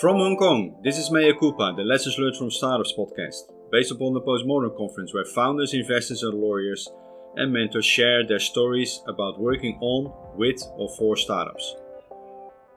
From 0.00 0.16
Hong 0.16 0.38
Kong, 0.38 0.80
this 0.82 0.96
is 0.96 1.10
Mea 1.10 1.34
Culpa, 1.38 1.74
the 1.76 1.82
Lessons 1.82 2.16
Learned 2.16 2.34
from 2.34 2.50
Startups 2.50 2.94
podcast, 2.96 3.52
based 3.70 3.92
upon 3.92 4.14
the 4.14 4.22
Postmodern 4.22 4.74
Conference, 4.74 5.12
where 5.12 5.26
founders, 5.26 5.74
investors, 5.74 6.22
and 6.22 6.40
lawyers 6.40 6.88
and 7.36 7.52
mentors 7.52 7.84
share 7.84 8.26
their 8.26 8.38
stories 8.38 9.02
about 9.06 9.38
working 9.38 9.76
on, 9.82 10.10
with, 10.38 10.62
or 10.78 10.88
for 10.96 11.18
startups. 11.18 11.76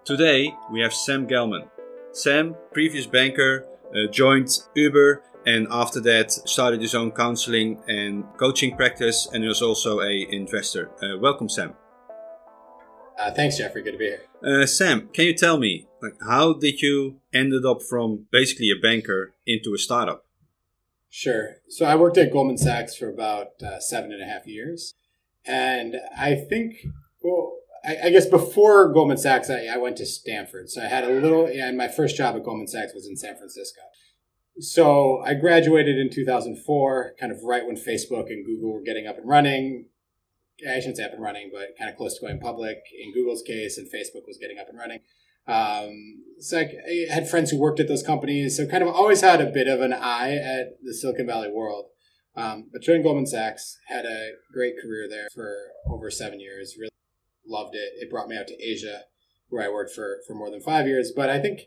Today, 0.03 0.53
we 0.69 0.81
have 0.81 0.93
Sam 0.93 1.25
Gellman. 1.25 1.69
Sam, 2.11 2.57
previous 2.73 3.05
banker, 3.05 3.67
uh, 3.95 4.11
joined 4.11 4.49
Uber 4.75 5.23
and 5.45 5.65
after 5.71 6.01
that 6.01 6.29
started 6.33 6.81
his 6.81 6.93
own 6.93 7.11
counseling 7.11 7.81
and 7.87 8.25
coaching 8.37 8.75
practice 8.75 9.29
and 9.31 9.45
is 9.45 9.61
also 9.61 10.01
a 10.01 10.27
investor. 10.29 10.91
Uh, 11.01 11.17
welcome, 11.19 11.47
Sam. 11.47 11.73
Uh, 13.17 13.31
thanks, 13.31 13.57
Jeffrey. 13.57 13.81
Good 13.81 13.93
to 13.93 13.97
be 13.97 14.05
here. 14.07 14.23
Uh, 14.43 14.65
Sam, 14.65 15.07
can 15.13 15.25
you 15.25 15.33
tell 15.33 15.57
me, 15.57 15.87
like, 16.03 16.17
how 16.21 16.53
did 16.53 16.81
you 16.81 17.21
ended 17.33 17.65
up 17.65 17.81
from 17.81 18.27
basically 18.31 18.69
a 18.69 18.79
banker 18.79 19.33
into 19.47 19.73
a 19.73 19.77
startup? 19.77 20.25
Sure. 21.09 21.57
So 21.69 21.85
I 21.85 21.95
worked 21.95 22.17
at 22.17 22.31
Goldman 22.31 22.57
Sachs 22.57 22.95
for 22.95 23.09
about 23.09 23.61
uh, 23.63 23.79
seven 23.79 24.11
and 24.11 24.21
a 24.21 24.25
half 24.25 24.45
years, 24.47 24.93
and 25.45 25.95
I 26.17 26.35
think, 26.35 26.87
well, 27.21 27.53
I, 27.85 27.97
I 28.05 28.09
guess 28.09 28.25
before 28.25 28.91
Goldman 28.91 29.17
Sachs, 29.17 29.49
I, 29.49 29.65
I, 29.65 29.77
went 29.77 29.97
to 29.97 30.05
Stanford. 30.05 30.69
So 30.69 30.81
I 30.81 30.87
had 30.87 31.03
a 31.03 31.09
little, 31.09 31.45
and 31.45 31.77
my 31.77 31.87
first 31.87 32.15
job 32.15 32.35
at 32.35 32.43
Goldman 32.43 32.67
Sachs 32.67 32.93
was 32.93 33.07
in 33.07 33.15
San 33.15 33.35
Francisco. 33.35 33.81
So 34.59 35.21
I 35.21 35.33
graduated 35.33 35.97
in 35.97 36.09
2004, 36.09 37.15
kind 37.19 37.31
of 37.31 37.43
right 37.43 37.65
when 37.65 37.75
Facebook 37.75 38.27
and 38.27 38.45
Google 38.45 38.73
were 38.73 38.81
getting 38.81 39.07
up 39.07 39.17
and 39.17 39.27
running. 39.27 39.85
I 40.67 40.79
shouldn't 40.79 40.97
say 40.97 41.03
up 41.03 41.13
and 41.13 41.21
running, 41.21 41.49
but 41.51 41.77
kind 41.77 41.89
of 41.89 41.97
close 41.97 42.15
to 42.15 42.21
going 42.21 42.39
public 42.39 42.77
in 42.97 43.13
Google's 43.13 43.41
case, 43.41 43.77
and 43.77 43.87
Facebook 43.87 44.27
was 44.27 44.37
getting 44.39 44.59
up 44.59 44.69
and 44.69 44.77
running. 44.77 44.99
Um, 45.47 46.23
so 46.39 46.59
I, 46.59 47.05
had 47.09 47.29
friends 47.29 47.51
who 47.51 47.59
worked 47.59 47.79
at 47.79 47.87
those 47.87 48.03
companies, 48.03 48.57
so 48.57 48.67
kind 48.67 48.83
of 48.83 48.89
always 48.89 49.21
had 49.21 49.41
a 49.41 49.51
bit 49.51 49.67
of 49.67 49.81
an 49.81 49.93
eye 49.93 50.35
at 50.35 50.77
the 50.81 50.93
Silicon 50.93 51.27
Valley 51.27 51.49
world. 51.51 51.85
Um, 52.35 52.69
but 52.71 52.81
joined 52.81 53.03
Goldman 53.03 53.27
Sachs, 53.27 53.77
had 53.87 54.05
a 54.05 54.31
great 54.51 54.73
career 54.81 55.07
there 55.09 55.27
for 55.33 55.55
over 55.87 56.09
seven 56.09 56.39
years. 56.39 56.75
Really 56.79 56.89
loved 57.45 57.75
it. 57.75 57.93
It 57.95 58.09
brought 58.09 58.27
me 58.27 58.37
out 58.37 58.47
to 58.47 58.63
Asia, 58.63 59.01
where 59.49 59.63
I 59.63 59.71
worked 59.71 59.93
for 59.93 60.17
for 60.25 60.33
more 60.33 60.49
than 60.49 60.61
five 60.61 60.87
years. 60.87 61.11
But 61.15 61.29
I 61.29 61.39
think 61.39 61.61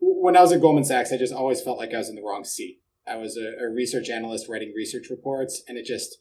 when 0.00 0.36
I 0.36 0.40
was 0.40 0.52
at 0.52 0.60
Goldman 0.60 0.84
Sachs, 0.84 1.12
I 1.12 1.18
just 1.18 1.34
always 1.34 1.60
felt 1.60 1.78
like 1.78 1.92
I 1.92 1.98
was 1.98 2.08
in 2.08 2.14
the 2.14 2.22
wrong 2.22 2.44
seat. 2.44 2.80
I 3.06 3.16
was 3.16 3.36
a, 3.36 3.62
a 3.62 3.68
research 3.68 4.08
analyst 4.08 4.48
writing 4.48 4.72
research 4.74 5.08
reports, 5.10 5.62
and 5.68 5.76
it 5.76 5.84
just 5.84 6.16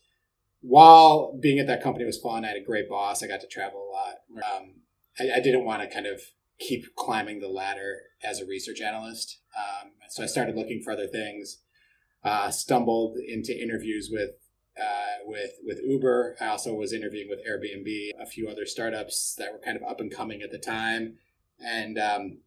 while 0.61 1.37
being 1.41 1.59
at 1.59 1.67
that 1.67 1.83
company 1.83 2.05
was 2.05 2.19
fun, 2.19 2.45
I 2.45 2.49
had 2.49 2.57
a 2.57 2.63
great 2.63 2.89
boss. 2.89 3.21
I 3.21 3.27
got 3.27 3.41
to 3.41 3.47
travel 3.47 3.81
a 3.81 3.91
lot. 3.91 4.15
Um, 4.55 4.75
I, 5.19 5.37
I, 5.37 5.39
didn't 5.41 5.65
want 5.65 5.81
to 5.81 5.93
kind 5.93 6.07
of 6.07 6.21
keep 6.59 6.95
climbing 6.95 7.39
the 7.39 7.47
ladder 7.47 8.01
as 8.23 8.39
a 8.39 8.45
research 8.45 8.81
analyst. 8.81 9.39
Um, 9.57 9.91
so 10.09 10.23
I 10.23 10.27
started 10.27 10.55
looking 10.55 10.81
for 10.81 10.91
other 10.91 11.07
things. 11.07 11.59
Uh, 12.23 12.49
stumbled 12.49 13.17
into 13.17 13.53
interviews 13.53 14.09
with 14.11 14.31
uh, 14.81 15.23
with 15.25 15.51
with 15.63 15.79
Uber. 15.85 16.37
I 16.39 16.47
also 16.47 16.73
was 16.73 16.93
interviewing 16.93 17.27
with 17.29 17.39
Airbnb, 17.45 18.11
a 18.19 18.25
few 18.25 18.47
other 18.47 18.65
startups 18.65 19.35
that 19.37 19.51
were 19.51 19.59
kind 19.59 19.75
of 19.75 19.83
up 19.83 19.99
and 19.99 20.13
coming 20.13 20.41
at 20.41 20.51
the 20.51 20.57
time, 20.57 21.17
and 21.59 21.99
um, 21.99 22.37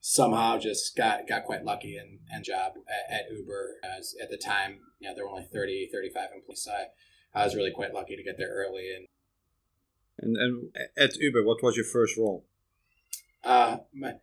somehow 0.00 0.58
just 0.58 0.96
got 0.96 1.28
got 1.28 1.44
quite 1.44 1.64
lucky 1.64 1.96
and, 1.96 2.18
and 2.30 2.44
job 2.44 2.72
at, 2.88 3.14
at 3.14 3.32
Uber. 3.32 3.76
As 3.84 4.14
at 4.20 4.28
the 4.28 4.36
time, 4.36 4.80
you 4.98 5.08
know, 5.08 5.14
there 5.14 5.24
were 5.24 5.30
only 5.30 5.46
30, 5.52 5.88
35 5.92 6.28
employees. 6.34 6.62
So 6.64 6.72
I, 6.72 7.40
I 7.40 7.44
was 7.44 7.54
really 7.54 7.70
quite 7.70 7.94
lucky 7.94 8.16
to 8.16 8.22
get 8.22 8.36
there 8.36 8.52
early. 8.52 8.92
And 8.94 9.06
and, 10.18 10.36
and 10.36 10.88
at 10.96 11.16
Uber, 11.16 11.44
what 11.44 11.62
was 11.62 11.76
your 11.76 11.86
first 11.86 12.16
role? 12.16 12.44
Uh, 13.44 13.78
my, 13.94 14.14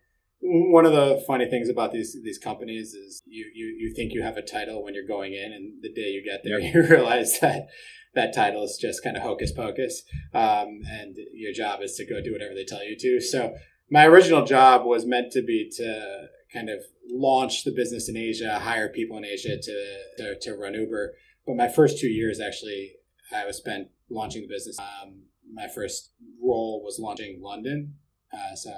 one 0.42 0.86
of 0.86 0.94
the 0.94 1.24
funny 1.28 1.50
things 1.50 1.70
about 1.70 1.92
these 1.92 2.18
these 2.24 2.38
companies 2.38 2.94
is 2.94 3.22
you, 3.26 3.52
you 3.54 3.66
you 3.78 3.94
think 3.94 4.14
you 4.14 4.22
have 4.22 4.38
a 4.38 4.42
title 4.42 4.84
when 4.84 4.94
you're 4.94 5.08
going 5.08 5.34
in, 5.34 5.52
and 5.52 5.82
the 5.82 5.92
day 5.92 6.10
you 6.10 6.24
get 6.24 6.42
there, 6.44 6.60
you 6.60 6.88
realize 6.88 7.40
that 7.40 7.68
that 8.16 8.34
title 8.34 8.64
is 8.64 8.78
just 8.82 9.04
kind 9.04 9.18
of 9.18 9.24
hocus 9.24 9.52
pocus, 9.52 10.04
um, 10.34 10.82
and 10.90 11.18
your 11.34 11.54
job 11.54 11.82
is 11.82 11.96
to 11.96 12.06
go 12.06 12.22
do 12.22 12.32
whatever 12.32 12.56
they 12.56 12.66
tell 12.66 12.84
you 12.84 12.96
to. 12.98 13.20
So 13.22 13.56
my 13.92 14.06
original 14.06 14.46
job 14.46 14.86
was 14.86 15.06
meant 15.06 15.32
to 15.34 15.42
be 15.42 15.70
to 15.78 16.28
kind 16.54 16.70
of 16.70 16.80
launch 17.12 17.64
the 17.64 17.72
business 17.72 18.08
in 18.08 18.16
Asia, 18.16 18.60
hire 18.60 18.90
people 18.90 19.18
in 19.18 19.26
Asia 19.26 19.58
to 19.62 19.98
to, 20.18 20.40
to 20.40 20.56
run 20.56 20.74
Uber. 20.74 21.14
But 21.46 21.56
my 21.56 21.68
first 21.68 22.00
two 22.00 22.08
years 22.08 22.40
actually 22.40 22.94
I 23.32 23.46
was 23.46 23.58
spent 23.58 23.90
launching 24.10 24.42
the 24.42 24.48
business. 24.48 24.78
Um, 24.80 25.24
my 25.52 25.68
first 25.68 26.12
role 26.42 26.82
was 26.84 27.00
launching 27.00 27.42
London. 27.42 27.96
Uh, 28.34 28.56
so, 28.56 28.74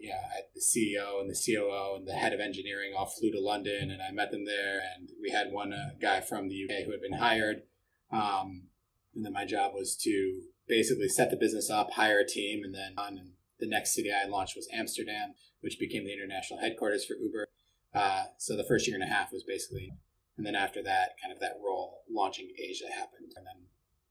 yeah, 0.00 0.22
the 0.54 0.60
CEO 0.60 1.20
and 1.20 1.30
the 1.30 1.34
COO 1.34 1.96
and 1.96 2.06
the 2.06 2.14
head 2.14 2.32
of 2.32 2.40
engineering 2.40 2.92
all 2.96 3.06
flew 3.06 3.30
to 3.32 3.40
London, 3.40 3.90
and 3.90 4.00
I 4.02 4.10
met 4.12 4.30
them 4.30 4.44
there. 4.44 4.80
And 4.96 5.10
we 5.20 5.30
had 5.30 5.52
one 5.52 5.72
uh, 5.72 5.90
guy 6.00 6.20
from 6.20 6.48
the 6.48 6.64
UK 6.64 6.84
who 6.84 6.92
had 6.92 7.00
been 7.00 7.18
hired. 7.18 7.62
Um, 8.10 8.68
and 9.14 9.24
then 9.24 9.32
my 9.32 9.44
job 9.44 9.72
was 9.74 9.96
to 10.04 10.42
basically 10.66 11.08
set 11.08 11.30
the 11.30 11.36
business 11.36 11.70
up, 11.70 11.92
hire 11.92 12.20
a 12.20 12.26
team, 12.26 12.62
and 12.64 12.74
then 12.74 12.94
on. 12.96 13.32
The 13.60 13.66
next 13.66 13.92
city 13.92 14.08
I 14.12 14.28
launched 14.28 14.54
was 14.54 14.68
Amsterdam, 14.72 15.34
which 15.62 15.80
became 15.80 16.04
the 16.04 16.12
international 16.12 16.60
headquarters 16.60 17.04
for 17.04 17.14
Uber. 17.14 17.48
Uh, 17.92 18.26
so 18.38 18.56
the 18.56 18.62
first 18.62 18.86
year 18.86 18.94
and 18.94 19.02
a 19.02 19.12
half 19.12 19.32
was 19.32 19.42
basically 19.42 19.90
and 20.38 20.46
then 20.46 20.54
after 20.54 20.82
that, 20.84 21.18
kind 21.20 21.34
of 21.34 21.40
that 21.40 21.58
role 21.62 22.04
launching 22.08 22.48
Asia 22.56 22.86
happened. 22.94 23.32
And 23.36 23.44
then 23.44 23.66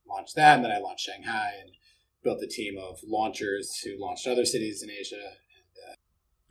launched 0.06 0.36
that. 0.36 0.56
And 0.56 0.64
then 0.64 0.70
I 0.70 0.78
launched 0.78 1.06
Shanghai 1.06 1.52
and 1.60 1.70
built 2.22 2.42
a 2.42 2.46
team 2.46 2.76
of 2.78 3.00
launchers 3.04 3.80
who 3.82 3.98
launched 3.98 4.26
other 4.26 4.44
cities 4.44 4.82
in 4.82 4.90
Asia. 4.90 5.32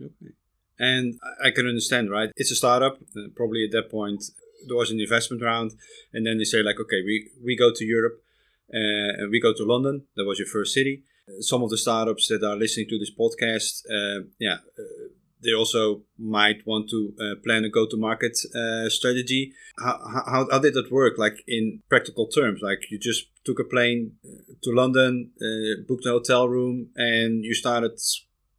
Okay. 0.02 0.34
And 0.80 1.20
I 1.44 1.50
can 1.50 1.68
understand, 1.68 2.12
right? 2.12 2.30
It's 2.36 2.52
a 2.52 2.56
startup. 2.56 3.00
Uh, 3.16 3.30
probably 3.36 3.66
at 3.66 3.72
that 3.72 3.90
point, 3.90 4.24
there 4.68 4.78
was 4.78 4.92
an 4.92 5.00
investment 5.00 5.42
round. 5.42 5.72
And 6.14 6.26
then 6.26 6.38
they 6.38 6.44
say, 6.44 6.62
like, 6.62 6.80
okay, 6.80 7.02
we, 7.04 7.30
we 7.44 7.58
go 7.58 7.72
to 7.74 7.86
Europe 7.86 8.22
uh, 8.74 9.22
and 9.22 9.32
we 9.32 9.42
go 9.42 9.54
to 9.54 9.64
London. 9.64 10.04
That 10.16 10.26
was 10.26 10.40
your 10.40 10.48
first 10.48 10.74
city. 10.74 11.04
Some 11.40 11.64
of 11.64 11.70
the 11.70 11.78
startups 11.78 12.28
that 12.28 12.44
are 12.44 12.56
listening 12.56 12.88
to 12.90 13.00
this 13.00 13.12
podcast, 13.12 13.84
uh, 13.90 14.28
yeah, 14.40 14.58
uh, 14.78 15.10
they 15.44 15.54
also 15.54 16.04
might 16.18 16.66
want 16.66 16.90
to 16.90 17.14
uh, 17.20 17.36
plan 17.44 17.66
a 17.66 17.70
go-to-market 17.70 18.38
uh, 18.56 18.90
strategy. 18.90 19.54
How, 19.78 20.00
how, 20.26 20.48
how 20.52 20.60
did 20.60 20.74
that 20.76 20.92
work? 20.92 21.18
Like 21.18 21.44
in 21.48 21.82
practical 21.90 22.28
terms, 22.28 22.62
like 22.62 22.90
you 22.90 22.98
just 22.98 23.28
took 23.46 23.60
a 23.60 23.64
plane 23.64 24.14
to 24.64 24.72
London, 24.72 25.32
booked 25.88 26.06
a 26.06 26.10
hotel 26.10 26.48
room, 26.48 26.90
and 26.96 27.44
you 27.44 27.54
started 27.54 28.00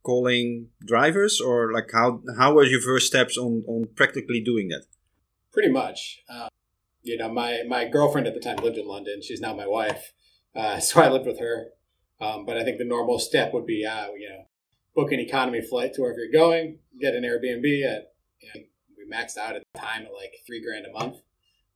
calling 0.09 0.69
drivers, 0.93 1.35
or 1.49 1.73
like 1.77 1.91
how 1.93 2.23
how 2.39 2.55
were 2.55 2.65
your 2.65 2.81
first 2.81 3.07
steps 3.07 3.37
on 3.37 3.53
on 3.73 3.89
practically 4.01 4.41
doing 4.51 4.69
that? 4.73 4.85
Pretty 5.53 5.73
much. 5.81 6.23
Uh, 6.35 6.49
you 7.03 7.17
know, 7.19 7.29
my 7.43 7.51
my 7.69 7.83
girlfriend 7.97 8.27
at 8.27 8.35
the 8.35 8.45
time 8.47 8.59
lived 8.67 8.79
in 8.79 8.87
London. 8.95 9.21
She's 9.23 9.43
now 9.47 9.55
my 9.55 9.67
wife, 9.67 10.13
uh, 10.57 10.79
so 10.87 11.03
I 11.03 11.09
lived 11.11 11.27
with 11.27 11.41
her. 11.41 11.57
Um, 12.21 12.45
but 12.47 12.57
I 12.57 12.65
think 12.65 12.79
the 12.79 12.85
normal 12.97 13.19
step 13.19 13.53
would 13.55 13.67
be, 13.67 13.87
uh, 13.87 14.09
you 14.19 14.29
know, 14.29 14.43
book 14.95 15.13
an 15.13 15.21
economy 15.21 15.61
flight 15.61 15.95
to 15.95 16.03
wherever 16.03 16.19
you're 16.19 16.33
going, 16.33 16.79
get 17.01 17.15
an 17.15 17.23
Airbnb 17.23 17.65
at, 17.87 18.13
you 18.41 18.49
know, 18.55 18.61
we 18.97 19.05
maxed 19.09 19.39
out 19.39 19.55
at 19.55 19.63
the 19.73 19.79
time 19.79 20.03
at 20.03 20.13
like 20.13 20.33
three 20.47 20.61
grand 20.61 20.87
a 20.87 20.93
month. 20.93 21.19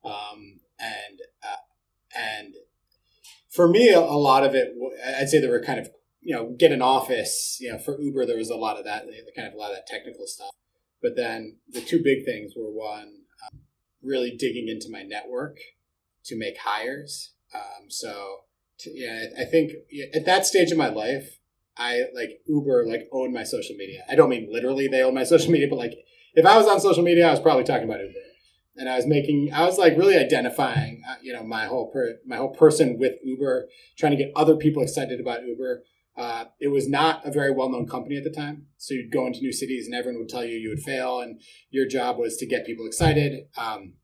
Um, 0.05 0.61
and, 0.81 1.21
uh, 1.45 1.63
and 2.19 2.55
for 3.51 3.69
me, 3.69 3.91
a, 3.91 4.01
a, 4.01 4.19
lot 4.19 4.43
of 4.43 4.57
it, 4.57 4.75
I'd 5.17 5.29
say 5.29 5.41
there 5.41 5.51
were 5.51 5.63
kind 5.63 5.79
of, 5.79 5.91
you 6.23 6.35
know, 6.35 6.55
get 6.59 6.73
an 6.73 6.83
office, 6.83 7.59
you 7.61 7.71
know, 7.71 7.79
for 7.79 8.01
Uber, 8.01 8.27
there 8.27 8.37
was 8.37 8.51
a 8.51 8.57
lot 8.57 8.79
of 8.79 8.85
that, 8.85 9.05
kind 9.37 9.49
of 9.49 9.55
a 9.55 9.57
lot 9.57 9.71
of 9.71 9.77
that 9.77 9.87
technical 9.87 10.27
stuff. 10.27 10.51
But 11.03 11.17
then 11.17 11.57
the 11.69 11.81
two 11.81 12.01
big 12.03 12.25
things 12.25 12.53
were 12.57 12.71
one, 12.71 13.23
um, 13.45 13.61
really 14.03 14.31
digging 14.31 14.69
into 14.69 14.89
my 14.91 15.03
network 15.03 15.59
to 16.27 16.39
make 16.39 16.59
hires. 16.59 17.33
Um, 17.55 17.91
so, 17.91 18.43
to, 18.79 18.91
yeah, 18.95 19.25
I 19.39 19.45
think 19.45 19.73
at 20.15 20.25
that 20.27 20.47
stage 20.47 20.71
of 20.71 20.79
my 20.79 20.89
life, 20.89 21.39
I 21.77 22.05
like 22.15 22.41
Uber 22.47 22.87
like 22.87 23.09
owned 23.13 23.33
my 23.33 23.45
social 23.45 23.77
media. 23.77 24.05
I 24.09 24.15
don't 24.15 24.29
mean 24.29 24.49
literally 24.51 24.89
they 24.89 25.03
own 25.03 25.15
my 25.15 25.25
social 25.33 25.51
media, 25.51 25.69
but 25.69 25.79
like 25.79 25.95
if 26.35 26.47
I 26.47 26.57
was 26.57 26.67
on 26.67 26.81
social 26.81 27.03
media, 27.03 27.27
I 27.27 27.31
was 27.31 27.41
probably 27.41 27.65
talking 27.65 27.85
about 27.85 28.01
Uber, 28.01 28.13
and 28.77 28.89
I 28.89 28.97
was 28.97 29.07
making 29.07 29.51
I 29.53 29.65
was 29.65 29.79
like 29.79 29.97
really 29.97 30.17
identifying 30.17 31.03
uh, 31.09 31.17
you 31.23 31.33
know 31.33 31.43
my 31.43 31.67
whole 31.67 31.91
per, 31.91 32.19
my 32.27 32.37
whole 32.37 32.55
person 32.55 32.99
with 32.99 33.15
Uber, 33.23 33.69
trying 33.99 34.13
to 34.13 34.23
get 34.23 34.33
other 34.37 34.57
people 34.57 34.83
excited 34.83 35.21
about 35.21 35.45
Uber. 35.45 35.83
Uh, 36.17 36.45
it 36.61 36.69
was 36.69 36.89
not 36.89 37.27
a 37.27 37.31
very 37.31 37.51
well 37.51 37.71
known 37.71 37.87
company 37.87 38.17
at 38.17 38.25
the 38.25 38.31
time, 38.31 38.67
so 38.77 38.95
you'd 38.95 39.11
go 39.11 39.27
into 39.27 39.41
new 39.41 39.53
cities 39.53 39.87
and 39.87 39.95
everyone 39.95 40.21
would 40.21 40.29
tell 40.29 40.45
you 40.45 40.57
you 40.59 40.69
would 40.69 40.83
fail, 40.83 41.21
and 41.21 41.41
your 41.71 41.87
job 41.87 42.19
was 42.19 42.37
to 42.37 42.47
get 42.47 42.67
people 42.67 42.87
excited. 42.87 43.47
Um, 43.57 43.95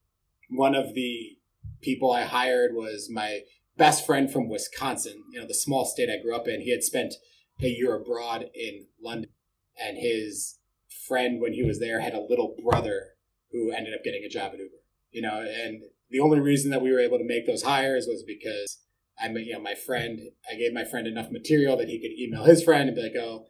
one 0.49 0.75
of 0.75 0.95
the 0.95 1.37
people 1.83 2.11
I 2.11 2.23
hired 2.23 2.73
was 2.75 3.09
my 3.11 3.41
best 3.77 4.07
friend 4.07 4.31
from 4.31 4.49
Wisconsin, 4.49 5.23
you 5.33 5.41
know 5.41 5.47
the 5.47 5.55
small 5.55 5.85
state 5.85 6.09
I 6.09 6.23
grew 6.23 6.35
up 6.35 6.49
in. 6.49 6.63
He 6.63 6.71
had 6.71 6.83
spent 6.83 7.15
a 7.61 7.69
year 7.69 7.95
abroad 7.95 8.47
in 8.55 8.87
London, 9.03 9.31
and 9.79 9.99
his 9.99 10.59
friend 11.07 11.41
when 11.41 11.53
he 11.53 11.63
was 11.63 11.79
there 11.79 12.01
had 12.01 12.15
a 12.15 12.21
little 12.21 12.57
brother 12.63 13.15
who 13.53 13.71
ended 13.71 13.95
up 13.95 14.05
getting 14.05 14.25
a 14.25 14.29
job 14.29 14.53
at 14.53 14.59
Uber. 14.59 14.77
You 15.11 15.23
know, 15.23 15.41
and 15.41 15.83
the 16.11 16.21
only 16.21 16.41
reason 16.41 16.71
that 16.71 16.83
we 16.83 16.93
were 16.93 17.01
able 17.01 17.19
to 17.19 17.25
make 17.25 17.47
those 17.47 17.63
hires 17.63 18.07
was 18.07 18.23
because 18.23 18.79
I, 19.21 19.29
you 19.29 19.53
know, 19.53 19.61
my 19.61 19.75
friend, 19.75 20.21
I 20.51 20.55
gave 20.55 20.73
my 20.73 20.85
friend 20.85 21.07
enough 21.07 21.31
material 21.31 21.77
that 21.77 21.89
he 21.89 22.01
could 22.01 22.19
email 22.19 22.45
his 22.45 22.63
friend 22.63 22.89
and 22.89 22.97
be 22.97 23.03
like, 23.03 23.17
"Oh, 23.19 23.47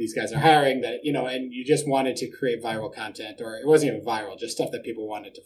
these 0.00 0.14
guys 0.14 0.32
are 0.32 0.38
hiring 0.38 0.80
that 0.80 1.00
you 1.02 1.12
know 1.12 1.26
and 1.26 1.52
you 1.52 1.64
just 1.64 1.86
wanted 1.86 2.16
to 2.16 2.30
create 2.30 2.62
viral 2.62 2.92
content 2.92 3.40
or 3.40 3.56
it 3.56 3.66
wasn't 3.66 3.92
even 3.92 4.04
viral 4.04 4.38
just 4.38 4.56
stuff 4.56 4.70
that 4.72 4.82
people 4.82 5.06
wanted 5.06 5.34
to 5.34 5.42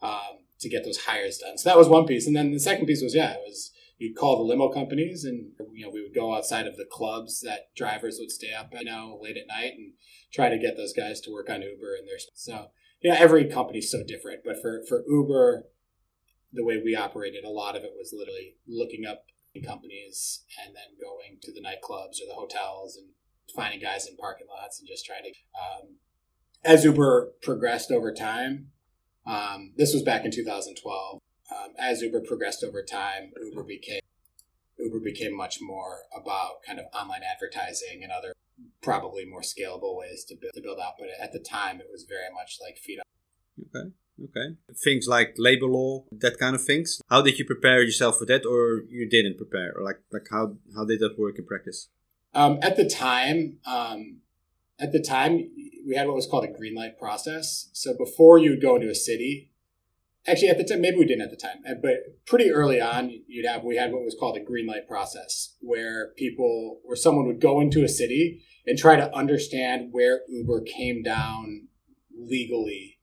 um, 0.00 0.44
to 0.60 0.68
get 0.68 0.84
those 0.84 0.98
hires 0.98 1.38
done. 1.38 1.58
So 1.58 1.68
that 1.68 1.78
was 1.78 1.88
one 1.88 2.06
piece. 2.06 2.26
And 2.26 2.34
then 2.34 2.50
the 2.50 2.58
second 2.58 2.86
piece 2.86 3.02
was 3.02 3.14
yeah 3.14 3.32
it 3.32 3.40
was 3.46 3.70
you'd 3.98 4.16
call 4.16 4.36
the 4.36 4.42
limo 4.42 4.70
companies 4.70 5.24
and 5.24 5.52
you 5.72 5.84
know 5.84 5.90
we 5.90 6.02
would 6.02 6.14
go 6.14 6.34
outside 6.34 6.66
of 6.66 6.76
the 6.76 6.86
clubs 6.90 7.40
that 7.40 7.74
drivers 7.76 8.16
would 8.18 8.30
stay 8.30 8.52
up 8.52 8.70
you 8.72 8.84
know 8.84 9.18
late 9.22 9.36
at 9.36 9.46
night 9.46 9.72
and 9.76 9.92
try 10.32 10.48
to 10.48 10.58
get 10.58 10.76
those 10.76 10.92
guys 10.92 11.20
to 11.20 11.32
work 11.32 11.48
on 11.48 11.62
uber 11.62 11.94
and 11.94 12.08
their 12.08 12.18
so 12.34 12.70
know 13.04 13.14
every 13.16 13.44
company's 13.44 13.90
so 13.90 14.02
different 14.02 14.40
but 14.44 14.60
for 14.60 14.82
for 14.88 15.04
uber 15.08 15.64
the 16.54 16.64
way 16.64 16.80
we 16.82 16.96
operated 16.96 17.44
a 17.44 17.50
lot 17.50 17.76
of 17.76 17.82
it 17.82 17.92
was 17.96 18.14
literally 18.16 18.56
looking 18.66 19.04
up 19.04 19.24
companies 19.64 20.42
and 20.64 20.74
then 20.74 20.98
going 21.00 21.38
to 21.40 21.52
the 21.52 21.60
nightclubs 21.60 22.18
or 22.20 22.26
the 22.26 22.34
hotels 22.34 22.96
and 22.96 23.10
finding 23.54 23.80
guys 23.80 24.06
in 24.06 24.16
parking 24.16 24.46
lots 24.48 24.80
and 24.80 24.88
just 24.88 25.04
trying 25.04 25.22
to 25.22 25.30
um, 25.54 25.96
as 26.64 26.84
uber 26.84 27.32
progressed 27.40 27.92
over 27.92 28.12
time 28.12 28.68
um, 29.26 29.72
this 29.76 29.94
was 29.94 30.02
back 30.02 30.24
in 30.24 30.30
2012 30.32 31.20
um, 31.50 31.72
as 31.78 32.02
Uber 32.02 32.20
progressed 32.20 32.64
over 32.64 32.82
time, 32.82 33.32
Uber 33.42 33.64
became 33.64 34.00
Uber 34.78 35.00
became 35.00 35.36
much 35.36 35.58
more 35.60 36.00
about 36.14 36.62
kind 36.66 36.78
of 36.78 36.86
online 36.94 37.20
advertising 37.22 38.02
and 38.02 38.10
other 38.10 38.34
probably 38.82 39.24
more 39.24 39.40
scalable 39.40 39.96
ways 39.96 40.24
to 40.24 40.34
build, 40.34 40.52
to 40.54 40.60
build 40.60 40.78
out. 40.80 40.94
But 40.98 41.08
at 41.20 41.32
the 41.32 41.38
time, 41.38 41.80
it 41.80 41.86
was 41.90 42.04
very 42.08 42.32
much 42.34 42.58
like 42.60 42.76
feed 42.78 42.98
up. 42.98 43.06
Okay. 43.60 43.90
Okay. 44.22 44.56
Things 44.72 45.06
like 45.08 45.34
labor 45.38 45.66
law, 45.66 46.04
that 46.12 46.38
kind 46.38 46.54
of 46.54 46.64
things. 46.64 47.00
How 47.08 47.22
did 47.22 47.38
you 47.38 47.44
prepare 47.44 47.82
yourself 47.82 48.18
for 48.18 48.26
that, 48.26 48.46
or 48.46 48.82
you 48.88 49.08
didn't 49.08 49.36
prepare? 49.36 49.72
Or 49.76 49.82
like, 49.82 50.00
like 50.12 50.26
how 50.30 50.56
how 50.74 50.84
did 50.84 51.00
that 51.00 51.18
work 51.18 51.38
in 51.38 51.46
practice? 51.46 51.88
Um, 52.34 52.58
at 52.62 52.76
the 52.76 52.88
time, 52.88 53.58
um, 53.66 54.18
at 54.78 54.92
the 54.92 55.00
time, 55.00 55.50
we 55.86 55.94
had 55.96 56.06
what 56.06 56.16
was 56.16 56.26
called 56.26 56.44
a 56.44 56.52
green 56.52 56.74
light 56.74 56.98
process. 56.98 57.70
So 57.72 57.94
before 57.96 58.38
you 58.38 58.50
would 58.50 58.62
go 58.62 58.76
into 58.76 58.88
a 58.88 58.94
city, 58.94 59.50
actually 60.26 60.48
at 60.48 60.58
the 60.58 60.64
time 60.64 60.80
maybe 60.80 60.96
we 60.96 61.04
didn't 61.04 61.22
at 61.22 61.30
the 61.30 61.36
time 61.36 61.58
uh, 61.68 61.74
but 61.80 62.24
pretty 62.26 62.50
early 62.50 62.80
on 62.80 63.10
you'd 63.26 63.46
have 63.46 63.62
we 63.62 63.76
had 63.76 63.92
what 63.92 64.04
was 64.04 64.16
called 64.18 64.36
a 64.36 64.40
green 64.40 64.66
light 64.66 64.88
process 64.88 65.56
where 65.60 66.12
people 66.16 66.80
where 66.84 66.96
someone 66.96 67.26
would 67.26 67.40
go 67.40 67.60
into 67.60 67.84
a 67.84 67.88
city 67.88 68.42
and 68.66 68.78
try 68.78 68.96
to 68.96 69.14
understand 69.14 69.88
where 69.92 70.20
uber 70.28 70.62
came 70.62 71.02
down 71.02 71.68
legally 72.16 72.98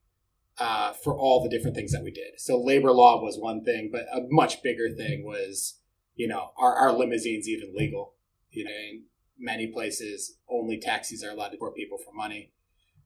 uh, 0.62 0.92
for 0.92 1.18
all 1.18 1.42
the 1.42 1.48
different 1.48 1.74
things 1.74 1.90
that 1.90 2.04
we 2.04 2.12
did. 2.12 2.38
So 2.38 2.56
labor 2.56 2.92
law 2.92 3.20
was 3.20 3.36
one 3.36 3.64
thing 3.64 3.90
but 3.90 4.02
a 4.12 4.20
much 4.30 4.62
bigger 4.62 4.88
thing 4.96 5.24
was 5.24 5.80
you 6.14 6.28
know 6.28 6.50
are 6.56 6.74
our 6.74 6.92
limousines 6.92 7.48
even 7.48 7.74
legal. 7.74 8.14
You 8.50 8.64
know 8.64 8.70
in 8.70 9.04
many 9.38 9.66
places 9.66 10.36
only 10.48 10.78
taxis 10.78 11.24
are 11.24 11.30
allowed 11.30 11.48
to 11.48 11.58
pour 11.58 11.72
people 11.72 11.98
for 11.98 12.12
money. 12.14 12.52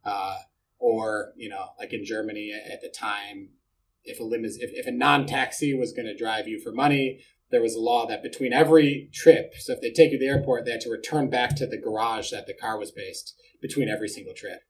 Uh, 0.04 0.36
or 0.78 1.32
you 1.36 1.48
know 1.48 1.68
like 1.78 1.94
in 1.94 2.04
germany 2.04 2.52
at 2.52 2.82
the 2.82 2.90
time 2.90 3.48
if 4.04 4.20
a 4.20 4.22
limousine, 4.22 4.62
if, 4.62 4.70
if 4.74 4.86
a 4.86 4.92
non-taxi 4.92 5.74
was 5.74 5.92
going 5.92 6.06
to 6.06 6.16
drive 6.16 6.46
you 6.46 6.60
for 6.60 6.70
money, 6.70 7.20
there 7.50 7.62
was 7.62 7.74
a 7.74 7.80
law 7.80 8.06
that 8.06 8.22
between 8.22 8.52
every 8.52 9.10
trip, 9.12 9.54
so 9.58 9.72
if 9.72 9.80
they 9.80 9.90
take 9.90 10.12
you 10.12 10.18
to 10.18 10.24
the 10.24 10.30
airport, 10.30 10.64
they 10.64 10.72
had 10.72 10.80
to 10.82 10.90
return 10.90 11.30
back 11.30 11.56
to 11.56 11.66
the 11.66 11.80
garage 11.80 12.30
that 12.30 12.46
the 12.46 12.54
car 12.54 12.78
was 12.78 12.92
based 12.92 13.34
between 13.60 13.88
every 13.88 14.08
single 14.08 14.34
trip. 14.34 14.60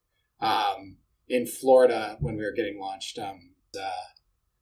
Um, 0.41 0.99
in 1.29 1.47
Florida, 1.47 2.17
when 2.21 2.37
we 2.37 2.45
were 2.45 2.53
getting 2.53 2.81
launched, 2.81 3.19
um, 3.19 3.55
uh, 3.79 4.07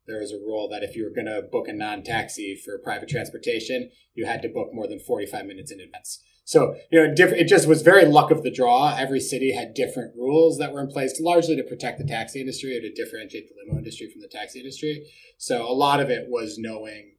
there 0.07 0.21
was 0.21 0.33
a 0.33 0.39
rule 0.39 0.69
that 0.69 0.83
if 0.83 0.97
you 0.97 1.05
were 1.05 1.15
going 1.15 1.27
to 1.27 1.49
book 1.51 1.69
a 1.69 1.73
non-taxi 1.73 2.61
for 2.63 2.79
private 2.79 3.09
transportation, 3.09 3.91
you 4.15 4.27
had 4.27 4.43
to 4.43 4.49
book 4.49 4.69
more 4.73 4.87
than 4.87 4.99
45 4.99 5.47
minutes 5.47 5.73
in 5.73 5.81
advance. 5.81 6.23
So, 6.47 6.77
you 6.91 7.01
know, 7.01 7.15
different, 7.15 7.41
it 7.41 7.49
just 7.49 7.67
was 7.67 7.81
very 7.81 8.05
luck 8.05 8.31
of 8.31 8.43
the 8.43 8.51
draw. 8.51 8.95
Every 8.95 9.21
city 9.21 9.53
had 9.53 9.73
different 9.73 10.15
rules 10.15 10.59
that 10.59 10.73
were 10.73 10.83
in 10.83 10.89
place 10.89 11.19
largely 11.19 11.57
to 11.57 11.63
protect 11.63 11.99
the 11.99 12.07
taxi 12.07 12.41
industry 12.41 12.77
or 12.77 12.83
to 12.83 12.93
differentiate 12.93 13.49
the 13.49 13.55
limo 13.65 13.79
industry 13.79 14.11
from 14.11 14.21
the 14.21 14.29
taxi 14.29 14.59
industry. 14.59 15.07
So 15.39 15.67
a 15.67 15.73
lot 15.73 16.01
of 16.01 16.11
it 16.11 16.27
was 16.29 16.59
knowing 16.59 17.15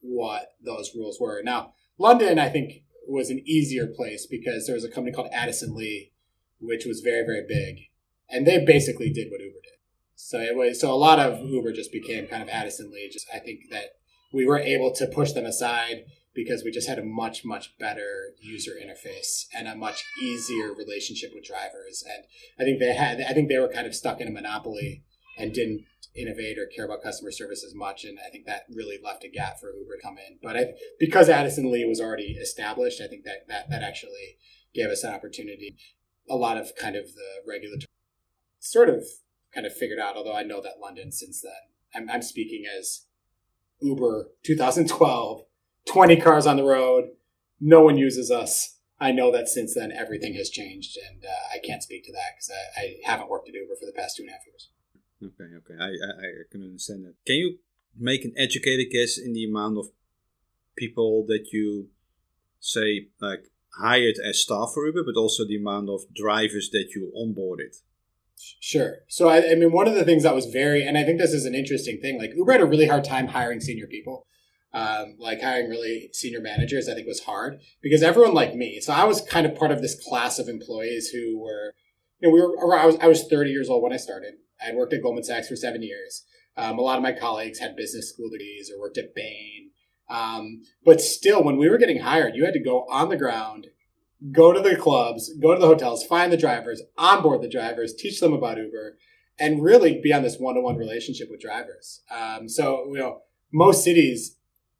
what 0.00 0.52
those 0.64 0.92
rules 0.94 1.18
were. 1.20 1.42
Now, 1.42 1.74
London, 1.98 2.38
I 2.38 2.48
think, 2.48 2.84
was 3.06 3.28
an 3.28 3.42
easier 3.44 3.86
place 3.86 4.26
because 4.26 4.66
there 4.66 4.74
was 4.74 4.84
a 4.84 4.90
company 4.90 5.14
called 5.14 5.28
Addison 5.30 5.74
Lee, 5.74 6.12
which 6.58 6.86
was 6.86 7.00
very, 7.00 7.24
very 7.26 7.44
big. 7.46 7.89
And 8.30 8.46
they 8.46 8.64
basically 8.64 9.10
did 9.10 9.30
what 9.30 9.40
Uber 9.40 9.60
did. 9.62 9.78
So 10.14 10.38
it 10.38 10.56
was, 10.56 10.80
so 10.80 10.92
a 10.92 10.94
lot 10.94 11.18
of 11.18 11.40
Uber 11.40 11.72
just 11.72 11.92
became 11.92 12.26
kind 12.26 12.42
of 12.42 12.48
Addison 12.48 12.90
Lee. 12.92 13.10
Just, 13.12 13.26
I 13.34 13.38
think 13.38 13.70
that 13.70 13.94
we 14.32 14.46
were 14.46 14.58
able 14.58 14.92
to 14.92 15.06
push 15.06 15.32
them 15.32 15.44
aside 15.44 16.04
because 16.34 16.62
we 16.62 16.70
just 16.70 16.88
had 16.88 16.98
a 16.98 17.04
much 17.04 17.44
much 17.44 17.76
better 17.78 18.34
user 18.40 18.72
interface 18.72 19.46
and 19.54 19.66
a 19.66 19.74
much 19.74 20.04
easier 20.22 20.72
relationship 20.72 21.30
with 21.34 21.44
drivers 21.44 22.04
and 22.06 22.24
i 22.58 22.64
think 22.64 22.78
they 22.78 22.94
had 22.94 23.20
i 23.20 23.32
think 23.32 23.48
they 23.48 23.58
were 23.58 23.68
kind 23.68 23.86
of 23.86 23.94
stuck 23.94 24.20
in 24.20 24.28
a 24.28 24.30
monopoly 24.30 25.02
and 25.36 25.52
didn't 25.52 25.84
innovate 26.14 26.58
or 26.58 26.66
care 26.66 26.84
about 26.84 27.02
customer 27.02 27.30
service 27.30 27.64
as 27.64 27.74
much 27.74 28.04
and 28.04 28.18
i 28.24 28.30
think 28.30 28.46
that 28.46 28.62
really 28.72 28.98
left 29.02 29.24
a 29.24 29.28
gap 29.28 29.58
for 29.58 29.72
uber 29.72 29.96
to 29.96 30.02
come 30.02 30.18
in 30.18 30.38
but 30.42 30.56
I, 30.56 30.66
because 30.98 31.28
addison 31.28 31.70
lee 31.70 31.84
was 31.84 32.00
already 32.00 32.36
established 32.40 33.00
i 33.00 33.06
think 33.06 33.24
that, 33.24 33.48
that 33.48 33.70
that 33.70 33.82
actually 33.82 34.36
gave 34.74 34.88
us 34.88 35.04
an 35.04 35.12
opportunity 35.12 35.76
a 36.28 36.36
lot 36.36 36.56
of 36.56 36.74
kind 36.76 36.94
of 36.94 37.06
the 37.14 37.48
regulatory 37.48 37.86
sort 38.60 38.88
of 38.88 39.04
kind 39.52 39.66
of 39.66 39.74
figured 39.74 39.98
out 39.98 40.16
although 40.16 40.36
i 40.36 40.44
know 40.44 40.60
that 40.60 40.80
london 40.80 41.10
since 41.10 41.42
then 41.42 41.52
i'm, 41.94 42.08
I'm 42.08 42.22
speaking 42.22 42.64
as 42.78 43.06
uber 43.80 44.28
2012 44.44 45.42
20 45.86 46.16
cars 46.20 46.46
on 46.46 46.56
the 46.56 46.64
road. 46.64 47.10
No 47.60 47.82
one 47.82 47.96
uses 47.96 48.30
us. 48.30 48.76
I 48.98 49.12
know 49.12 49.32
that 49.32 49.48
since 49.48 49.74
then 49.74 49.92
everything 49.92 50.34
has 50.34 50.50
changed, 50.50 50.98
and 51.08 51.24
uh, 51.24 51.54
I 51.54 51.58
can't 51.66 51.82
speak 51.82 52.04
to 52.04 52.12
that 52.12 52.34
because 52.36 52.50
I, 52.50 52.80
I, 52.80 52.96
haven't 53.04 53.30
worked 53.30 53.48
at 53.48 53.54
Uber 53.54 53.76
for 53.76 53.86
the 53.86 53.92
past 53.92 54.16
two 54.16 54.24
and 54.24 54.30
a 54.30 54.32
half 54.32 54.46
years. 54.46 54.68
Okay, 55.22 55.54
okay, 55.56 55.74
I, 55.80 55.86
I, 55.86 56.26
I 56.26 56.44
can 56.50 56.62
understand 56.62 57.04
that. 57.04 57.14
Can 57.26 57.36
you 57.36 57.58
make 57.98 58.24
an 58.24 58.34
educated 58.36 58.88
guess 58.92 59.16
in 59.18 59.32
the 59.32 59.44
amount 59.44 59.78
of 59.78 59.86
people 60.76 61.24
that 61.28 61.46
you 61.52 61.88
say 62.58 63.08
like 63.20 63.50
hired 63.78 64.16
as 64.22 64.42
staff 64.42 64.72
for 64.74 64.86
Uber, 64.86 65.04
but 65.04 65.18
also 65.18 65.46
the 65.46 65.56
amount 65.56 65.88
of 65.88 66.02
drivers 66.14 66.68
that 66.72 66.90
you 66.94 67.10
onboarded? 67.16 67.80
Sure. 68.60 68.96
So 69.08 69.28
I, 69.28 69.52
I 69.52 69.54
mean, 69.54 69.72
one 69.72 69.88
of 69.88 69.94
the 69.94 70.04
things 70.04 70.22
that 70.22 70.34
was 70.34 70.46
very, 70.46 70.82
and 70.86 70.96
I 70.96 71.04
think 71.04 71.18
this 71.18 71.32
is 71.32 71.44
an 71.44 71.54
interesting 71.54 72.00
thing. 72.00 72.18
Like 72.18 72.30
Uber 72.34 72.52
had 72.52 72.60
a 72.60 72.66
really 72.66 72.86
hard 72.86 73.04
time 73.04 73.28
hiring 73.28 73.60
senior 73.60 73.86
people 73.86 74.26
um, 74.72 75.16
like 75.18 75.40
hiring 75.40 75.68
really 75.68 76.10
senior 76.12 76.40
managers, 76.40 76.88
I 76.88 76.94
think 76.94 77.06
was 77.06 77.24
hard 77.24 77.60
because 77.82 78.02
everyone 78.02 78.34
like 78.34 78.54
me. 78.54 78.80
So 78.80 78.92
I 78.92 79.04
was 79.04 79.20
kind 79.20 79.46
of 79.46 79.56
part 79.56 79.72
of 79.72 79.82
this 79.82 80.00
class 80.08 80.38
of 80.38 80.48
employees 80.48 81.08
who 81.08 81.40
were, 81.40 81.74
you 82.20 82.28
know, 82.28 82.34
we 82.34 82.40
were. 82.40 82.76
I 82.76 82.86
was 82.86 82.96
I 83.00 83.08
was 83.08 83.26
30 83.26 83.50
years 83.50 83.68
old 83.68 83.82
when 83.82 83.92
I 83.92 83.96
started. 83.96 84.34
I 84.62 84.66
had 84.66 84.76
worked 84.76 84.92
at 84.92 85.02
Goldman 85.02 85.24
Sachs 85.24 85.48
for 85.48 85.56
seven 85.56 85.82
years. 85.82 86.24
Um, 86.56 86.78
a 86.78 86.82
lot 86.82 86.96
of 86.96 87.02
my 87.02 87.12
colleagues 87.12 87.58
had 87.58 87.76
business 87.76 88.10
school 88.10 88.28
degrees 88.30 88.70
or 88.70 88.78
worked 88.78 88.98
at 88.98 89.14
Bain. 89.14 89.70
Um, 90.08 90.62
but 90.84 91.00
still, 91.00 91.42
when 91.42 91.56
we 91.56 91.68
were 91.68 91.78
getting 91.78 92.00
hired, 92.00 92.36
you 92.36 92.44
had 92.44 92.54
to 92.54 92.62
go 92.62 92.86
on 92.90 93.08
the 93.08 93.16
ground, 93.16 93.68
go 94.32 94.52
to 94.52 94.60
the 94.60 94.76
clubs, 94.76 95.32
go 95.40 95.54
to 95.54 95.60
the 95.60 95.66
hotels, 95.66 96.04
find 96.04 96.32
the 96.32 96.36
drivers, 96.36 96.82
onboard 96.96 97.42
the 97.42 97.48
drivers, 97.48 97.94
teach 97.94 98.20
them 98.20 98.32
about 98.32 98.58
Uber, 98.58 98.98
and 99.38 99.62
really 99.62 100.00
be 100.02 100.12
on 100.12 100.22
this 100.22 100.36
one-to-one 100.38 100.76
relationship 100.76 101.28
with 101.30 101.40
drivers. 101.40 102.02
Um, 102.10 102.48
so 102.48 102.86
you 102.88 102.98
know, 102.98 103.22
most 103.52 103.84
cities 103.84 104.36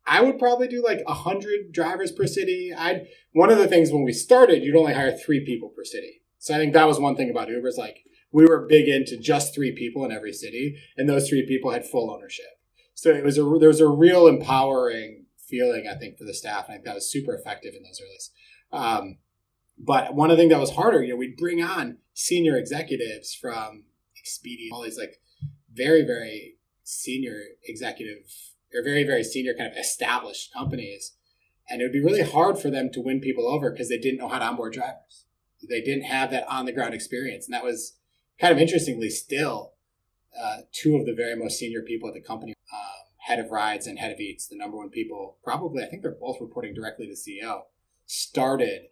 I 0.07 0.23
would 0.23 0.39
probably 0.39 0.67
do 0.67 0.83
like 0.83 1.03
hundred 1.07 1.73
drivers 1.73 2.11
per 2.11 2.27
city. 2.27 2.73
I'd 2.77 3.07
one 3.33 3.51
of 3.51 3.59
the 3.59 3.69
things 3.69 3.93
when 3.93 4.03
we 4.03 4.13
started, 4.13 4.63
you'd 4.63 4.77
only 4.77 4.95
hire 4.95 5.17
three 5.17 5.45
people 5.45 5.69
per 5.69 5.85
city. 5.85 6.23
So 6.39 6.55
I 6.55 6.59
think 6.59 6.73
that 6.73 6.89
was 6.89 6.99
one 6.99 7.17
thing 7.17 7.31
about 7.31 7.49
Uber 7.49 7.69
is 7.69 7.77
like 7.77 7.99
we 8.33 8.45
were 8.45 8.67
big 8.67 8.89
into 8.89 9.17
just 9.17 9.55
three 9.55 9.73
people 9.73 10.05
in 10.05 10.13
every 10.13 10.33
city, 10.33 10.77
and 10.97 11.09
those 11.09 11.29
three 11.29 11.47
people 11.47 11.71
had 11.71 11.87
full 11.87 12.11
ownership. 12.11 12.47
So 12.95 13.11
it 13.11 13.25
was 13.25 13.39
a 13.39 13.43
there 13.43 13.69
was 13.69 13.81
a 13.81 13.89
real 13.89 14.27
empowering 14.27 15.27
feeling 15.49 15.87
I 15.89 15.97
think 15.97 16.19
for 16.19 16.25
the 16.25 16.35
staff. 16.35 16.65
And 16.65 16.73
I 16.73 16.77
think 16.77 16.87
that 16.87 16.95
was 16.95 17.11
super 17.11 17.35
effective 17.35 17.75
in 17.77 17.83
those 17.83 18.01
early. 18.03 18.83
Um, 18.85 19.19
but 19.83 20.15
one 20.15 20.31
of 20.31 20.37
the 20.37 20.43
things 20.43 20.53
that 20.53 20.61
was 20.61 20.75
harder, 20.75 21.03
you 21.03 21.11
know, 21.11 21.17
we'd 21.17 21.37
bring 21.37 21.63
on 21.63 21.99
senior 22.15 22.57
executives 22.57 23.35
from 23.35 23.85
Expedia, 24.17 24.69
all 24.73 24.83
these 24.83 24.99
like 24.99 25.21
very 25.73 26.03
very 26.03 26.57
senior 26.85 27.41
executive 27.65 28.51
they're 28.73 28.85
very, 28.85 29.05
very 29.05 29.25
senior, 29.25 29.55
kind 29.55 29.71
of 29.71 29.77
established 29.77 30.53
companies. 30.53 31.17
And 31.69 31.81
it 31.81 31.85
would 31.85 31.93
be 31.93 32.03
really 32.03 32.23
hard 32.23 32.59
for 32.59 32.71
them 32.71 32.91
to 32.93 33.01
win 33.01 33.21
people 33.21 33.49
over 33.49 33.71
because 33.71 33.89
they 33.89 33.99
didn't 33.99 34.19
know 34.19 34.29
how 34.29 34.39
to 34.39 34.45
onboard 34.45 34.73
drivers. 34.73 35.27
They 35.69 35.81
didn't 35.81 36.05
have 36.05 36.31
that 36.31 36.49
on 36.49 36.67
the 36.67 36.73
ground 36.73 36.95
experience. 36.95 37.47
And 37.47 37.55
that 37.55 37.65
was 37.65 37.97
kind 38.41 38.53
of 38.53 38.59
interestingly 38.59 39.11
still 39.11 39.75
uh, 40.41 40.59
two 40.73 40.97
of 40.97 41.07
the 41.07 41.15
very 41.15 41.37
most 41.37 41.59
senior 41.59 41.83
people 41.83 42.09
at 42.09 42.15
the 42.15 42.21
company, 42.21 42.55
um, 42.73 43.13
head 43.19 43.39
of 43.39 43.51
rides 43.51 43.87
and 43.87 43.99
head 43.99 44.13
of 44.13 44.21
eats, 44.21 44.47
the 44.47 44.57
number 44.57 44.77
one 44.77 44.89
people, 44.89 45.37
probably, 45.45 45.83
I 45.83 45.87
think 45.87 46.03
they're 46.03 46.13
both 46.13 46.41
reporting 46.41 46.73
directly 46.73 47.07
to 47.07 47.13
CEO, 47.13 47.63
started 48.07 48.87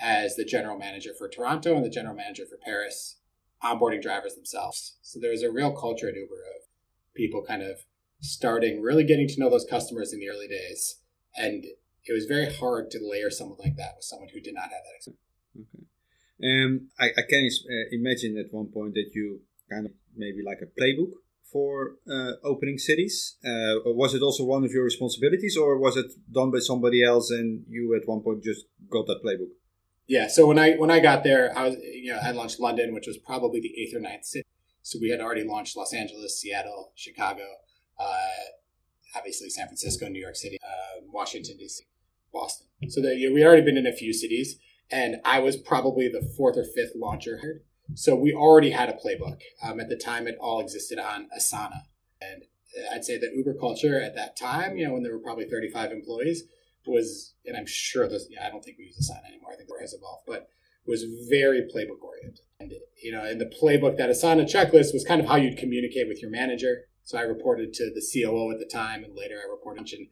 as 0.00 0.36
the 0.36 0.44
general 0.44 0.78
manager 0.78 1.10
for 1.16 1.28
Toronto 1.28 1.76
and 1.76 1.84
the 1.84 1.90
general 1.90 2.14
manager 2.14 2.44
for 2.44 2.58
Paris, 2.64 3.18
onboarding 3.62 4.02
drivers 4.02 4.34
themselves. 4.34 4.96
So 5.02 5.18
there 5.20 5.30
was 5.30 5.42
a 5.42 5.50
real 5.50 5.72
culture 5.72 6.08
at 6.08 6.14
Uber 6.14 6.34
of 6.34 6.62
people 7.14 7.44
kind 7.46 7.62
of 7.62 7.78
starting 8.20 8.82
really 8.82 9.04
getting 9.04 9.28
to 9.28 9.40
know 9.40 9.50
those 9.50 9.66
customers 9.68 10.12
in 10.12 10.20
the 10.20 10.28
early 10.28 10.48
days. 10.48 11.00
And 11.36 11.64
it 12.06 12.12
was 12.12 12.26
very 12.26 12.52
hard 12.52 12.90
to 12.90 12.98
layer 13.00 13.30
someone 13.30 13.58
like 13.58 13.76
that 13.76 13.92
with 13.96 14.04
someone 14.04 14.28
who 14.32 14.40
did 14.40 14.54
not 14.54 14.64
have 14.64 14.82
that 14.84 14.96
experience. 14.96 15.20
Okay. 15.58 15.84
Um, 16.42 16.88
I, 16.98 17.06
I 17.16 17.22
can 17.28 17.48
uh, 17.48 17.88
imagine 17.92 18.36
at 18.38 18.52
one 18.52 18.66
point 18.66 18.94
that 18.94 19.10
you 19.14 19.40
kind 19.70 19.86
of 19.86 19.92
maybe 20.16 20.42
like 20.44 20.58
a 20.62 20.80
playbook 20.80 21.12
for 21.50 21.96
uh, 22.10 22.32
opening 22.42 22.78
cities. 22.78 23.36
Uh, 23.44 23.78
was 23.86 24.14
it 24.14 24.22
also 24.22 24.44
one 24.44 24.64
of 24.64 24.72
your 24.72 24.84
responsibilities, 24.84 25.56
or 25.56 25.78
was 25.78 25.96
it 25.96 26.06
done 26.30 26.50
by 26.50 26.58
somebody 26.58 27.02
else 27.04 27.30
and 27.30 27.64
you 27.68 27.94
at 27.94 28.08
one 28.08 28.20
point 28.20 28.42
just 28.42 28.64
got 28.90 29.06
that 29.06 29.22
playbook? 29.24 29.52
Yeah. 30.06 30.28
So 30.28 30.46
when 30.46 30.58
I 30.58 30.74
when 30.74 30.90
I 30.90 31.00
got 31.00 31.24
there, 31.24 31.56
I 31.56 31.64
was 31.64 31.76
you 31.76 32.12
know 32.12 32.20
I 32.22 32.30
launched 32.32 32.60
London, 32.60 32.94
which 32.94 33.06
was 33.06 33.16
probably 33.18 33.60
the 33.60 33.72
eighth 33.80 33.94
or 33.94 34.00
ninth 34.00 34.24
city. 34.24 34.46
So 34.82 34.98
we 35.00 35.10
had 35.10 35.20
already 35.20 35.44
launched 35.44 35.76
Los 35.76 35.94
Angeles, 35.94 36.38
Seattle, 36.38 36.92
Chicago, 36.94 37.44
uh, 37.98 38.06
obviously 39.16 39.48
San 39.48 39.66
Francisco, 39.66 40.08
New 40.08 40.20
York 40.20 40.36
City, 40.36 40.58
uh, 40.62 41.00
Washington 41.10 41.56
D.C., 41.56 41.84
Boston. 42.34 42.66
So 42.88 43.00
that 43.00 43.16
you 43.16 43.30
know, 43.30 43.34
we 43.34 43.44
already 43.46 43.62
been 43.62 43.78
in 43.78 43.86
a 43.86 43.92
few 43.92 44.12
cities, 44.12 44.58
and 44.90 45.16
I 45.24 45.38
was 45.38 45.56
probably 45.56 46.08
the 46.08 46.20
fourth 46.36 46.58
or 46.58 46.64
fifth 46.64 46.92
launcher. 46.94 47.62
So 47.94 48.14
we 48.14 48.34
already 48.34 48.70
had 48.70 48.90
a 48.90 48.92
playbook. 48.92 49.40
Um, 49.62 49.80
at 49.80 49.88
the 49.88 49.96
time, 49.96 50.26
it 50.26 50.36
all 50.38 50.60
existed 50.60 50.98
on 50.98 51.28
Asana, 51.36 51.82
and 52.20 52.42
I'd 52.92 53.04
say 53.04 53.18
the 53.18 53.30
Uber 53.34 53.54
culture 53.54 54.00
at 54.00 54.14
that 54.16 54.36
time, 54.36 54.76
you 54.76 54.86
know, 54.86 54.94
when 54.94 55.02
there 55.02 55.12
were 55.12 55.22
probably 55.22 55.48
35 55.48 55.92
employees, 55.92 56.44
was, 56.86 57.34
and 57.44 57.56
I'm 57.56 57.66
sure 57.66 58.08
those, 58.08 58.26
yeah, 58.30 58.46
I 58.46 58.50
don't 58.50 58.64
think 58.64 58.78
we 58.78 58.84
use 58.84 58.98
Asana 58.98 59.28
anymore. 59.28 59.50
I 59.52 59.56
think 59.56 59.68
it 59.68 59.80
has 59.80 59.94
evolved, 59.94 60.24
but 60.26 60.48
was 60.86 61.04
very 61.28 61.62
playbook 61.62 62.02
oriented. 62.02 62.44
And, 62.60 62.72
you 63.02 63.12
know, 63.12 63.24
in 63.24 63.38
the 63.38 63.46
playbook, 63.46 63.96
that 63.96 64.10
Asana 64.10 64.44
checklist 64.44 64.92
was 64.92 65.04
kind 65.06 65.20
of 65.20 65.26
how 65.26 65.36
you'd 65.36 65.58
communicate 65.58 66.08
with 66.08 66.20
your 66.20 66.30
manager. 66.30 66.82
So 67.04 67.18
I 67.18 67.22
reported 67.22 67.72
to 67.74 67.90
the 67.94 68.02
COO 68.02 68.50
at 68.52 68.58
the 68.58 68.68
time, 68.70 69.04
and 69.04 69.16
later 69.16 69.36
I 69.36 69.50
reported. 69.50 69.86
to 69.86 70.06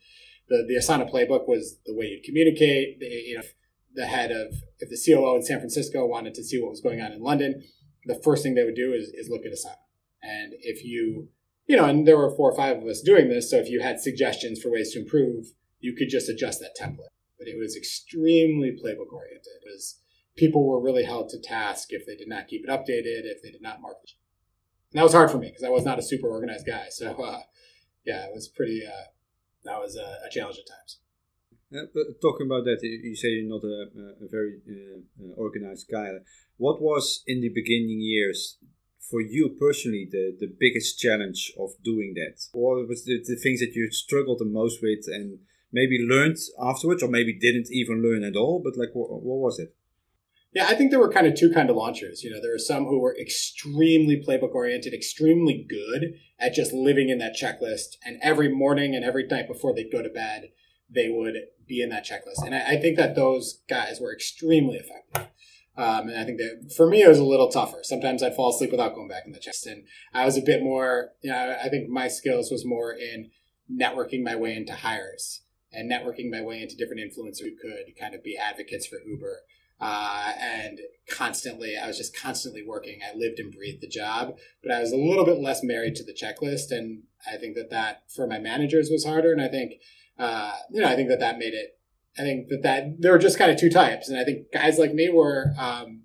the 0.49 0.65
the 0.67 0.75
Asana 0.75 1.11
playbook 1.11 1.49
was 1.49 1.79
the 1.87 1.95
way 1.95 2.07
you'd 2.07 2.25
communicate. 2.25 3.01
The, 3.01 3.07
you 3.07 3.37
know, 3.37 3.45
the 3.95 4.07
head 4.07 4.31
of 4.31 4.55
if 4.79 4.89
the 4.89 4.99
COO 5.05 5.37
in 5.37 5.43
San 5.43 5.59
Francisco 5.59 6.07
wanted 6.07 6.35
to 6.35 6.45
see 6.45 6.61
what 6.61 6.71
was 6.71 6.81
going 6.81 7.01
on 7.01 7.13
in 7.13 7.23
London, 7.23 7.63
the 8.05 8.21
first 8.23 8.43
thing 8.43 8.55
they 8.55 8.65
would 8.65 8.75
do 8.75 8.93
is, 8.93 9.09
is 9.15 9.29
look 9.29 9.45
at 9.45 9.53
Asana. 9.53 9.77
And 10.23 10.55
if 10.61 10.85
you, 10.85 11.29
you 11.67 11.77
know, 11.77 11.85
and 11.85 12.07
there 12.07 12.17
were 12.17 12.35
four 12.35 12.51
or 12.51 12.57
five 12.57 12.79
of 12.79 12.85
us 12.85 13.03
doing 13.03 13.29
this, 13.29 13.51
so 13.51 13.59
if 13.59 13.69
you 13.69 13.81
had 13.83 14.01
suggestions 14.01 14.61
for 14.61 14.71
ways 14.71 14.93
to 14.93 15.01
improve, 15.01 15.47
you 15.83 15.95
could 15.95 16.09
just 16.09 16.29
adjust 16.29 16.61
that 16.61 16.77
template. 16.81 17.13
But 17.39 17.49
it 17.49 17.59
was 17.59 17.77
extremely 17.77 18.71
playbook 18.71 19.13
oriented. 19.13 19.53
It 19.61 19.67
was 19.67 20.01
people 20.37 20.67
were 20.67 20.81
really 20.81 21.05
held 21.05 21.29
to 21.31 21.41
task 21.41 21.89
if 21.91 22.07
they 22.07 22.17
did 22.17 22.29
not 22.29 22.49
keep 22.49 22.63
it 22.65 22.71
updated, 22.71 23.27
if 23.27 23.43
they 23.43 23.51
did 23.51 23.61
not 23.61 23.83
mark. 23.83 23.97
And 24.93 24.99
that 24.99 25.03
was 25.03 25.13
hard 25.13 25.31
for 25.31 25.39
me 25.39 25.49
because 25.49 25.65
I 25.65 25.71
was 25.71 25.85
not 25.85 25.99
a 25.99 26.03
super 26.03 26.29
organized 26.29 26.67
guy. 26.67 26.87
So 26.91 27.23
uh, 27.23 27.41
yeah, 28.05 28.25
it 28.27 28.33
was 28.33 28.49
pretty. 28.49 28.83
Uh, 28.87 29.11
that 29.65 29.79
was 29.79 29.97
a, 29.97 30.27
a 30.27 30.31
challenge 30.31 30.59
at 30.59 30.67
times. 30.67 30.99
Uh, 31.75 32.03
talking 32.21 32.47
about 32.47 32.65
that, 32.65 32.79
you 32.83 33.17
say 33.17 33.29
you're 33.29 33.49
not 33.49 33.65
a, 33.65 34.25
a 34.25 34.29
very 34.29 34.61
uh, 34.69 35.25
uh, 35.25 35.35
organized 35.37 35.89
guy. 35.91 36.11
What 36.59 36.83
was 36.83 37.23
in 37.27 37.41
the 37.41 37.49
beginning 37.49 38.01
years 38.01 38.59
for 39.01 39.21
you 39.21 39.57
personally 39.59 40.09
the, 40.11 40.37
the 40.39 40.53
biggest 40.59 40.99
challenge 40.99 41.53
of 41.59 41.71
doing 41.83 42.15
that? 42.17 42.41
What 42.53 42.89
was 42.89 43.05
the, 43.05 43.23
the 43.27 43.37
things 43.37 43.61
that 43.61 43.73
you 43.75 43.91
struggled 43.91 44.39
the 44.39 44.45
most 44.45 44.83
with 44.83 45.07
and 45.07 45.39
maybe 45.73 45.99
learned 45.99 46.37
afterwards, 46.63 47.03
or 47.03 47.09
maybe 47.09 47.39
didn't 47.39 47.69
even 47.71 48.03
learn 48.03 48.25
at 48.25 48.37
all? 48.37 48.61
But 48.63 48.77
like, 48.77 48.91
what, 48.93 49.11
what 49.11 49.39
was 49.39 49.59
it? 49.59 49.75
Yeah, 50.55 50.67
I 50.67 50.75
think 50.75 50.91
there 50.91 51.01
were 51.01 51.11
kind 51.11 51.27
of 51.27 51.35
two 51.35 51.51
kind 51.51 51.71
of 51.71 51.77
launchers. 51.77 52.23
You 52.23 52.31
know, 52.31 52.41
there 52.41 52.53
were 52.53 52.59
some 52.59 52.85
who 52.85 53.01
were 53.01 53.17
extremely 53.19 54.23
playbook 54.23 54.55
oriented, 54.55 54.93
extremely 54.93 55.67
good 55.67 56.15
at 56.39 56.53
just 56.53 56.75
living 56.75 57.09
in 57.09 57.19
that 57.19 57.35
checklist, 57.35 57.97
and 58.05 58.19
every 58.23 58.49
morning 58.49 58.95
and 58.95 59.05
every 59.05 59.27
night 59.27 59.49
before 59.49 59.75
they'd 59.75 59.91
go 59.91 60.03
to 60.03 60.11
bed, 60.11 60.51
they 60.91 61.09
would 61.09 61.37
be 61.67 61.81
in 61.81 61.89
that 61.89 62.05
checklist. 62.05 62.45
And 62.45 62.55
I, 62.55 62.73
I 62.73 62.77
think 62.77 62.99
that 62.99 63.15
those 63.15 63.63
guys 63.69 63.99
were 63.99 64.13
extremely 64.13 64.77
effective. 64.77 65.29
Um, 65.75 66.09
and 66.09 66.19
I 66.19 66.25
think 66.25 66.37
that 66.39 66.75
for 66.77 66.87
me, 66.87 67.03
it 67.03 67.09
was 67.09 67.19
a 67.19 67.25
little 67.25 67.49
tougher. 67.49 67.79
Sometimes 67.83 68.23
I'd 68.23 68.37
fall 68.37 68.55
asleep 68.55 68.73
without 68.73 68.95
going 68.95 69.09
back 69.09 69.23
in 69.25 69.33
the 69.33 69.39
chest. 69.39 69.67
And 69.67 69.85
I 70.13 70.27
was 70.27 70.37
a 70.37 70.43
bit 70.43 70.63
more, 70.63 71.13
you 71.23 71.31
know, 71.31 71.57
I 71.65 71.71
think 71.71 71.89
my 71.89 72.09
skills 72.09 72.51
was 72.51 72.67
more 72.67 72.93
in 72.93 73.31
networking 73.73 74.23
my 74.23 74.37
way 74.37 74.55
into 74.55 74.75
hires 74.75 75.42
and 75.73 75.91
networking 75.91 76.31
my 76.31 76.43
way 76.43 76.61
into 76.61 76.77
different 76.77 77.01
influencers 77.01 77.41
who 77.41 77.57
could 77.57 77.97
kind 77.99 78.15
of 78.15 78.23
be 78.23 78.37
advocates 78.37 78.87
for 78.87 78.99
Uber. 79.07 79.39
Uh, 79.81 80.33
and 80.39 80.79
constantly, 81.11 81.77
I 81.77 81.89
was 81.89 81.99
just 81.99 82.17
constantly 82.17 82.65
working. 82.65 83.01
I 83.03 83.17
lived 83.17 83.41
and 83.41 83.53
breathed 83.53 83.83
the 83.83 83.89
job, 83.89 84.37
but 84.63 84.73
I 84.73 84.81
was 84.81 84.93
a 84.93 84.97
little 84.97 85.25
bit 85.25 85.41
less 85.41 85.63
married 85.63 85.97
to 85.97 86.05
the 86.05 86.15
checklist. 86.15 86.71
And 86.71 87.03
I 87.27 87.37
think 87.37 87.57
that 87.57 87.71
that 87.71 88.05
for 88.15 88.27
my 88.27 88.39
managers 88.39 88.91
was 88.91 89.05
harder. 89.05 89.33
And 89.33 89.43
I 89.43 89.49
think, 89.49 89.75
uh, 90.19 90.53
you 90.71 90.83
know, 90.83 90.89
I 90.89 90.95
think 90.95 91.09
that 91.09 91.19
that 91.21 91.39
made 91.39 91.55
it 91.55 91.79
I 92.19 92.23
think 92.23 92.49
that 92.49 92.63
that 92.63 93.01
there 93.01 93.13
were 93.13 93.19
just 93.19 93.39
kind 93.39 93.51
of 93.51 93.59
two 93.59 93.71
types, 93.71 94.09
and 94.09 94.19
I 94.19 94.25
think 94.25 94.53
guys 94.53 94.79
like 94.79 94.93
me 94.93 95.09
were 95.09 95.55
um, 95.59 96.03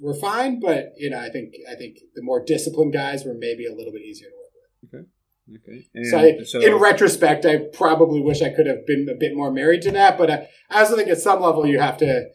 were 0.00 0.14
fine, 0.14 0.60
but 0.60 0.92
you 0.96 1.10
know, 1.10 1.18
I 1.18 1.30
think 1.30 1.54
I 1.70 1.74
think 1.74 1.98
the 2.14 2.22
more 2.22 2.44
disciplined 2.44 2.92
guys 2.92 3.24
were 3.24 3.34
maybe 3.34 3.66
a 3.66 3.74
little 3.74 3.92
bit 3.92 4.02
easier 4.02 4.28
to 4.28 4.36
work 4.36 4.52
with. 4.54 5.00
Okay. 5.00 5.08
Okay. 5.48 5.88
And 5.94 6.06
so, 6.06 6.18
I, 6.18 6.38
so, 6.44 6.60
in 6.60 6.74
retrospect, 6.76 7.44
I 7.44 7.58
probably 7.72 8.20
wish 8.20 8.42
I 8.42 8.50
could 8.50 8.66
have 8.66 8.86
been 8.86 9.08
a 9.08 9.14
bit 9.14 9.34
more 9.34 9.50
married 9.50 9.82
to 9.82 9.90
that, 9.92 10.16
but 10.16 10.30
I, 10.30 10.48
I 10.70 10.80
also 10.80 10.96
think 10.96 11.08
at 11.08 11.18
some 11.18 11.40
level 11.40 11.66
you 11.66 11.80
have 11.80 11.96
to 11.98 12.30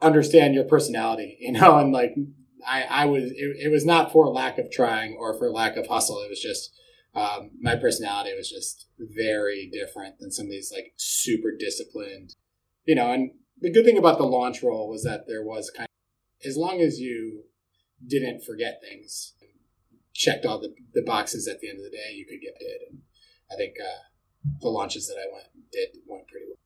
understand 0.00 0.54
your 0.54 0.64
personality, 0.64 1.36
you 1.40 1.52
know, 1.52 1.78
and 1.78 1.92
like 1.92 2.14
I, 2.66 2.82
I 2.82 3.04
was, 3.06 3.24
it, 3.24 3.66
it 3.66 3.70
was 3.70 3.84
not 3.84 4.12
for 4.12 4.28
lack 4.28 4.58
of 4.58 4.70
trying 4.70 5.16
or 5.18 5.36
for 5.36 5.50
lack 5.50 5.76
of 5.76 5.88
hustle. 5.88 6.20
It 6.20 6.30
was 6.30 6.40
just 6.40 6.70
um, 7.14 7.50
my 7.60 7.76
personality 7.76 8.32
was 8.36 8.48
just 8.50 8.86
very 8.98 9.70
different 9.72 10.18
than 10.18 10.30
some 10.30 10.46
of 10.46 10.50
these 10.50 10.72
like 10.72 10.92
super 10.96 11.50
disciplined 11.58 12.34
you 12.84 12.94
know, 12.94 13.12
and 13.12 13.30
the 13.60 13.72
good 13.72 13.84
thing 13.84 13.98
about 13.98 14.18
the 14.18 14.24
launch 14.24 14.62
role 14.62 14.88
was 14.88 15.02
that 15.04 15.26
there 15.26 15.42
was 15.42 15.70
kind 15.70 15.88
of, 15.88 16.48
as 16.48 16.56
long 16.56 16.80
as 16.80 16.98
you 16.98 17.44
didn't 18.06 18.44
forget 18.44 18.80
things, 18.82 19.33
checked 20.14 20.46
all 20.46 20.60
the, 20.60 20.72
the 20.94 21.02
boxes 21.02 21.46
at 21.48 21.60
the 21.60 21.68
end 21.68 21.78
of 21.78 21.84
the 21.84 21.90
day, 21.90 22.14
you 22.14 22.24
could 22.24 22.40
get 22.40 22.54
it. 22.60 22.88
And 22.88 23.00
I 23.50 23.56
think 23.56 23.74
uh, 23.80 24.04
the 24.60 24.68
launches 24.68 25.08
that 25.08 25.16
I 25.16 25.32
went 25.32 25.48
did 25.70 25.88
went 26.06 26.28
pretty 26.28 26.46
well. 26.48 26.58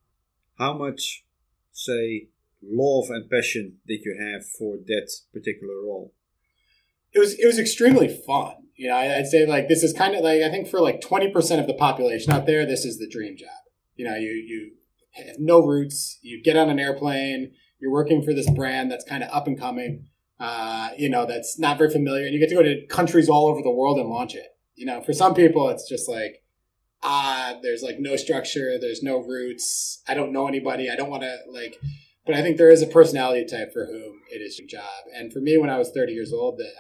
How 0.59 0.77
much, 0.77 1.25
say, 1.73 2.29
love 2.63 3.07
and 3.11 3.29
passion 3.31 3.79
did 3.87 4.01
you 4.05 4.17
have 4.21 4.47
for 4.47 4.77
that 4.87 5.11
particular 5.33 5.75
role? 5.83 6.13
It 7.13 7.21
was 7.21 7.39
it 7.39 7.47
was 7.47 7.59
extremely 7.59 8.09
fun. 8.09 8.55
You 8.77 8.89
know, 8.89 8.97
I'd 8.97 9.27
say 9.27 9.47
like 9.47 9.67
this 9.67 9.83
is 9.83 9.93
kind 9.93 10.15
of 10.15 10.23
like 10.23 10.43
I 10.43 10.51
think 10.51 10.69
for 10.69 10.81
like 10.81 11.01
twenty 11.01 11.31
percent 11.31 11.61
of 11.61 11.67
the 11.67 11.75
population 11.75 12.33
out 12.33 12.47
there, 12.47 12.67
this 12.67 12.85
is 12.85 12.99
the 12.99 13.09
dream 13.09 13.37
job. 13.37 13.49
You 13.97 14.05
know, 14.05 14.15
you 14.15 14.31
you 14.31 14.73
have 15.13 15.37
no 15.39 15.61
roots. 15.61 16.19
You 16.23 16.43
get 16.43 16.57
on 16.57 16.69
an 16.69 16.79
airplane. 16.79 17.53
You're 17.81 17.93
working 17.93 18.23
for 18.23 18.35
this 18.35 18.51
brand 18.51 18.91
that's 18.91 19.05
kind 19.05 19.23
of 19.23 19.31
up 19.33 19.47
and 19.47 19.59
coming. 19.59 20.09
Uh, 20.41 20.91
you 20.97 21.09
know, 21.09 21.27
that's 21.27 21.59
not 21.59 21.79
very 21.79 21.91
familiar, 21.91 22.25
and 22.25 22.33
you 22.33 22.41
get 22.41 22.49
to 22.49 22.55
go 22.55 22.63
to 22.63 22.87
countries 22.87 23.29
all 23.29 23.49
over 23.49 23.61
the 23.63 23.71
world 23.71 23.99
and 23.99 24.09
launch 24.09 24.35
it. 24.35 24.57
You 24.77 24.87
know, 24.87 25.03
for 25.03 25.13
some 25.13 25.35
people, 25.35 25.69
it's 25.69 25.89
just 25.89 26.09
like, 26.09 26.43
ah, 27.03 27.59
there's 27.63 27.83
like 27.83 27.99
no 27.99 28.17
structure, 28.17 28.79
there's 28.81 29.03
no 29.03 29.19
roots. 29.19 30.03
I 30.07 30.15
don't 30.15 30.33
know 30.33 30.47
anybody. 30.47 30.91
I 30.91 30.97
don't 30.97 31.11
want 31.11 31.23
to 31.23 31.39
like. 31.51 31.81
But 32.25 32.37
I 32.37 32.43
think 32.43 32.57
there 32.57 32.71
is 32.71 32.83
a 32.83 32.87
personality 32.87 33.47
type 33.47 33.73
for 33.73 33.87
whom 33.87 34.21
it 34.31 34.43
is 34.43 34.59
your 34.59 34.69
job. 34.69 35.05
And 35.15 35.33
for 35.33 35.41
me, 35.41 35.57
when 35.57 35.71
I 35.71 35.79
was 35.79 35.91
30 35.91 36.13
years 36.13 36.33
old, 36.33 36.59
that 36.59 36.73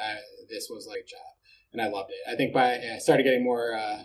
this 0.50 0.68
was 0.70 0.86
like 0.86 1.00
a 1.00 1.06
job, 1.06 1.32
and 1.72 1.80
I 1.80 1.88
loved 1.88 2.10
it. 2.10 2.30
I 2.30 2.36
think 2.36 2.52
by 2.52 2.78
I 2.94 2.98
started 2.98 3.22
getting 3.22 3.42
more, 3.44 3.74
uh, 3.74 4.04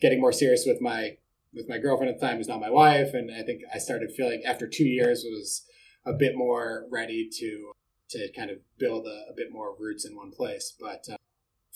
getting 0.00 0.20
more 0.20 0.32
serious 0.32 0.64
with 0.66 0.80
my 0.80 1.18
with 1.54 1.68
my 1.68 1.78
girlfriend 1.78 2.12
at 2.12 2.20
the 2.20 2.26
time, 2.26 2.36
who's 2.36 2.48
not 2.48 2.60
my 2.60 2.70
wife, 2.70 3.14
and 3.14 3.30
I 3.30 3.42
think 3.42 3.62
I 3.72 3.78
started 3.78 4.12
feeling 4.16 4.42
after 4.44 4.66
two 4.66 4.84
years 4.84 5.24
was 5.24 5.64
a 6.04 6.12
bit 6.12 6.36
more 6.36 6.86
ready 6.90 7.28
to 7.38 7.72
to 8.10 8.32
kind 8.32 8.50
of 8.50 8.58
build 8.78 9.06
a, 9.06 9.30
a 9.30 9.34
bit 9.36 9.52
more 9.52 9.74
roots 9.78 10.04
in 10.04 10.16
one 10.16 10.30
place. 10.30 10.74
But 10.78 11.04
uh, 11.10 11.16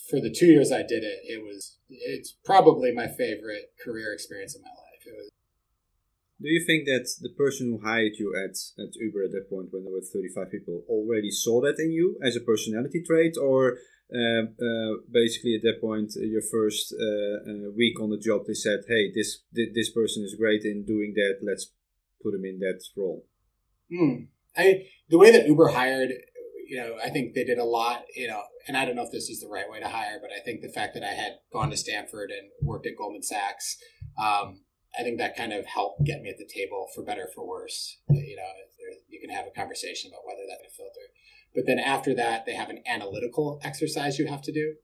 for 0.09 0.21
the 0.21 0.31
two 0.31 0.47
years 0.47 0.73
I 0.73 0.83
did 0.83 1.05
it, 1.05 1.21
it 1.25 1.43
was 1.43 1.79
it's 1.89 2.35
probably 2.45 2.93
my 2.93 3.07
favorite 3.07 3.73
career 3.83 4.13
experience 4.13 4.55
in 4.55 4.63
my 4.63 4.69
life. 4.69 5.07
It 5.07 5.15
was. 5.17 5.31
Do 6.41 6.49
you 6.49 6.65
think 6.67 6.87
that 6.87 7.09
the 7.21 7.31
person 7.39 7.69
who 7.71 7.87
hired 7.87 8.15
you 8.19 8.35
at, 8.35 8.57
at 8.83 8.97
Uber 8.97 9.23
at 9.25 9.31
that 9.31 9.49
point, 9.49 9.69
when 9.71 9.85
there 9.85 9.93
were 9.93 10.01
35 10.01 10.51
people, 10.51 10.83
already 10.89 11.31
saw 11.31 11.61
that 11.61 11.79
in 11.79 11.93
you 11.93 12.19
as 12.21 12.35
a 12.35 12.41
personality 12.41 13.01
trait, 13.07 13.37
or 13.41 13.79
uh, 14.13 14.45
uh, 14.45 14.93
basically 15.11 15.55
at 15.55 15.63
that 15.63 15.81
point, 15.81 16.13
uh, 16.17 16.21
your 16.21 16.43
first 16.43 16.93
week 17.75 17.99
on 18.01 18.11
the 18.11 18.19
job, 18.19 18.43
they 18.47 18.55
said, 18.55 18.81
"Hey, 18.87 19.11
this 19.11 19.41
this 19.53 19.91
person 19.91 20.23
is 20.23 20.35
great 20.35 20.65
in 20.65 20.85
doing 20.85 21.15
that. 21.15 21.39
Let's 21.41 21.73
put 22.23 22.35
him 22.35 22.45
in 22.45 22.59
that 22.59 22.83
role." 22.95 23.25
Hmm. 23.91 24.25
I 24.57 24.87
the 25.09 25.19
way 25.19 25.33
that 25.33 25.47
Uber 25.47 25.69
hired, 25.69 26.11
you 26.69 26.79
know, 26.79 26.97
I 27.03 27.11
think 27.11 27.35
they 27.35 27.45
did 27.45 27.59
a 27.59 27.65
lot. 27.65 28.05
You 28.15 28.29
know, 28.29 28.43
and 28.69 28.77
I 28.77 28.85
don't 28.85 28.97
know 28.97 29.05
if 29.05 29.13
this 29.13 29.29
is 29.29 29.41
the 29.41 29.49
right 29.49 29.71
way 29.71 29.81
to 29.81 29.89
hire, 29.89 30.19
but 30.21 30.31
I 30.33 30.41
think 30.41 30.63
the 30.63 30.69
fact 30.69 30.95
that 30.95 31.03
I 31.05 31.15
had 31.15 31.39
gone 31.53 31.71
to 31.71 31.77
Stanford 31.77 32.31
and 32.31 32.49
worked 32.61 32.87
at 32.87 32.97
Goldman 32.97 33.23
Sachs, 33.23 33.77
um, 34.23 34.61
I 34.99 35.03
think 35.03 35.19
that 35.19 35.37
kind 35.37 35.53
of 35.53 35.67
helped 35.67 36.05
get 36.05 36.23
me 36.23 36.31
at 36.31 36.39
the 36.39 36.49
table 36.53 36.89
for 36.95 37.03
better 37.03 37.29
for 37.35 37.47
worse. 37.47 37.99
You 38.09 38.37
know, 38.37 38.43
you 39.09 39.21
can 39.21 39.31
have 39.31 39.47
a 39.47 39.51
conversation 39.51 40.11
about 40.11 40.27
whether 40.27 40.43
that 40.49 40.63
filter. 40.77 41.13
But 41.55 41.67
then 41.67 41.79
after 41.79 42.15
that, 42.15 42.47
they 42.47 42.55
have 42.55 42.71
an 42.71 42.83
analytical 42.87 43.61
exercise 43.63 44.19
you 44.19 44.27
have 44.27 44.43
to 44.43 44.53
do 44.53 44.75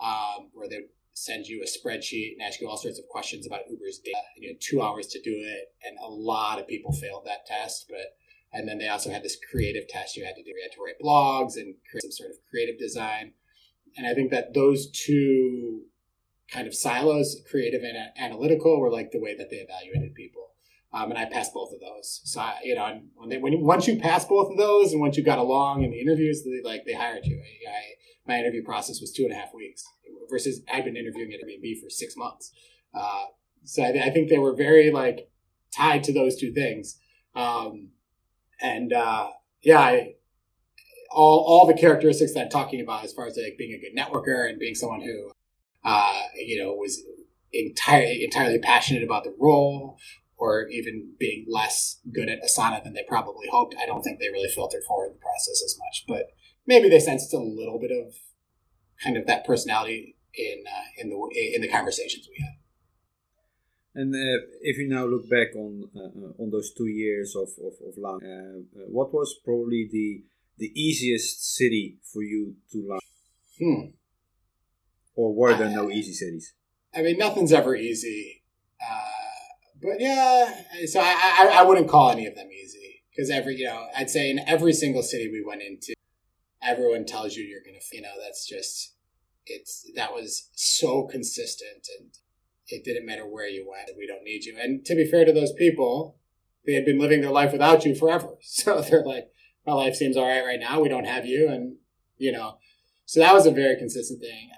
um, 0.00 0.50
where 0.52 0.68
they 0.68 0.80
send 1.14 1.46
you 1.46 1.62
a 1.62 1.66
spreadsheet 1.66 2.32
and 2.32 2.42
ask 2.42 2.60
you 2.60 2.68
all 2.68 2.76
sorts 2.76 2.98
of 2.98 3.08
questions 3.08 3.46
about 3.46 3.68
Uber's 3.68 3.98
data. 3.98 4.18
You 4.36 4.50
had 4.50 4.60
two 4.60 4.82
hours 4.82 5.06
to 5.08 5.20
do 5.20 5.32
it, 5.34 5.74
and 5.84 5.96
a 5.98 6.08
lot 6.08 6.60
of 6.60 6.68
people 6.68 6.92
failed 6.92 7.24
that 7.26 7.46
test. 7.46 7.86
But 7.88 8.14
And 8.52 8.66
then 8.68 8.78
they 8.78 8.88
also 8.88 9.10
had 9.10 9.22
this 9.22 9.36
creative 9.50 9.88
test 9.88 10.16
you 10.16 10.24
had 10.24 10.36
to 10.36 10.42
do. 10.42 10.50
You 10.50 10.62
had 10.62 10.72
to 10.72 10.82
write 10.82 11.00
blogs 11.02 11.56
and 11.56 11.74
create 11.90 12.02
some 12.02 12.12
sort 12.12 12.30
of 12.30 12.36
creative 12.50 12.78
design. 12.78 13.32
And 13.96 14.06
I 14.06 14.14
think 14.14 14.30
that 14.30 14.54
those 14.54 14.90
two 14.90 15.82
kind 16.50 16.66
of 16.66 16.74
silos, 16.74 17.36
creative 17.50 17.82
and 17.82 17.96
analytical, 18.16 18.80
were 18.80 18.90
like 18.90 19.10
the 19.10 19.20
way 19.20 19.36
that 19.36 19.50
they 19.50 19.56
evaluated 19.56 20.14
people. 20.14 20.48
Um, 20.92 21.10
and 21.10 21.18
I 21.18 21.26
passed 21.26 21.52
both 21.52 21.72
of 21.74 21.80
those. 21.80 22.22
So 22.24 22.40
I, 22.40 22.58
you 22.62 22.74
know, 22.74 23.00
when 23.16 23.28
they 23.28 23.36
when 23.36 23.52
you, 23.52 23.62
once 23.62 23.86
you 23.86 23.98
pass 23.98 24.24
both 24.24 24.50
of 24.50 24.56
those, 24.56 24.92
and 24.92 25.00
once 25.00 25.18
you 25.18 25.22
got 25.22 25.38
along 25.38 25.82
in 25.82 25.90
the 25.90 26.00
interviews, 26.00 26.42
they 26.44 26.66
like 26.66 26.86
they 26.86 26.94
hired 26.94 27.26
you. 27.26 27.38
I, 27.38 27.70
I, 27.70 27.82
my 28.26 28.38
interview 28.38 28.64
process 28.64 29.00
was 29.00 29.12
two 29.12 29.24
and 29.24 29.32
a 29.32 29.34
half 29.34 29.52
weeks 29.52 29.84
versus 30.30 30.62
I've 30.72 30.84
been 30.84 30.96
interviewing 30.96 31.32
at 31.32 31.40
Airbnb 31.40 31.80
for 31.80 31.90
six 31.90 32.16
months. 32.16 32.52
Uh, 32.94 33.24
so 33.64 33.82
I, 33.82 33.88
I, 33.88 34.10
think 34.10 34.28
they 34.28 34.38
were 34.38 34.54
very 34.54 34.90
like 34.90 35.30
tied 35.74 36.04
to 36.04 36.12
those 36.12 36.36
two 36.36 36.52
things. 36.52 36.98
Um, 37.34 37.90
and 38.60 38.92
uh, 38.92 39.30
yeah, 39.62 39.80
I, 39.80 40.14
all 41.10 41.44
all 41.46 41.66
the 41.66 41.74
characteristics 41.74 42.34
that 42.34 42.44
I'm 42.44 42.50
talking 42.50 42.80
about 42.80 43.04
as 43.04 43.12
far 43.12 43.26
as 43.26 43.38
like 43.42 43.58
being 43.58 43.72
a 43.72 43.80
good 43.80 43.96
networker 43.96 44.48
and 44.48 44.58
being 44.58 44.74
someone 44.74 45.00
who 45.00 45.30
uh, 45.84 46.22
you 46.34 46.62
know 46.62 46.72
was 46.74 47.02
entirely 47.52 48.24
entirely 48.24 48.58
passionate 48.58 49.02
about 49.02 49.24
the 49.24 49.34
role 49.38 49.98
or 50.36 50.68
even 50.68 51.14
being 51.18 51.44
less 51.48 51.98
good 52.12 52.28
at 52.28 52.42
Asana 52.42 52.82
than 52.84 52.92
they 52.92 53.04
probably 53.08 53.48
hoped. 53.50 53.74
I 53.80 53.86
don't 53.86 54.02
think 54.02 54.20
they 54.20 54.28
really 54.28 54.48
filtered 54.48 54.84
forward 54.84 55.08
in 55.08 55.12
the 55.14 55.18
process 55.18 55.62
as 55.64 55.76
much, 55.78 56.04
but 56.06 56.30
maybe 56.66 56.88
they 56.88 57.00
sensed 57.00 57.34
a 57.34 57.38
little 57.38 57.80
bit 57.80 57.90
of 57.90 58.14
kind 59.02 59.16
of 59.16 59.26
that 59.26 59.44
personality 59.44 60.16
in 60.34 60.64
uh, 60.66 60.84
in 60.98 61.10
the 61.10 61.54
in 61.54 61.62
the 61.62 61.68
conversations 61.68 62.28
we 62.28 62.42
had. 62.42 62.54
And 63.94 64.14
uh, 64.14 64.46
if 64.60 64.78
you 64.78 64.88
now 64.88 65.06
look 65.06 65.28
back 65.28 65.54
on 65.56 65.90
uh, 65.96 66.00
uh 66.00 66.42
on 66.42 66.50
those 66.50 66.72
two 66.72 66.86
years 66.86 67.34
of 67.34 67.48
of, 67.58 67.74
of 67.86 67.94
Lang, 67.96 68.20
uh, 68.22 68.80
uh, 68.80 68.86
what 68.88 69.12
was 69.12 69.34
probably 69.44 69.88
the 69.90 70.22
the 70.58 70.72
easiest 70.80 71.54
city 71.56 71.98
for 72.12 72.22
you 72.22 72.56
to 72.72 72.78
learn? 72.88 73.00
Hmm. 73.58 73.90
Or 75.14 75.34
were 75.34 75.54
there 75.56 75.70
no 75.70 75.90
easy 75.90 76.12
cities? 76.12 76.54
I 76.94 77.02
mean, 77.02 77.18
nothing's 77.18 77.52
ever 77.52 77.74
easy. 77.74 78.44
but 79.82 80.00
yeah, 80.00 80.62
so 80.86 81.00
I, 81.00 81.14
I, 81.40 81.60
I 81.60 81.62
wouldn't 81.62 81.88
call 81.88 82.10
any 82.10 82.26
of 82.26 82.34
them 82.34 82.48
easy 82.52 83.02
because 83.10 83.30
every 83.30 83.56
you 83.56 83.66
know 83.66 83.88
I'd 83.96 84.10
say 84.10 84.30
in 84.30 84.38
every 84.46 84.72
single 84.72 85.02
city 85.02 85.28
we 85.28 85.42
went 85.44 85.62
into, 85.62 85.94
everyone 86.62 87.04
tells 87.04 87.34
you 87.34 87.44
you're 87.44 87.64
gonna 87.64 87.82
you 87.92 88.02
know 88.02 88.14
that's 88.22 88.46
just 88.46 88.94
it's 89.46 89.90
that 89.96 90.12
was 90.12 90.50
so 90.54 91.04
consistent 91.04 91.88
and 91.98 92.10
it 92.68 92.84
didn't 92.84 93.06
matter 93.06 93.26
where 93.26 93.48
you 93.48 93.66
went. 93.68 93.90
We 93.96 94.06
don't 94.06 94.24
need 94.24 94.44
you. 94.44 94.56
And 94.60 94.84
to 94.84 94.94
be 94.94 95.06
fair 95.10 95.24
to 95.24 95.32
those 95.32 95.52
people, 95.52 96.16
they 96.66 96.74
had 96.74 96.84
been 96.84 96.98
living 96.98 97.20
their 97.20 97.30
life 97.30 97.52
without 97.52 97.84
you 97.84 97.94
forever. 97.94 98.34
So 98.42 98.80
they're 98.80 99.04
like, 99.04 99.30
my 99.66 99.72
life 99.72 99.94
seems 99.94 100.16
all 100.16 100.26
right 100.26 100.44
right 100.44 100.60
now. 100.60 100.80
We 100.80 100.88
don't 100.88 101.06
have 101.06 101.26
you. 101.26 101.48
And, 101.48 101.76
you 102.16 102.32
know, 102.32 102.58
so 103.04 103.20
that 103.20 103.34
was 103.34 103.46
a 103.46 103.50
very 103.50 103.76
consistent 103.76 104.20
thing. 104.20 104.50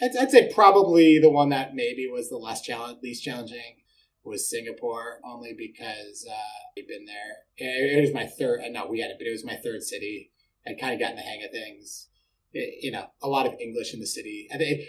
I'd, 0.00 0.16
I'd 0.16 0.30
say 0.30 0.52
probably 0.52 1.18
the 1.18 1.30
one 1.30 1.48
that 1.48 1.74
maybe 1.74 2.06
was 2.06 2.28
the 2.28 2.36
less 2.36 2.62
challenge, 2.62 2.98
least 3.02 3.24
challenging 3.24 3.82
was 4.24 4.48
Singapore, 4.48 5.20
only 5.24 5.54
because 5.56 6.26
uh, 6.30 6.68
we'd 6.76 6.86
been 6.86 7.06
there. 7.06 7.38
It, 7.56 7.98
it 7.98 8.00
was 8.00 8.14
my 8.14 8.26
third, 8.26 8.60
uh, 8.64 8.68
no, 8.68 8.86
we 8.86 9.00
had 9.00 9.10
it, 9.10 9.16
but 9.18 9.26
it 9.26 9.32
was 9.32 9.44
my 9.44 9.56
third 9.56 9.82
city. 9.82 10.30
I'd 10.66 10.80
kind 10.80 10.92
of 10.92 11.00
gotten 11.00 11.16
the 11.16 11.22
hang 11.22 11.42
of 11.44 11.50
things 11.50 12.08
you 12.52 12.90
know, 12.90 13.06
a 13.22 13.28
lot 13.28 13.46
of 13.46 13.54
English 13.60 13.94
in 13.94 14.00
the 14.00 14.06
city. 14.06 14.48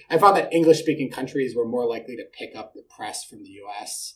I 0.10 0.18
found 0.18 0.38
that 0.38 0.54
English 0.54 0.80
speaking 0.80 1.12
countries 1.12 1.56
were 1.56 1.68
more 1.68 1.86
likely 1.86 2.16
to 2.16 2.24
pick 2.32 2.56
up 2.56 2.74
the 2.74 2.84
press 2.96 3.24
from 3.26 3.44
the 3.44 3.60
US 3.66 4.16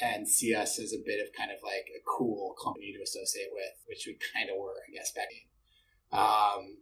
and 0.00 0.28
see 0.28 0.54
us 0.54 0.78
as 0.78 0.92
a 0.92 1.02
bit 1.04 1.20
of 1.20 1.32
kind 1.36 1.50
of 1.50 1.58
like 1.62 1.86
a 1.94 2.02
cool 2.06 2.54
company 2.62 2.92
to 2.92 3.02
associate 3.02 3.50
with, 3.52 3.74
which 3.86 4.04
we 4.06 4.18
kind 4.34 4.50
of 4.50 4.56
were, 4.58 4.74
I 4.88 4.92
guess, 4.92 5.12
back 5.12 5.28
in. 5.30 6.18
Um, 6.18 6.78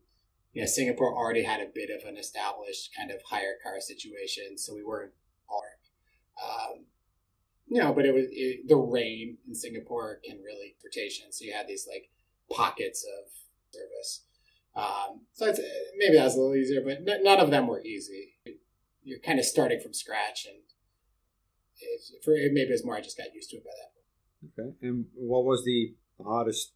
you 0.52 0.62
know, 0.62 0.66
Singapore 0.66 1.14
already 1.14 1.42
had 1.42 1.60
a 1.60 1.70
bit 1.74 1.90
of 1.90 2.06
an 2.06 2.16
established 2.16 2.90
kind 2.96 3.10
of 3.10 3.22
hire 3.28 3.56
car 3.62 3.80
situation, 3.80 4.58
so 4.58 4.74
we 4.74 4.84
weren't 4.84 5.12
all 5.48 5.62
um, 6.42 6.86
you 7.66 7.80
know, 7.80 7.92
but 7.92 8.04
it 8.04 8.12
was 8.12 8.26
it, 8.30 8.68
the 8.68 8.76
rain 8.76 9.38
in 9.46 9.54
Singapore 9.54 10.20
can 10.24 10.40
really 10.42 10.76
irritation. 10.82 11.32
So 11.32 11.44
you 11.44 11.52
had 11.52 11.68
these 11.68 11.86
like 11.88 12.10
pockets 12.50 13.04
of 13.04 13.30
service. 13.72 14.24
Um, 14.74 15.26
so 15.32 15.46
it's, 15.46 15.60
maybe 15.98 16.16
that 16.16 16.24
was 16.24 16.34
a 16.34 16.40
little 16.40 16.56
easier, 16.56 16.80
but 16.82 16.98
n- 17.06 17.22
none 17.22 17.40
of 17.40 17.50
them 17.50 17.66
were 17.66 17.82
easy. 17.82 18.34
You're 19.02 19.18
kind 19.18 19.38
of 19.38 19.44
starting 19.44 19.80
from 19.80 19.92
scratch, 19.92 20.46
and 20.46 20.62
for 22.22 22.32
maybe 22.32 22.60
it 22.60 22.70
was 22.70 22.84
more 22.84 22.96
I 22.96 23.00
just 23.00 23.18
got 23.18 23.34
used 23.34 23.50
to 23.50 23.56
it 23.56 23.64
by 23.64 23.70
that 23.70 23.92
point. 23.92 24.76
Okay, 24.78 24.88
and 24.88 25.06
what 25.14 25.44
was 25.44 25.64
the 25.64 25.94
hardest 26.22 26.72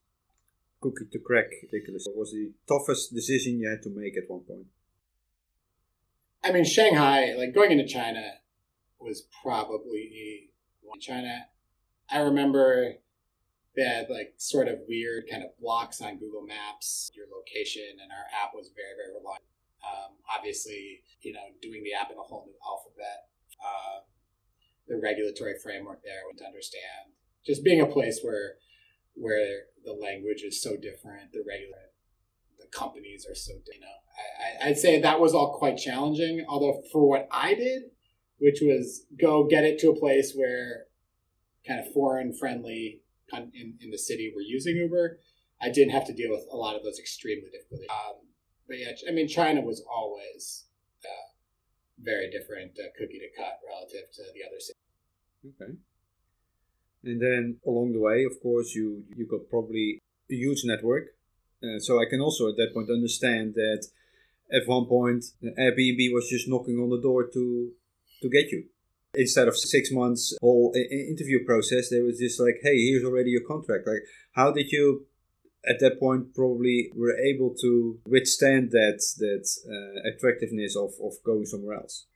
cookie 0.80 1.06
to 1.10 1.18
crack, 1.18 1.46
Nicholas? 1.72 2.06
What 2.06 2.16
was 2.16 2.32
the 2.32 2.52
toughest 2.68 3.14
decision 3.14 3.60
you 3.60 3.70
had 3.70 3.82
to 3.82 3.90
make 3.90 4.16
at 4.16 4.24
one 4.28 4.40
point? 4.40 4.66
I 6.44 6.52
mean, 6.52 6.64
Shanghai, 6.64 7.34
like 7.36 7.54
going 7.54 7.72
into 7.72 7.86
China, 7.86 8.22
was 9.00 9.26
probably 9.42 10.50
China. 11.00 11.46
I 12.10 12.20
remember 12.20 12.94
they 13.76 13.84
had 13.84 14.08
like 14.08 14.32
sort 14.38 14.68
of 14.68 14.80
weird 14.88 15.24
kind 15.30 15.42
of 15.42 15.50
blocks 15.60 16.00
on 16.00 16.18
Google 16.18 16.42
Maps, 16.42 17.10
your 17.14 17.26
location, 17.28 18.00
and 18.02 18.10
our 18.10 18.26
app 18.32 18.52
was 18.54 18.70
very, 18.74 18.96
very 18.96 19.12
reliant. 19.14 19.44
Um, 19.84 20.16
obviously, 20.34 21.02
you 21.20 21.32
know, 21.32 21.44
doing 21.60 21.84
the 21.84 21.92
app 21.92 22.10
in 22.10 22.16
a 22.16 22.22
whole 22.22 22.44
new 22.46 22.56
alphabet, 22.66 23.28
uh, 23.60 24.00
the 24.88 24.98
regulatory 24.98 25.54
framework 25.62 26.02
there 26.02 26.22
to 26.38 26.44
understand. 26.44 27.12
Just 27.44 27.62
being 27.62 27.80
a 27.80 27.86
place 27.86 28.20
where 28.22 28.54
where 29.14 29.68
the 29.84 29.92
language 29.92 30.42
is 30.42 30.62
so 30.62 30.76
different, 30.76 31.32
the 31.32 31.44
regular, 31.46 31.92
the 32.58 32.66
companies 32.66 33.26
are 33.28 33.34
so, 33.34 33.52
you 33.72 33.80
know, 33.80 33.86
I, 34.62 34.68
I'd 34.68 34.78
say 34.78 35.00
that 35.00 35.20
was 35.20 35.34
all 35.34 35.58
quite 35.58 35.76
challenging. 35.76 36.44
Although 36.48 36.82
for 36.92 37.06
what 37.06 37.28
I 37.30 37.54
did, 37.54 37.82
which 38.38 38.60
was 38.62 39.04
go 39.20 39.44
get 39.44 39.64
it 39.64 39.78
to 39.80 39.90
a 39.90 39.96
place 39.96 40.32
where 40.34 40.86
kind 41.66 41.80
of 41.80 41.92
foreign 41.92 42.32
friendly 42.32 43.02
in, 43.32 43.74
in 43.80 43.90
the 43.90 43.98
city 43.98 44.28
we 44.30 44.34
were 44.34 44.48
using 44.48 44.76
Uber, 44.76 45.18
I 45.60 45.70
didn't 45.70 45.90
have 45.90 46.06
to 46.06 46.12
deal 46.12 46.30
with 46.30 46.44
a 46.52 46.56
lot 46.56 46.76
of 46.76 46.84
those 46.84 46.98
extremely 46.98 47.48
difficult. 47.50 47.80
Um, 47.90 48.16
but 48.68 48.78
yeah, 48.78 48.92
I 49.08 49.12
mean, 49.12 49.28
China 49.28 49.60
was 49.62 49.82
always 49.90 50.64
uh, 51.04 51.26
very 52.02 52.30
different 52.30 52.72
uh, 52.78 52.88
cookie 52.98 53.20
to 53.20 53.28
cut 53.36 53.60
relative 53.66 54.10
to 54.14 54.22
the 54.34 54.44
other 54.46 54.60
cities. 54.60 54.74
Okay. 55.46 55.72
And 57.04 57.20
then 57.22 57.56
along 57.66 57.92
the 57.92 58.00
way, 58.00 58.24
of 58.24 58.40
course, 58.42 58.74
you 58.74 59.04
you 59.16 59.26
got 59.26 59.48
probably 59.48 60.00
a 60.30 60.34
huge 60.34 60.62
network. 60.64 61.14
Uh, 61.62 61.78
so 61.78 62.00
I 62.00 62.06
can 62.10 62.20
also 62.20 62.48
at 62.48 62.56
that 62.56 62.74
point 62.74 62.90
understand 62.90 63.54
that 63.54 63.86
at 64.52 64.66
one 64.66 64.86
point 64.86 65.24
Airbnb 65.42 66.12
was 66.12 66.28
just 66.28 66.48
knocking 66.48 66.78
on 66.78 66.90
the 66.90 67.00
door 67.00 67.24
to 67.32 67.72
to 68.22 68.28
get 68.28 68.50
you 68.50 68.64
instead 69.16 69.48
of 69.48 69.56
six 69.56 69.90
months 69.90 70.36
whole 70.40 70.72
interview 70.74 71.44
process, 71.44 71.88
they 71.90 72.00
was 72.00 72.18
just 72.18 72.40
like, 72.40 72.60
hey, 72.62 72.76
here's 72.76 73.04
already 73.04 73.30
your 73.30 73.46
contract. 73.46 73.86
Like, 73.86 74.02
how 74.32 74.52
did 74.52 74.70
you 74.70 75.06
at 75.66 75.80
that 75.80 75.98
point 75.98 76.34
probably 76.34 76.90
were 76.94 77.16
able 77.18 77.54
to 77.60 77.98
withstand 78.06 78.70
that 78.70 79.02
that 79.18 79.48
uh, 79.68 80.08
attractiveness 80.08 80.76
of, 80.76 80.92
of 81.02 81.14
going 81.24 81.46
somewhere 81.46 81.76
else? 81.76 82.06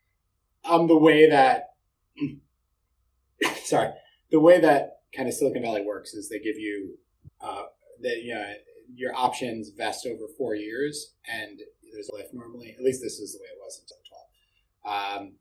Um, 0.65 0.87
the 0.87 0.99
way 0.99 1.29
that 1.29 1.71
sorry, 3.65 3.91
the 4.31 4.41
way 4.41 4.61
that 4.61 4.99
kind 5.17 5.29
of 5.29 5.35
Silicon 5.35 5.63
Valley 5.63 5.83
works 5.83 6.15
is 6.15 6.29
they 6.29 6.39
give 6.39 6.57
you 6.57 6.99
uh, 7.41 7.65
that 8.03 8.23
you 8.23 8.35
know 8.35 8.53
your 8.95 9.15
options 9.15 9.71
vest 9.71 10.07
over 10.07 10.25
four 10.37 10.55
years, 10.55 11.15
and 11.29 11.61
there's 11.93 12.09
a 12.11 12.15
lift 12.15 12.35
normally. 12.35 12.75
At 12.77 12.85
least 12.85 13.01
this 13.03 13.19
is 13.19 13.33
the 13.33 13.39
way 13.39 13.49
it 13.51 13.59
was 13.59 13.81
until 13.81 13.97
twelve. 14.09 15.23
Um, 15.23 15.33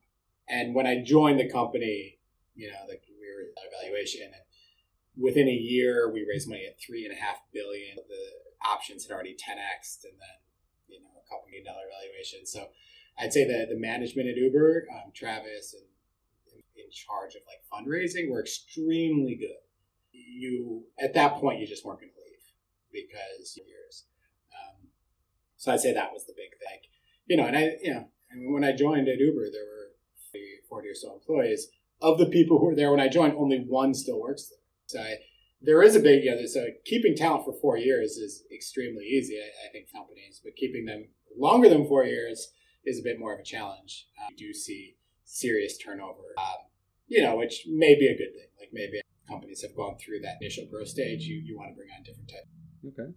and 0.50 0.74
when 0.74 0.88
I 0.88 1.04
joined 1.04 1.40
the 1.40 1.50
company, 1.50 2.20
you 2.56 2.68
know, 2.68 2.80
like 2.88 3.04
we 3.08 3.16
were 3.16 3.50
at 3.56 3.70
evaluation, 3.72 4.24
and 4.26 4.44
within 5.18 5.48
a 5.48 5.54
year 5.54 6.12
we 6.12 6.26
raised 6.28 6.50
money 6.50 6.66
at 6.68 6.80
three 6.80 7.06
and 7.06 7.14
a 7.14 7.20
half 7.20 7.38
billion. 7.54 7.96
The 7.96 8.68
options 8.68 9.06
had 9.06 9.14
already 9.14 9.34
10x, 9.34 10.04
and 10.04 10.14
then 10.14 10.38
you 10.88 11.00
know 11.00 11.10
a 11.16 11.30
couple 11.30 11.48
million 11.48 11.66
dollar 11.66 11.86
valuation. 11.90 12.46
So 12.46 12.70
I'd 13.18 13.34
say 13.34 13.46
that 13.46 13.70
the 13.70 13.80
management 13.80 14.30
at 14.30 14.38
Uber, 14.38 14.88
um, 14.92 15.12
Travis, 15.14 15.74
and 15.74 15.86
in 16.76 16.92
charge 16.92 17.36
of 17.36 17.42
like 17.46 17.62
fundraising, 17.70 18.30
were 18.30 18.42
extremely 18.42 19.36
good. 19.36 19.62
You 20.12 20.84
at 21.00 21.14
that 21.14 21.36
point 21.36 21.60
you 21.60 21.68
just 21.68 21.86
weren't 21.86 22.00
going 22.00 22.12
to 22.12 22.20
leave 22.20 22.30
because 22.92 23.58
years. 23.58 24.06
Um, 24.52 24.88
so 25.58 25.72
I'd 25.72 25.80
say 25.80 25.94
that 25.94 26.14
was 26.14 26.26
the 26.26 26.34
big 26.34 26.58
thing, 26.58 26.80
you 27.28 27.38
know. 27.38 27.46
And 27.46 27.58
I, 27.58 27.78
you 27.82 27.94
know, 27.94 28.08
when 28.52 28.64
I 28.64 28.72
joined 28.72 29.08
at 29.08 29.20
Uber, 29.20 29.48
there 29.52 29.66
were 29.66 29.79
40 30.68 30.88
or 30.88 30.96
so 30.96 31.14
employees. 31.14 31.68
Of 32.02 32.18
the 32.18 32.28
people 32.28 32.60
who 32.60 32.68
were 32.68 32.76
there 32.76 32.92
when 32.92 33.00
I 33.00 33.10
joined, 33.10 33.36
only 33.38 33.66
one 33.68 33.94
still 33.94 34.22
works 34.22 34.50
there. 34.50 34.60
So 34.86 35.00
I, 35.02 35.16
there 35.62 35.84
is 35.84 35.96
a 35.96 36.00
big, 36.00 36.24
yeah, 36.24 36.36
so 36.46 36.68
keeping 36.86 37.16
talent 37.16 37.46
for 37.46 37.54
four 37.54 37.78
years 37.78 38.12
is 38.12 38.44
extremely 38.54 39.04
easy, 39.04 39.38
I, 39.38 39.68
I, 39.68 39.72
think, 39.72 39.92
companies, 39.92 40.40
but 40.44 40.56
keeping 40.56 40.86
them 40.86 41.10
longer 41.38 41.68
than 41.68 41.88
four 41.88 42.06
years 42.06 42.54
is 42.86 43.00
a 43.00 43.04
bit 43.04 43.20
more 43.20 43.34
of 43.34 43.40
a 43.40 43.44
challenge. 43.44 44.08
Um, 44.20 44.28
you 44.32 44.48
do 44.48 44.54
see 44.54 44.96
serious 45.26 45.78
turnover, 45.78 46.34
um, 46.38 46.70
you 47.08 47.22
know, 47.22 47.36
which 47.36 47.66
may 47.68 47.96
be 47.96 48.08
a 48.08 48.18
good 48.18 48.34
thing. 48.34 48.48
Like 48.60 48.70
maybe 48.72 49.02
companies 49.28 49.62
have 49.62 49.76
gone 49.76 49.98
through 49.98 50.22
that 50.22 50.38
initial 50.42 50.66
growth 50.72 50.88
stage. 50.88 51.24
You, 51.24 51.36
you 51.36 51.58
want 51.58 51.72
to 51.72 51.76
bring 51.76 51.90
on 51.96 52.04
different 52.04 52.30
types. 52.30 52.48
Okay. 52.88 53.12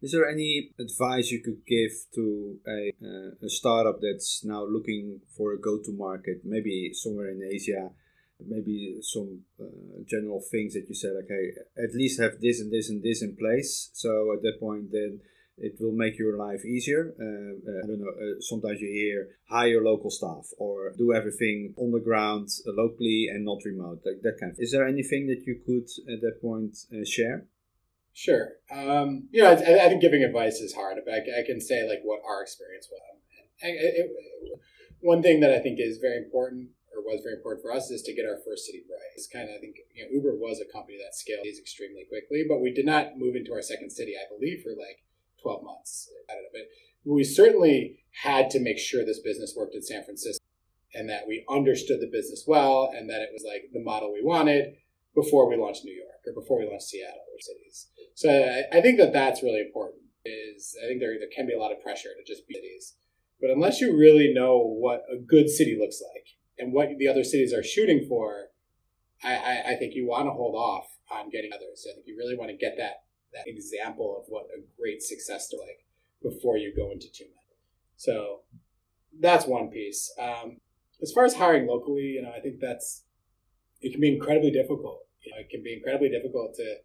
Is 0.00 0.12
there 0.12 0.28
any 0.28 0.70
advice 0.78 1.30
you 1.30 1.42
could 1.42 1.66
give 1.66 1.90
to 2.14 2.56
a, 2.68 2.92
uh, 3.02 3.46
a 3.46 3.48
startup 3.48 3.98
that's 4.00 4.44
now 4.44 4.64
looking 4.64 5.20
for 5.36 5.52
a 5.52 5.60
go 5.60 5.78
to 5.78 5.92
market, 5.92 6.42
maybe 6.44 6.92
somewhere 6.92 7.30
in 7.30 7.42
Asia? 7.42 7.90
Maybe 8.40 8.98
some 9.02 9.40
uh, 9.60 9.64
general 10.06 10.40
things 10.40 10.74
that 10.74 10.86
you 10.88 10.94
said, 10.94 11.14
okay, 11.24 11.50
at 11.76 11.92
least 11.94 12.20
have 12.20 12.40
this 12.40 12.60
and 12.60 12.70
this 12.70 12.88
and 12.88 13.02
this 13.02 13.20
in 13.20 13.34
place. 13.34 13.90
So 13.94 14.32
at 14.32 14.42
that 14.42 14.60
point, 14.60 14.92
then 14.92 15.18
it 15.60 15.74
will 15.80 15.92
make 15.92 16.16
your 16.18 16.36
life 16.36 16.64
easier. 16.64 17.14
Uh, 17.18 17.24
uh, 17.68 17.78
I 17.82 17.86
don't 17.88 18.00
know. 18.00 18.14
Uh, 18.14 18.40
sometimes 18.40 18.80
you 18.80 18.88
hear 18.88 19.28
hire 19.50 19.82
local 19.82 20.10
staff 20.10 20.46
or 20.58 20.92
do 20.96 21.12
everything 21.12 21.74
on 21.76 21.90
the 21.90 21.98
ground 21.98 22.48
uh, 22.66 22.70
locally 22.76 23.26
and 23.28 23.44
not 23.44 23.58
remote. 23.64 24.02
Like 24.06 24.22
that 24.22 24.38
kind 24.38 24.52
of. 24.52 24.58
Is 24.60 24.70
there 24.70 24.86
anything 24.86 25.26
that 25.26 25.42
you 25.44 25.58
could 25.66 25.88
at 26.12 26.20
that 26.20 26.40
point 26.40 26.78
uh, 26.92 27.04
share? 27.04 27.46
Sure. 28.18 28.58
Um, 28.74 29.28
you 29.30 29.44
know, 29.44 29.50
I, 29.50 29.86
I, 29.86 29.88
think 29.88 30.02
giving 30.02 30.24
advice 30.24 30.58
is 30.58 30.74
hard, 30.74 30.98
but 31.06 31.14
I, 31.14 31.38
I, 31.38 31.46
can 31.46 31.60
say 31.60 31.86
like 31.86 32.00
what 32.02 32.18
our 32.26 32.42
experience 32.42 32.88
was. 32.90 33.00
It, 33.62 33.78
it, 33.94 34.60
one 34.98 35.22
thing 35.22 35.38
that 35.38 35.54
I 35.54 35.60
think 35.60 35.78
is 35.78 35.98
very 35.98 36.16
important 36.16 36.70
or 36.90 37.00
was 37.00 37.22
very 37.22 37.36
important 37.36 37.62
for 37.62 37.70
us 37.70 37.92
is 37.92 38.02
to 38.02 38.12
get 38.12 38.26
our 38.26 38.42
first 38.44 38.66
city 38.66 38.82
right. 38.90 39.14
It's 39.14 39.28
kind 39.28 39.48
of, 39.48 39.54
I 39.54 39.60
think, 39.60 39.76
you 39.94 40.02
know, 40.02 40.10
Uber 40.10 40.34
was 40.34 40.58
a 40.58 40.66
company 40.66 40.98
that 40.98 41.14
scaled 41.14 41.44
these 41.44 41.60
extremely 41.60 42.06
quickly, 42.10 42.42
but 42.42 42.58
we 42.58 42.74
did 42.74 42.86
not 42.86 43.14
move 43.16 43.36
into 43.36 43.52
our 43.52 43.62
second 43.62 43.90
city, 43.92 44.14
I 44.18 44.26
believe, 44.26 44.66
for 44.66 44.74
like 44.74 45.06
12 45.40 45.62
months. 45.62 46.10
I 46.28 46.34
don't 46.34 46.42
know, 46.42 46.58
but 46.58 46.66
we 47.06 47.22
certainly 47.22 48.02
had 48.26 48.50
to 48.50 48.58
make 48.58 48.80
sure 48.80 49.06
this 49.06 49.22
business 49.22 49.54
worked 49.56 49.76
in 49.76 49.82
San 49.86 50.02
Francisco 50.02 50.42
and 50.92 51.08
that 51.08 51.28
we 51.28 51.46
understood 51.48 52.00
the 52.00 52.10
business 52.10 52.42
well 52.48 52.90
and 52.90 53.08
that 53.10 53.22
it 53.22 53.30
was 53.30 53.46
like 53.46 53.70
the 53.72 53.78
model 53.78 54.12
we 54.12 54.26
wanted 54.26 54.74
before 55.14 55.48
we 55.48 55.54
launched 55.54 55.84
New 55.84 55.94
York 55.94 56.18
or 56.26 56.34
before 56.34 56.58
we 56.58 56.66
launched 56.66 56.90
Seattle 56.90 57.22
or 57.30 57.38
cities. 57.38 57.86
So 58.18 58.28
I, 58.28 58.78
I 58.78 58.80
think 58.80 58.98
that 58.98 59.12
that's 59.12 59.44
really 59.44 59.60
important. 59.60 60.02
Is 60.24 60.76
I 60.82 60.88
think 60.88 60.98
there 60.98 61.16
there 61.20 61.28
can 61.32 61.46
be 61.46 61.54
a 61.54 61.58
lot 61.58 61.70
of 61.70 61.80
pressure 61.80 62.08
to 62.18 62.24
just 62.26 62.48
be 62.48 62.54
cities, 62.54 62.96
but 63.40 63.48
unless 63.48 63.80
you 63.80 63.96
really 63.96 64.34
know 64.34 64.58
what 64.58 65.04
a 65.08 65.16
good 65.16 65.48
city 65.48 65.78
looks 65.78 66.02
like 66.02 66.26
and 66.58 66.72
what 66.72 66.88
the 66.98 67.06
other 67.06 67.22
cities 67.22 67.54
are 67.54 67.62
shooting 67.62 68.04
for, 68.08 68.48
I, 69.22 69.36
I, 69.36 69.62
I 69.68 69.76
think 69.76 69.94
you 69.94 70.08
want 70.08 70.26
to 70.26 70.32
hold 70.32 70.56
off 70.56 70.86
on 71.12 71.30
getting 71.30 71.52
others. 71.54 71.86
I 71.88 71.94
think 71.94 72.08
you 72.08 72.16
really 72.18 72.36
want 72.36 72.50
to 72.50 72.56
get 72.56 72.74
that 72.76 73.04
that 73.34 73.46
example 73.46 74.16
of 74.18 74.24
what 74.26 74.46
a 74.46 74.66
great 74.76 75.00
success 75.00 75.46
story 75.46 75.68
like 75.68 75.86
before 76.20 76.56
you 76.56 76.74
go 76.74 76.90
into 76.90 77.06
too 77.12 77.26
much. 77.26 77.54
So 77.98 78.40
that's 79.20 79.46
one 79.46 79.68
piece. 79.68 80.12
Um, 80.18 80.58
as 81.00 81.12
far 81.12 81.24
as 81.24 81.34
hiring 81.34 81.68
locally, 81.68 82.18
you 82.18 82.22
know, 82.22 82.32
I 82.36 82.40
think 82.40 82.58
that's 82.60 83.04
it 83.80 83.92
can 83.92 84.00
be 84.00 84.12
incredibly 84.12 84.50
difficult. 84.50 85.06
You 85.22 85.30
know, 85.30 85.38
it 85.38 85.50
can 85.50 85.62
be 85.62 85.74
incredibly 85.74 86.08
difficult 86.08 86.56
to 86.56 86.78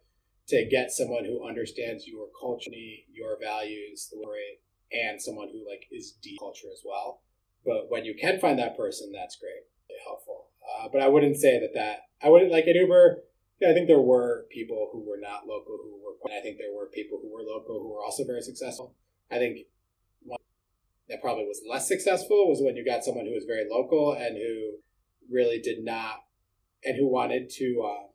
to 0.48 0.66
get 0.66 0.90
someone 0.90 1.24
who 1.24 1.46
understands 1.46 2.06
your 2.06 2.28
culture, 2.38 2.70
your 3.12 3.38
values, 3.40 4.10
the 4.12 4.18
way, 4.18 4.58
and 4.92 5.20
someone 5.20 5.48
who 5.48 5.66
like 5.68 5.86
is 5.90 6.12
deep 6.22 6.38
culture 6.38 6.68
as 6.72 6.82
well. 6.84 7.22
But 7.64 7.90
when 7.90 8.04
you 8.04 8.14
can 8.14 8.38
find 8.38 8.58
that 8.58 8.76
person, 8.76 9.10
that's 9.12 9.36
great, 9.36 9.64
really 9.88 10.00
helpful. 10.04 10.48
Uh, 10.62 10.88
but 10.92 11.00
I 11.00 11.08
wouldn't 11.08 11.36
say 11.36 11.58
that 11.60 11.74
that 11.74 12.06
I 12.22 12.28
wouldn't 12.28 12.52
like 12.52 12.66
at 12.66 12.74
Uber. 12.74 13.22
I 13.66 13.72
think 13.72 13.86
there 13.86 14.00
were 14.00 14.46
people 14.50 14.90
who 14.92 15.00
were 15.00 15.18
not 15.20 15.46
local 15.46 15.78
who 15.82 15.98
were. 16.04 16.30
I 16.30 16.40
think 16.40 16.58
there 16.58 16.74
were 16.74 16.86
people 16.86 17.18
who 17.22 17.32
were 17.32 17.42
local 17.42 17.80
who 17.80 17.94
were 17.94 18.04
also 18.04 18.24
very 18.24 18.42
successful. 18.42 18.94
I 19.30 19.38
think 19.38 19.66
one 20.22 20.38
that 21.08 21.22
probably 21.22 21.44
was 21.44 21.62
less 21.68 21.88
successful 21.88 22.48
was 22.48 22.60
when 22.62 22.76
you 22.76 22.84
got 22.84 23.04
someone 23.04 23.26
who 23.26 23.32
was 23.32 23.44
very 23.44 23.66
local 23.70 24.12
and 24.12 24.36
who 24.36 24.78
really 25.30 25.60
did 25.60 25.84
not 25.84 26.24
and 26.84 26.96
who 26.96 27.08
wanted 27.08 27.48
to 27.50 27.82
uh, 27.86 28.06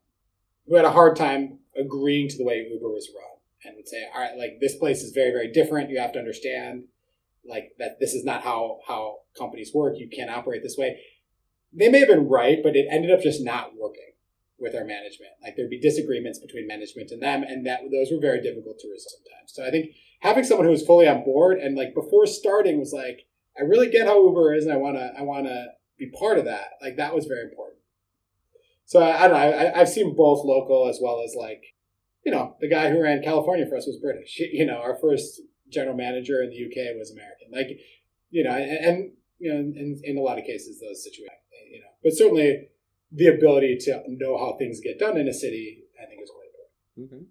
who 0.68 0.76
had 0.76 0.86
a 0.86 0.92
hard 0.92 1.16
time 1.16 1.60
agreeing 1.78 2.30
to 2.30 2.38
the 2.38 2.46
way 2.46 2.68
Uber 2.72 2.90
was 2.90 3.10
run 3.16 3.40
and 3.66 3.76
would 3.76 3.88
say, 3.88 4.08
all 4.14 4.22
right, 4.22 4.38
like 4.38 4.60
this 4.60 4.76
place 4.76 5.02
is 5.02 5.12
very, 5.12 5.32
very 5.32 5.52
different. 5.52 5.90
You 5.90 6.00
have 6.00 6.14
to 6.14 6.20
understand 6.20 6.86
like 7.46 7.72
that 7.80 8.00
this 8.00 8.14
is 8.14 8.24
not 8.24 8.44
how 8.44 8.80
how 8.88 9.20
companies 9.38 9.72
work. 9.74 9.96
You 9.98 10.10
can't 10.10 10.30
operate 10.30 10.64
this 10.64 10.78
way. 10.78 11.00
They 11.74 11.90
may 11.90 12.00
have 12.00 12.08
been 12.08 12.28
right, 12.28 12.60
but 12.64 12.76
it 12.76 12.88
ended 12.90 13.12
up 13.12 13.22
just 13.22 13.44
not 13.44 13.76
working 13.78 14.14
with 14.60 14.76
our 14.76 14.84
management. 14.84 15.32
Like 15.42 15.56
there'd 15.56 15.70
be 15.70 15.80
disagreements 15.80 16.40
between 16.40 16.68
management 16.68 17.12
and 17.12 17.22
them, 17.22 17.44
and 17.44 17.66
that 17.66 17.82
those 17.92 18.12
were 18.12 18.22
very 18.22 18.42
difficult 18.42 18.80
to 18.80 18.90
resolve 18.90 19.14
sometimes. 19.24 19.54
So 19.54 19.66
I 19.66 19.72
think 19.72 19.96
having 20.22 20.44
someone 20.44 20.66
who 20.66 20.72
was 20.72 20.86
fully 20.86 21.08
on 21.08 21.24
board 21.24 21.60
and 21.60 21.78
like 21.78 21.94
before 21.94 22.26
starting 22.26 22.80
was 22.80 22.94
like, 22.94 23.26
I 23.58 23.64
really 23.64 23.90
get 23.90 24.08
how 24.08 24.26
Uber 24.26 24.54
is, 24.54 24.66
and 24.66 24.74
I 24.74 24.78
wanna 24.78 25.12
I 25.18 25.24
wanna 25.24 25.68
be 25.98 26.12
part 26.12 26.38
of 26.38 26.46
that. 26.46 26.72
Like 26.82 26.98
that 26.98 27.16
was 27.16 27.26
very 27.26 27.44
important. 27.44 27.79
So 28.90 29.00
I, 29.00 29.26
I 29.26 29.28
don't 29.28 29.38
know. 29.38 29.72
I, 29.76 29.78
have 29.78 29.88
seen 29.88 30.16
both 30.16 30.44
local 30.44 30.90
as 30.90 30.98
well 31.00 31.22
as 31.24 31.36
like, 31.38 31.62
you 32.26 32.32
know, 32.32 32.56
the 32.60 32.68
guy 32.68 32.90
who 32.90 33.00
ran 33.00 33.22
California 33.22 33.68
for 33.70 33.78
us 33.78 33.86
was 33.86 34.00
British. 34.02 34.42
You 34.52 34.66
know, 34.66 34.82
our 34.82 34.98
first 35.00 35.42
general 35.70 35.96
manager 35.96 36.42
in 36.42 36.50
the 36.50 36.66
UK 36.66 36.98
was 36.98 37.12
American. 37.12 37.52
Like, 37.52 37.70
you 38.32 38.44
know, 38.44 38.50
and, 38.50 38.86
and 38.86 39.12
you 39.38 39.54
know, 39.54 39.60
in, 39.60 40.02
in 40.04 40.18
a 40.18 40.22
lot 40.22 40.40
of 40.40 40.44
cases, 40.44 40.82
those 40.82 41.04
situations, 41.04 41.38
you 41.72 41.82
know, 41.82 41.92
but 42.04 42.14
certainly 42.14 42.70
the 43.12 43.28
ability 43.28 43.78
to 43.82 44.02
know 44.08 44.40
how 44.40 44.58
things 44.58 44.82
get 44.84 44.98
done 44.98 45.18
in 45.18 45.28
a 45.28 45.34
city, 45.34 45.84
I 46.02 46.08
think, 46.08 46.24
is 46.24 46.32
quite 46.34 46.50
important. 46.50 47.14
Okay. 47.14 47.26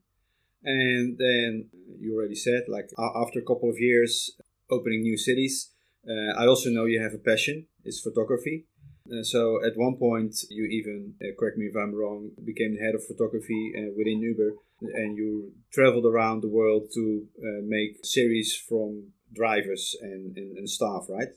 And 0.62 1.18
then 1.18 1.70
you 1.98 2.14
already 2.14 2.36
said, 2.36 2.66
like, 2.68 2.90
after 3.16 3.40
a 3.40 3.44
couple 3.44 3.68
of 3.68 3.80
years 3.80 4.30
opening 4.70 5.02
new 5.02 5.18
cities, 5.18 5.72
uh, 6.08 6.38
I 6.38 6.46
also 6.46 6.70
know 6.70 6.84
you 6.84 7.02
have 7.02 7.14
a 7.14 7.18
passion. 7.18 7.66
It's 7.82 7.98
photography. 7.98 8.67
Uh, 9.10 9.22
so 9.22 9.64
at 9.64 9.76
one 9.76 9.96
point, 9.96 10.34
you 10.50 10.64
even, 10.64 11.14
uh, 11.22 11.34
correct 11.38 11.56
me 11.56 11.66
if 11.66 11.76
I'm 11.76 11.94
wrong, 11.94 12.30
became 12.44 12.74
the 12.74 12.80
head 12.80 12.94
of 12.94 13.06
photography 13.06 13.72
uh, 13.76 13.90
within 13.96 14.20
Uber, 14.20 14.52
and 14.80 15.16
you 15.16 15.52
traveled 15.72 16.06
around 16.06 16.42
the 16.42 16.48
world 16.48 16.90
to 16.94 17.26
uh, 17.42 17.62
make 17.64 18.04
series 18.04 18.54
from 18.54 19.08
drivers 19.32 19.96
and, 20.00 20.36
and, 20.36 20.56
and 20.56 20.68
staff, 20.68 21.06
right? 21.08 21.28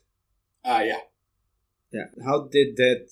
Uh, 0.64 0.84
yeah. 0.84 1.00
Yeah. 1.92 2.06
How 2.26 2.48
did 2.52 2.78
that 2.78 3.10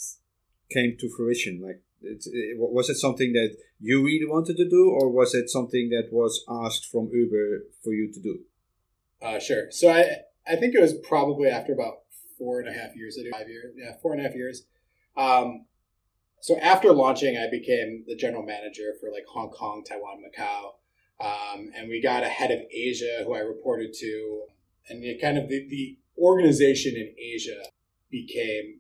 came 0.71 0.97
to 0.99 1.09
fruition? 1.15 1.61
Like, 1.61 1.81
it, 2.01 2.23
it, 2.25 2.57
was 2.57 2.89
it 2.89 2.95
something 2.95 3.33
that 3.33 3.55
you 3.79 4.03
really 4.03 4.25
wanted 4.27 4.57
to 4.57 4.69
do, 4.69 4.89
or 4.89 5.09
was 5.09 5.33
it 5.33 5.49
something 5.49 5.89
that 5.89 6.09
was 6.11 6.43
asked 6.49 6.85
from 6.85 7.09
Uber 7.11 7.63
for 7.83 7.93
you 7.93 8.11
to 8.11 8.19
do? 8.21 8.39
Uh, 9.21 9.39
sure. 9.39 9.71
So 9.71 9.89
I 9.89 10.19
I 10.47 10.55
think 10.55 10.75
it 10.75 10.81
was 10.81 10.93
probably 10.93 11.49
after 11.49 11.73
about 11.73 11.99
four 12.39 12.59
and 12.61 12.69
a 12.69 12.73
half 12.73 12.95
years, 12.95 13.19
five 13.31 13.49
years, 13.49 13.75
yeah, 13.77 13.91
four 14.01 14.13
and 14.13 14.21
a 14.21 14.23
half 14.23 14.35
years. 14.35 14.63
Um, 15.15 15.65
so 16.41 16.57
after 16.57 16.93
launching, 16.93 17.37
I 17.37 17.49
became 17.51 18.05
the 18.07 18.15
general 18.15 18.43
manager 18.43 18.93
for 18.99 19.11
like 19.11 19.25
Hong 19.27 19.49
Kong, 19.49 19.83
Taiwan, 19.87 20.23
Macau, 20.23 20.71
um, 21.19 21.71
and 21.75 21.89
we 21.89 22.01
got 22.01 22.23
a 22.23 22.29
head 22.29 22.49
of 22.49 22.59
Asia 22.71 23.23
who 23.25 23.35
I 23.35 23.39
reported 23.39 23.93
to, 23.99 24.43
and 24.87 25.03
it 25.03 25.21
kind 25.21 25.37
of 25.37 25.49
the, 25.49 25.67
the 25.69 25.97
organization 26.17 26.95
in 26.95 27.13
Asia 27.21 27.61
became 28.09 28.79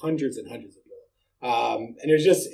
hundreds 0.00 0.38
and 0.38 0.48
hundreds 0.48 0.76
of 0.76 0.82
people, 0.84 1.48
um, 1.48 1.96
and 2.00 2.10
it 2.10 2.14
was 2.14 2.24
just 2.24 2.48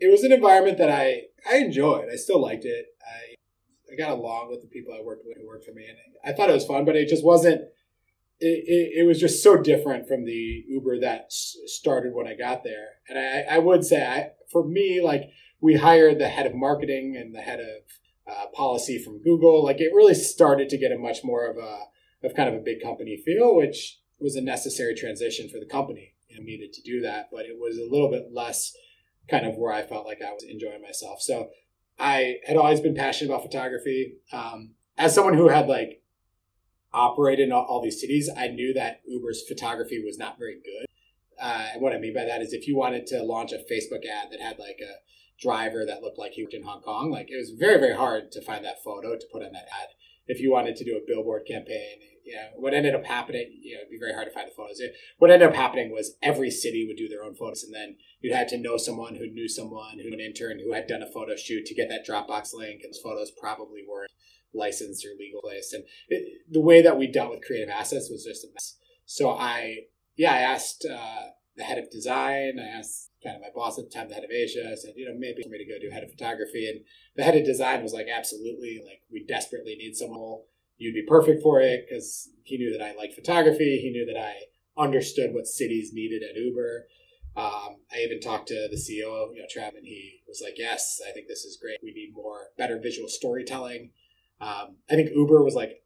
it 0.00 0.10
was 0.10 0.24
an 0.24 0.32
environment 0.32 0.78
that 0.78 0.90
I 0.90 1.24
I 1.48 1.58
enjoyed. 1.58 2.08
I 2.10 2.16
still 2.16 2.40
liked 2.40 2.64
it. 2.64 2.86
I 3.02 3.34
I 3.92 3.96
got 3.96 4.12
along 4.12 4.48
with 4.48 4.62
the 4.62 4.68
people 4.68 4.94
I 4.94 5.02
worked 5.02 5.24
with 5.26 5.36
who 5.36 5.46
worked 5.46 5.66
for 5.66 5.72
me, 5.72 5.84
and 5.86 5.98
I 6.24 6.32
thought 6.32 6.48
it 6.48 6.54
was 6.54 6.66
fun, 6.66 6.86
but 6.86 6.96
it 6.96 7.08
just 7.08 7.24
wasn't 7.24 7.60
it, 8.40 8.64
it, 8.66 9.00
it, 9.00 9.06
was 9.06 9.20
just 9.20 9.42
so 9.42 9.56
different 9.56 10.08
from 10.08 10.24
the 10.24 10.64
Uber 10.68 11.00
that 11.00 11.32
started 11.32 12.14
when 12.14 12.26
I 12.26 12.34
got 12.34 12.64
there. 12.64 12.88
And 13.08 13.18
I, 13.18 13.56
I 13.56 13.58
would 13.58 13.84
say, 13.84 14.04
I, 14.04 14.30
for 14.50 14.66
me, 14.66 15.00
like 15.02 15.30
we 15.60 15.76
hired 15.76 16.18
the 16.18 16.28
head 16.28 16.46
of 16.46 16.54
marketing 16.54 17.16
and 17.18 17.34
the 17.34 17.40
head 17.40 17.60
of 17.60 17.66
uh, 18.30 18.46
policy 18.52 19.02
from 19.02 19.22
Google. 19.22 19.64
Like 19.64 19.80
it 19.80 19.94
really 19.94 20.14
started 20.14 20.68
to 20.70 20.78
get 20.78 20.92
a 20.92 20.98
much 20.98 21.18
more 21.24 21.46
of 21.46 21.56
a 21.56 21.84
of 22.26 22.34
kind 22.34 22.48
of 22.48 22.54
a 22.54 22.64
big 22.64 22.82
company 22.82 23.20
feel, 23.24 23.54
which 23.54 24.00
was 24.18 24.34
a 24.34 24.40
necessary 24.40 24.94
transition 24.94 25.48
for 25.48 25.58
the 25.58 25.66
company. 25.66 26.14
Know, 26.34 26.42
needed 26.42 26.72
to 26.72 26.82
do 26.82 27.00
that, 27.02 27.28
but 27.30 27.46
it 27.46 27.56
was 27.58 27.78
a 27.78 27.88
little 27.88 28.10
bit 28.10 28.30
less 28.32 28.72
kind 29.30 29.46
of 29.46 29.56
where 29.56 29.72
I 29.72 29.82
felt 29.82 30.04
like 30.04 30.20
I 30.20 30.32
was 30.32 30.42
enjoying 30.42 30.82
myself. 30.82 31.20
So 31.20 31.50
I 31.98 32.38
had 32.44 32.56
always 32.56 32.80
been 32.80 32.94
passionate 32.94 33.30
about 33.30 33.44
photography. 33.44 34.14
Um, 34.32 34.74
as 34.98 35.14
someone 35.14 35.34
who 35.34 35.48
had 35.48 35.68
like 35.68 36.02
operated 36.94 37.46
in 37.46 37.52
all, 37.52 37.64
all, 37.64 37.82
these 37.82 38.00
cities, 38.00 38.30
I 38.34 38.48
knew 38.48 38.72
that 38.74 39.00
Uber's 39.06 39.42
photography 39.46 40.02
was 40.04 40.18
not 40.18 40.38
very 40.38 40.54
good. 40.54 40.86
Uh, 41.40 41.68
and 41.74 41.82
what 41.82 41.92
I 41.92 41.98
mean 41.98 42.14
by 42.14 42.24
that 42.24 42.40
is 42.40 42.52
if 42.52 42.68
you 42.68 42.76
wanted 42.76 43.06
to 43.08 43.22
launch 43.22 43.52
a 43.52 43.56
Facebook 43.56 44.06
ad 44.06 44.30
that 44.30 44.40
had 44.40 44.58
like 44.58 44.80
a 44.80 45.02
driver 45.40 45.84
that 45.84 46.02
looked 46.02 46.18
like 46.18 46.32
he 46.32 46.46
in 46.50 46.62
Hong 46.62 46.80
Kong, 46.80 47.10
like 47.10 47.30
it 47.30 47.36
was 47.36 47.50
very, 47.50 47.78
very 47.78 47.94
hard 47.94 48.30
to 48.32 48.40
find 48.40 48.64
that 48.64 48.82
photo 48.82 49.16
to 49.16 49.26
put 49.32 49.42
on 49.42 49.52
that 49.52 49.66
ad. 49.82 49.88
If 50.26 50.40
you 50.40 50.52
wanted 50.52 50.76
to 50.76 50.84
do 50.84 50.96
a 50.96 51.06
billboard 51.06 51.46
campaign, 51.46 51.98
you 52.24 52.36
know, 52.36 52.48
what 52.56 52.72
ended 52.72 52.94
up 52.94 53.04
happening, 53.04 53.60
you 53.62 53.74
know, 53.74 53.80
it'd 53.80 53.90
be 53.90 53.98
very 53.98 54.14
hard 54.14 54.26
to 54.26 54.32
find 54.32 54.48
the 54.48 54.54
photos. 54.54 54.80
What 55.18 55.30
ended 55.30 55.48
up 55.48 55.54
happening 55.54 55.92
was 55.92 56.16
every 56.22 56.50
city 56.50 56.86
would 56.86 56.96
do 56.96 57.08
their 57.08 57.22
own 57.22 57.34
photos, 57.34 57.62
and 57.62 57.74
then 57.74 57.96
you'd 58.20 58.34
had 58.34 58.48
to 58.48 58.58
know 58.58 58.78
someone 58.78 59.16
who 59.16 59.26
knew 59.26 59.48
someone 59.48 59.98
who 59.98 60.12
an 60.12 60.20
intern 60.20 60.58
who 60.58 60.72
had 60.72 60.86
done 60.86 61.02
a 61.02 61.12
photo 61.12 61.36
shoot 61.36 61.66
to 61.66 61.74
get 61.74 61.90
that 61.90 62.06
Dropbox 62.08 62.54
link, 62.54 62.80
and 62.82 62.92
those 62.92 63.00
photos 63.02 63.30
probably 63.38 63.82
weren't 63.86 64.10
licensed 64.54 65.04
or 65.04 65.10
legal 65.18 65.40
place. 65.40 65.72
And 65.72 65.84
it, 66.08 66.42
the 66.50 66.60
way 66.60 66.82
that 66.82 66.98
we 66.98 67.06
dealt 67.06 67.30
with 67.30 67.44
creative 67.44 67.68
assets 67.68 68.10
was 68.10 68.24
just 68.24 68.44
a 68.44 68.48
mess. 68.52 68.76
So 69.04 69.30
I, 69.30 69.86
yeah, 70.16 70.32
I 70.32 70.38
asked, 70.38 70.86
uh, 70.90 71.28
the 71.56 71.64
head 71.64 71.78
of 71.78 71.90
design. 71.90 72.58
I 72.58 72.78
asked 72.78 73.10
kind 73.22 73.36
of 73.36 73.42
my 73.42 73.48
boss 73.54 73.78
at 73.78 73.84
the 73.84 73.90
time, 73.90 74.08
the 74.08 74.14
head 74.14 74.24
of 74.24 74.30
Asia. 74.30 74.68
I 74.70 74.74
said, 74.74 74.94
you 74.96 75.06
know, 75.06 75.14
maybe 75.16 75.42
for 75.42 75.48
me 75.50 75.58
to 75.58 75.64
go 75.64 75.78
do 75.80 75.92
head 75.92 76.02
of 76.02 76.10
photography. 76.10 76.68
And 76.68 76.80
the 77.16 77.22
head 77.22 77.36
of 77.36 77.44
design 77.44 77.82
was 77.82 77.92
like, 77.92 78.06
absolutely, 78.14 78.80
like 78.84 79.02
we 79.10 79.24
desperately 79.24 79.76
need 79.76 79.94
someone. 79.94 80.40
You'd 80.76 80.94
be 80.94 81.06
perfect 81.06 81.42
for 81.42 81.60
it 81.60 81.86
because 81.88 82.30
he 82.42 82.58
knew 82.58 82.76
that 82.76 82.84
I 82.84 82.94
liked 82.96 83.14
photography. 83.14 83.78
He 83.78 83.90
knew 83.90 84.06
that 84.06 84.20
I 84.20 84.34
understood 84.76 85.32
what 85.32 85.46
cities 85.46 85.92
needed 85.92 86.22
at 86.22 86.36
Uber. 86.36 86.86
Um, 87.36 87.76
I 87.92 87.98
even 87.98 88.20
talked 88.20 88.48
to 88.48 88.68
the 88.70 88.76
CEO, 88.76 89.34
you 89.34 89.40
know, 89.40 89.46
Trav, 89.50 89.76
and 89.76 89.84
he 89.84 90.20
was 90.28 90.40
like, 90.40 90.54
"Yes, 90.56 91.00
I 91.06 91.10
think 91.10 91.26
this 91.26 91.44
is 91.44 91.58
great. 91.60 91.78
We 91.82 91.92
need 91.92 92.12
more, 92.14 92.50
better 92.56 92.78
visual 92.78 93.08
storytelling." 93.08 93.90
Um, 94.44 94.76
I 94.90 94.94
think 94.94 95.10
Uber 95.14 95.42
was 95.42 95.54
like, 95.54 95.82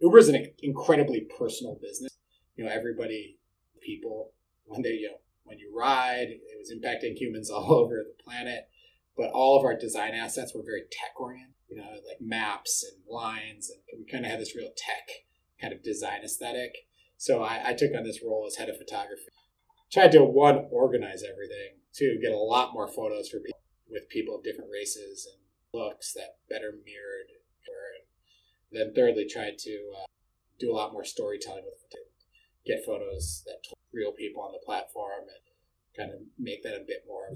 Uber 0.00 0.18
is 0.18 0.28
an 0.28 0.46
incredibly 0.62 1.26
personal 1.38 1.78
business. 1.80 2.10
You 2.56 2.64
know, 2.64 2.70
everybody, 2.70 3.38
people, 3.80 4.32
when 4.64 4.82
they, 4.82 4.90
you 4.90 5.08
know, 5.08 5.16
when 5.44 5.58
you 5.58 5.72
ride, 5.74 6.28
it 6.28 6.58
was 6.58 6.72
impacting 6.72 7.16
humans 7.16 7.50
all 7.54 7.72
over 7.72 8.04
the 8.04 8.22
planet. 8.22 8.68
But 9.16 9.30
all 9.30 9.58
of 9.58 9.64
our 9.64 9.78
design 9.78 10.14
assets 10.14 10.54
were 10.54 10.62
very 10.62 10.82
tech 10.90 11.18
oriented. 11.18 11.54
You 11.68 11.78
know, 11.78 11.88
like 12.06 12.20
maps 12.20 12.84
and 12.84 13.02
lines, 13.08 13.70
and 13.70 13.98
we 13.98 14.04
kind 14.10 14.26
of 14.26 14.30
had 14.30 14.40
this 14.40 14.54
real 14.54 14.72
tech 14.76 15.08
kind 15.58 15.72
of 15.72 15.82
design 15.82 16.20
aesthetic. 16.22 16.74
So 17.16 17.42
I, 17.42 17.70
I 17.70 17.72
took 17.72 17.92
on 17.96 18.04
this 18.04 18.20
role 18.22 18.44
as 18.46 18.56
head 18.56 18.68
of 18.68 18.76
photography 18.76 19.32
tried 19.92 20.12
to 20.12 20.24
one 20.24 20.66
organize 20.70 21.22
everything, 21.22 21.76
two 21.94 22.18
get 22.22 22.32
a 22.32 22.36
lot 22.36 22.72
more 22.72 22.88
photos 22.88 23.28
for 23.28 23.38
people 23.38 23.60
with 23.90 24.08
people 24.08 24.36
of 24.36 24.42
different 24.42 24.70
races 24.72 25.28
and 25.30 25.80
looks 25.80 26.12
that 26.14 26.36
better 26.48 26.72
mirrored 26.84 27.28
then 28.72 28.92
thirdly 28.94 29.26
tried 29.28 29.58
to 29.58 29.92
uh, 30.02 30.06
do 30.58 30.70
a 30.70 30.74
lot 30.74 30.92
more 30.92 31.04
storytelling 31.04 31.64
with 31.64 31.92
it, 31.92 32.10
get 32.66 32.84
photos 32.84 33.42
that 33.46 33.64
told 33.66 33.78
real 33.92 34.12
people 34.12 34.42
on 34.42 34.52
the 34.52 34.64
platform 34.64 35.22
and 35.22 35.96
kind 35.96 36.12
of 36.12 36.20
make 36.38 36.62
that 36.62 36.74
a 36.74 36.84
bit 36.86 37.04
more. 37.06 37.28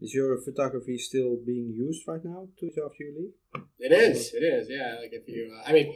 Is 0.00 0.14
your 0.14 0.38
photography 0.40 0.96
still 0.96 1.36
being 1.44 1.74
used 1.76 2.08
right 2.08 2.24
now? 2.24 2.48
Two 2.58 2.68
after 2.68 3.04
you 3.04 3.32
leave? 3.54 3.62
It 3.78 3.92
is. 3.92 4.32
It 4.32 4.42
is. 4.42 4.68
Yeah. 4.70 4.96
Like 4.98 5.10
if 5.12 5.28
you, 5.28 5.54
uh, 5.58 5.68
I 5.68 5.72
mean 5.72 5.94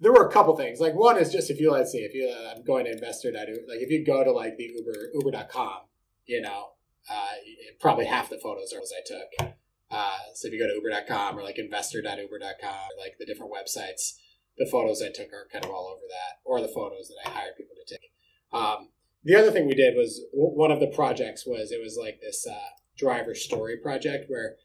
there 0.00 0.12
were 0.12 0.26
a 0.26 0.32
couple 0.32 0.56
things. 0.56 0.80
Like 0.80 0.94
one 0.94 1.18
is 1.18 1.32
just 1.32 1.50
if 1.50 1.60
you 1.60 1.70
let's 1.72 1.92
see 1.92 1.98
if 1.98 2.14
you 2.14 2.28
uh, 2.28 2.54
I'm 2.54 2.64
going 2.64 2.84
to 2.84 2.92
investor.uber 2.92 3.62
like 3.68 3.80
if 3.80 3.90
you 3.90 4.04
go 4.04 4.22
to 4.24 4.32
like 4.32 4.56
the 4.56 4.70
Uber 4.74 5.10
Uber.com, 5.14 5.80
you 6.26 6.40
know, 6.40 6.70
uh, 7.10 7.32
probably 7.80 8.06
half 8.06 8.30
the 8.30 8.38
photos 8.38 8.72
are 8.72 8.78
those 8.78 8.92
I 8.96 9.02
took. 9.04 9.54
Uh, 9.92 10.16
so 10.34 10.48
if 10.48 10.54
you 10.54 10.58
go 10.58 10.66
to 10.66 10.74
Uber.com 10.74 11.38
or 11.38 11.42
like 11.42 11.58
investor.uber.com, 11.58 12.88
like 12.98 13.16
the 13.18 13.26
different 13.26 13.52
websites, 13.52 14.14
the 14.56 14.66
photos 14.66 15.02
I 15.02 15.10
took 15.12 15.32
are 15.32 15.48
kind 15.52 15.64
of 15.64 15.70
all 15.70 15.88
over 15.88 16.06
that, 16.08 16.40
or 16.44 16.60
the 16.60 16.72
photos 16.72 17.08
that 17.08 17.28
I 17.28 17.30
hired 17.30 17.56
people 17.56 17.76
to 17.76 17.94
take. 17.94 18.10
Um, 18.52 18.88
the 19.24 19.36
other 19.36 19.50
thing 19.50 19.66
we 19.66 19.74
did 19.74 19.94
was 19.94 20.24
one 20.32 20.70
of 20.70 20.80
the 20.80 20.88
projects 20.88 21.46
was 21.46 21.70
it 21.70 21.82
was 21.82 21.98
like 22.00 22.20
this 22.20 22.46
uh, 22.50 22.70
driver 22.96 23.34
story 23.34 23.76
project 23.76 24.24
where 24.28 24.56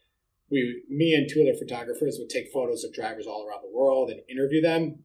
we, 0.50 0.82
me 0.88 1.14
and 1.14 1.28
two 1.28 1.42
other 1.42 1.56
photographers 1.58 2.16
would 2.18 2.30
take 2.30 2.52
photos 2.52 2.82
of 2.84 2.94
drivers 2.94 3.26
all 3.26 3.46
around 3.46 3.60
the 3.62 3.76
world 3.76 4.10
and 4.10 4.20
interview 4.30 4.62
them 4.62 5.04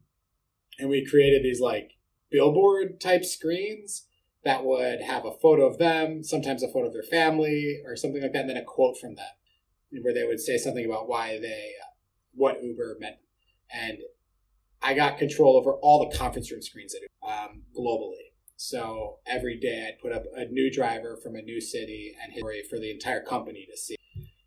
and 0.78 0.88
we 0.88 1.06
created 1.06 1.42
these 1.42 1.60
like 1.60 1.92
billboard 2.30 3.00
type 3.00 3.24
screens 3.24 4.06
that 4.44 4.64
would 4.64 5.00
have 5.00 5.24
a 5.24 5.32
photo 5.32 5.66
of 5.66 5.78
them, 5.78 6.22
sometimes 6.22 6.62
a 6.62 6.68
photo 6.68 6.88
of 6.88 6.92
their 6.92 7.02
family 7.02 7.80
or 7.86 7.96
something 7.96 8.20
like 8.20 8.32
that, 8.32 8.42
and 8.42 8.50
then 8.50 8.56
a 8.58 8.64
quote 8.64 8.98
from 8.98 9.14
them, 9.14 9.32
where 10.02 10.14
they 10.14 10.24
would 10.24 10.40
say 10.40 10.56
something 10.58 10.84
about 10.84 11.08
why 11.08 11.38
they, 11.38 11.72
uh, 11.82 11.86
what 12.34 12.62
Uber 12.62 12.96
meant. 13.00 13.16
And 13.72 13.98
I 14.82 14.94
got 14.94 15.18
control 15.18 15.56
over 15.56 15.72
all 15.74 16.08
the 16.08 16.16
conference 16.16 16.50
room 16.50 16.62
screens 16.62 16.94
at 16.94 17.02
Uber, 17.02 17.32
um, 17.32 17.62
globally. 17.76 18.32
So 18.56 19.18
every 19.26 19.58
day 19.58 19.88
I'd 19.88 20.00
put 20.00 20.12
up 20.12 20.24
a 20.34 20.44
new 20.46 20.70
driver 20.72 21.18
from 21.22 21.36
a 21.36 21.42
new 21.42 21.60
city 21.60 22.14
and 22.22 22.32
history 22.32 22.62
for 22.68 22.78
the 22.78 22.90
entire 22.90 23.22
company 23.22 23.66
to 23.70 23.76
see. 23.76 23.96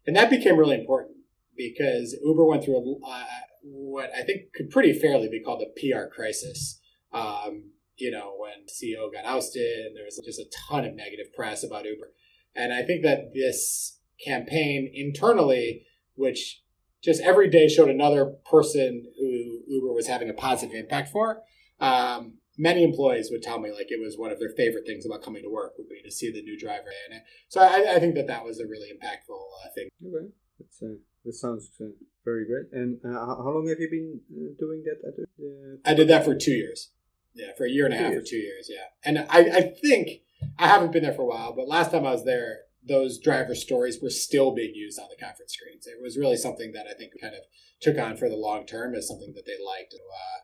And 0.06 0.16
that 0.16 0.30
became 0.30 0.58
really 0.58 0.80
important 0.80 1.18
because 1.56 2.16
Uber 2.24 2.46
went 2.46 2.64
through 2.64 2.78
a, 2.78 3.08
uh, 3.08 3.24
what 3.64 4.12
I 4.16 4.24
think 4.24 4.54
could 4.54 4.70
pretty 4.70 4.94
fairly 4.94 5.28
be 5.28 5.42
called 5.42 5.62
a 5.62 5.80
PR 5.80 6.08
crisis. 6.14 6.80
Um, 7.12 7.72
you 7.98 8.12
know, 8.12 8.36
when 8.38 8.66
CEO 8.68 9.12
got 9.12 9.26
ousted 9.26 9.86
and 9.88 9.98
there 9.98 10.06
was 10.06 10.22
just 10.24 10.40
a 10.40 10.46
ton 10.70 10.86
of 10.86 10.94
negative 10.94 11.34
press 11.34 11.64
about 11.64 11.86
Uber. 11.86 12.12
And 12.56 12.74
I 12.74 12.84
think 12.84 13.04
that 13.04 13.34
this 13.34 13.97
campaign 14.24 14.92
internally, 14.94 15.84
which 16.16 16.62
just 17.04 17.22
every 17.22 17.50
day 17.50 17.68
showed 17.68 17.90
another 17.90 18.26
person 18.50 19.06
who 19.20 19.62
Uber 19.68 19.94
was 19.94 20.08
having 20.08 20.30
a 20.30 20.34
positive 20.34 20.76
impact 20.76 21.10
for, 21.10 21.44
um, 21.80 22.38
many 22.58 22.84
employees 22.84 23.30
would 23.32 23.44
tell 23.44 23.60
me 23.60 23.72
like 23.72 23.88
it 23.90 24.02
was 24.02 24.18
one 24.18 24.32
of 24.32 24.40
their 24.40 24.50
favorite 24.50 24.86
things 24.86 25.06
about 25.06 25.22
coming 25.22 25.44
to 25.44 25.50
work 25.50 25.74
would 25.78 25.88
be 25.88 26.02
to 26.04 26.12
see 26.12 26.32
the 26.32 26.42
new 26.42 26.58
driver. 26.58 26.90
And 27.10 27.22
so 27.48 27.62
I, 27.62 27.96
I 27.96 28.00
think 28.00 28.16
that 28.16 28.28
that 28.28 28.44
was 28.44 28.60
a 28.60 28.68
really 28.68 28.90
impactful 28.90 29.40
uh, 29.66 29.70
thing. 29.76 29.90
Okay, 30.04 30.28
that's 30.60 30.82
uh, 30.82 30.98
that 31.24 31.34
sounds 31.34 31.70
uh, 31.80 31.86
very 32.26 32.46
great. 32.46 32.72
And 32.72 33.00
uh, 33.06 33.26
how 33.26 33.52
long 33.54 33.68
have 33.68 33.80
you 33.80 33.90
been 33.90 34.22
uh, 34.32 34.54
doing 34.60 34.84
that? 34.86 35.08
At 35.08 35.16
the, 35.16 35.80
I 35.86 35.94
did 35.94 36.08
that 36.08 36.26
for 36.26 36.36
two 36.36 36.52
years. 36.52 36.92
Yeah, 37.34 37.54
for 37.56 37.66
a 37.66 37.70
year 37.70 37.86
and 37.86 37.94
a 37.94 37.98
half 37.98 38.12
years. 38.12 38.24
or 38.24 38.28
two 38.28 38.38
years. 38.38 38.70
Yeah, 38.70 38.88
and 39.06 39.20
I, 39.30 39.58
I 39.58 39.62
think 39.62 40.22
I 40.58 40.68
haven't 40.68 40.92
been 40.92 41.04
there 41.04 41.14
for 41.14 41.22
a 41.22 41.26
while, 41.26 41.54
but 41.56 41.68
last 41.68 41.92
time 41.92 42.06
I 42.06 42.12
was 42.12 42.26
there, 42.26 42.62
those 42.88 43.20
driver 43.20 43.56
stories 43.56 44.00
were 44.02 44.10
still 44.10 44.54
being 44.54 44.74
used 44.74 45.00
on 45.00 45.08
the 45.10 45.24
conference 45.24 45.54
screens. 45.54 45.88
It 45.88 46.02
was 46.02 46.18
really 46.18 46.38
something 46.38 46.72
that 46.74 46.88
I 46.90 46.94
think 46.94 47.14
kind 47.20 47.36
of 47.36 47.42
took 47.82 47.98
on 47.98 48.18
for 48.18 48.30
the 48.30 48.36
long 48.36 48.66
term 48.66 48.96
as 48.96 49.08
something 49.08 49.34
that 49.36 49.46
they 49.46 49.58
liked 49.64 49.92
to 49.92 49.98
uh, 49.98 50.40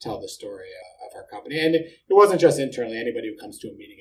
tell 0.00 0.20
the 0.20 0.28
story 0.28 0.68
uh, 0.70 1.06
of 1.06 1.16
our 1.16 1.26
company. 1.28 1.58
And 1.58 1.74
it, 1.74 1.92
wasn't 2.10 2.40
just 2.40 2.58
internally. 2.58 2.98
Anybody 2.98 3.28
who 3.28 3.40
comes 3.40 3.58
to 3.58 3.68
a 3.68 3.72
meeting, 3.72 3.98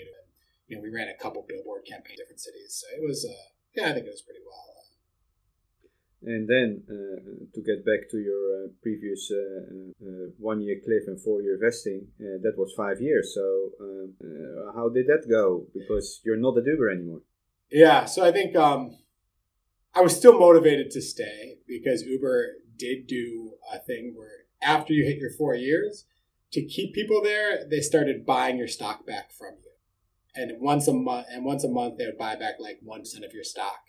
you 0.67 0.75
know, 0.75 0.81
we 0.81 0.89
ran 0.89 1.09
a 1.09 1.21
couple 1.21 1.45
billboard 1.47 1.83
campaigns 1.85 2.19
in 2.19 2.23
different 2.23 2.39
cities. 2.39 2.81
So 2.81 2.87
it 2.95 3.05
was, 3.05 3.25
uh, 3.25 3.45
yeah, 3.75 3.89
I 3.89 3.93
think 3.93 4.07
it 4.07 4.15
was 4.15 4.21
pretty 4.21 4.41
well. 4.45 4.75
And 6.25 6.49
then 6.49 6.81
uh, 6.89 7.45
to 7.53 7.61
get 7.61 7.85
back 7.85 8.09
to 8.09 8.17
your 8.17 8.65
uh, 8.65 8.67
previous 8.81 9.29
uh, 9.29 10.33
one 10.39 10.59
year 10.59 10.77
cliff 10.83 11.03
and 11.05 11.21
four 11.21 11.41
year 11.43 11.59
vesting, 11.61 12.07
that 12.17 12.57
was 12.57 12.73
five 12.75 12.99
years. 12.99 13.31
So 13.35 13.45
um, 13.79 14.13
how 14.75 14.89
did 14.89 15.05
that 15.05 15.29
go? 15.29 15.67
Because 15.71 16.21
you're 16.25 16.37
not 16.37 16.57
at 16.57 16.65
Uber 16.65 16.89
anymore. 16.89 17.21
Yeah, 17.71 18.05
so 18.05 18.23
I 18.23 18.31
think 18.31 18.55
um, 18.55 18.97
I 19.93 20.01
was 20.01 20.15
still 20.15 20.39
motivated 20.39 20.91
to 20.91 21.01
stay 21.01 21.57
because 21.67 22.03
Uber 22.03 22.53
did 22.77 23.07
do 23.07 23.53
a 23.71 23.79
thing 23.79 24.13
where 24.15 24.45
after 24.61 24.93
you 24.93 25.05
hit 25.05 25.17
your 25.17 25.31
four 25.31 25.55
years, 25.55 26.05
to 26.51 26.65
keep 26.65 26.93
people 26.93 27.21
there, 27.21 27.65
they 27.69 27.81
started 27.81 28.25
buying 28.25 28.57
your 28.57 28.67
stock 28.67 29.05
back 29.05 29.31
from 29.31 29.55
you. 29.63 29.71
And 30.35 30.61
once 30.61 30.87
a 30.87 30.93
month, 30.93 31.27
and 31.29 31.45
once 31.45 31.63
a 31.63 31.69
month, 31.69 31.97
they 31.97 32.05
would 32.05 32.17
buy 32.17 32.35
back 32.35 32.55
like 32.59 32.79
one 32.81 33.01
percent 33.01 33.25
of 33.25 33.33
your 33.33 33.43
stock, 33.43 33.81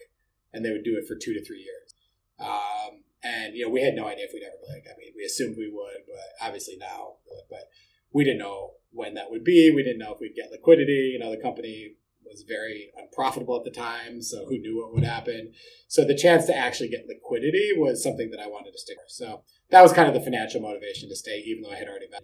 and 0.52 0.64
they 0.64 0.70
would 0.70 0.84
do 0.84 0.96
it 0.96 1.06
for 1.06 1.16
two 1.16 1.34
to 1.34 1.44
three 1.44 1.62
years. 1.62 1.94
Um, 2.38 3.02
and 3.22 3.54
you 3.54 3.64
know, 3.64 3.70
we 3.70 3.82
had 3.82 3.94
no 3.94 4.06
idea 4.06 4.26
if 4.26 4.32
we'd 4.32 4.42
ever 4.44 4.56
like. 4.68 4.84
I 4.86 4.98
mean, 4.98 5.12
we 5.16 5.24
assumed 5.24 5.56
we 5.56 5.70
would, 5.72 6.06
but 6.06 6.46
obviously 6.46 6.76
now, 6.76 7.14
but 7.50 7.68
we 8.12 8.24
didn't 8.24 8.38
know 8.38 8.74
when 8.92 9.14
that 9.14 9.30
would 9.30 9.44
be. 9.44 9.72
We 9.74 9.82
didn't 9.82 9.98
know 9.98 10.14
if 10.14 10.20
we'd 10.20 10.36
get 10.36 10.52
liquidity. 10.52 11.10
You 11.12 11.18
know, 11.18 11.30
the 11.30 11.42
company 11.42 11.94
was 12.28 12.44
very 12.46 12.90
unprofitable 12.96 13.56
at 13.56 13.64
the 13.64 13.70
time, 13.70 14.22
so 14.22 14.46
who 14.46 14.58
knew 14.58 14.80
what 14.80 14.92
would 14.92 15.04
happen? 15.04 15.52
So 15.88 16.04
the 16.04 16.16
chance 16.16 16.46
to 16.46 16.56
actually 16.56 16.88
get 16.88 17.06
liquidity 17.08 17.70
was 17.76 18.02
something 18.02 18.30
that 18.30 18.40
I 18.40 18.46
wanted 18.46 18.72
to 18.72 18.78
stick 18.78 18.96
with. 18.98 19.10
So 19.10 19.42
that 19.70 19.82
was 19.82 19.92
kind 19.92 20.08
of 20.08 20.14
the 20.14 20.20
financial 20.20 20.60
motivation 20.60 21.08
to 21.08 21.16
stay, 21.16 21.42
even 21.46 21.62
though 21.62 21.70
I 21.70 21.76
had 21.76 21.88
already 21.88 22.08
been. 22.10 22.22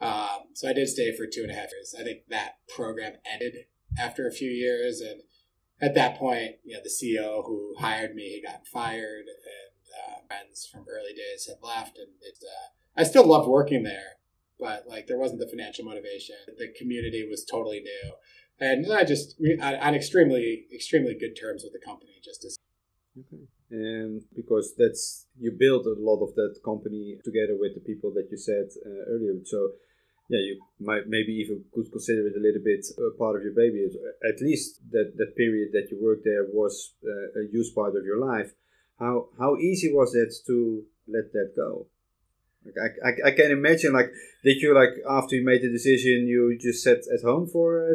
Um, 0.00 0.48
so 0.52 0.68
I 0.68 0.72
did 0.72 0.88
stay 0.88 1.16
for 1.16 1.26
two 1.26 1.42
and 1.42 1.50
a 1.50 1.54
half 1.54 1.70
years. 1.72 1.94
I 1.98 2.02
think 2.02 2.26
that 2.28 2.56
program 2.68 3.14
ended 3.30 3.54
after 3.98 4.26
a 4.26 4.32
few 4.32 4.50
years, 4.50 5.00
and 5.00 5.22
at 5.80 5.94
that 5.94 6.18
point, 6.18 6.56
you 6.64 6.74
know, 6.74 6.82
the 6.82 6.90
CEO 6.90 7.44
who 7.46 7.74
hired 7.78 8.14
me 8.14 8.24
he 8.24 8.42
got 8.42 8.66
fired, 8.66 9.24
and 9.26 9.74
uh, 10.08 10.18
friends 10.26 10.68
from 10.70 10.84
early 10.88 11.12
days 11.12 11.46
had 11.46 11.56
left, 11.62 11.96
and 11.96 12.08
it, 12.20 12.36
uh, 12.42 13.00
I 13.00 13.04
still 13.04 13.26
loved 13.26 13.48
working 13.48 13.82
there, 13.82 14.18
but 14.58 14.84
like 14.86 15.06
there 15.06 15.18
wasn't 15.18 15.40
the 15.40 15.48
financial 15.48 15.84
motivation. 15.84 16.36
The 16.58 16.72
community 16.76 17.26
was 17.28 17.44
totally 17.44 17.80
new, 17.80 18.12
and 18.60 18.92
I 18.92 19.04
just 19.04 19.36
on 19.60 19.94
extremely 19.94 20.66
extremely 20.72 21.14
good 21.14 21.34
terms 21.40 21.62
with 21.64 21.72
the 21.72 21.84
company. 21.84 22.12
Just 22.22 22.44
as 22.44 22.56
okay, 23.18 23.44
and 23.70 24.22
because 24.34 24.74
that's 24.78 25.26
you 25.38 25.52
built 25.52 25.86
a 25.86 25.94
lot 25.98 26.22
of 26.22 26.34
that 26.34 26.60
company 26.64 27.18
together 27.24 27.56
with 27.58 27.74
the 27.74 27.80
people 27.80 28.12
that 28.14 28.28
you 28.30 28.36
said 28.36 28.68
uh, 28.86 29.12
earlier, 29.12 29.34
so 29.44 29.70
yeah, 30.28 30.38
you 30.38 30.60
might 30.80 31.06
maybe 31.06 31.32
even 31.32 31.64
could 31.72 31.90
consider 31.90 32.26
it 32.26 32.36
a 32.36 32.40
little 32.40 32.62
bit 32.64 32.86
a 32.98 33.16
part 33.18 33.36
of 33.36 33.42
your 33.42 33.52
baby. 33.52 33.86
At 34.26 34.40
least 34.40 34.80
that, 34.90 35.12
that 35.16 35.36
period 35.36 35.70
that 35.72 35.88
you 35.90 35.98
worked 36.00 36.24
there 36.24 36.46
was 36.50 36.94
uh, 37.04 37.40
a 37.40 37.46
huge 37.50 37.74
part 37.74 37.94
of 37.96 38.04
your 38.04 38.18
life. 38.18 38.52
How 38.98 39.28
how 39.38 39.56
easy 39.56 39.92
was 39.92 40.14
it 40.14 40.32
to 40.46 40.84
let 41.08 41.32
that 41.32 41.52
go? 41.56 41.88
Like 42.64 42.76
I, 43.04 43.08
I, 43.08 43.28
I 43.28 43.30
can 43.32 43.50
imagine 43.50 43.92
like 43.92 44.10
did 44.42 44.62
you 44.62 44.74
like 44.74 44.94
after 45.08 45.36
you 45.36 45.44
made 45.44 45.62
the 45.62 45.70
decision 45.70 46.26
you 46.26 46.56
just 46.58 46.82
sat 46.82 47.02
at 47.12 47.22
home 47.22 47.46
for 47.46 47.90
uh, 47.90 47.94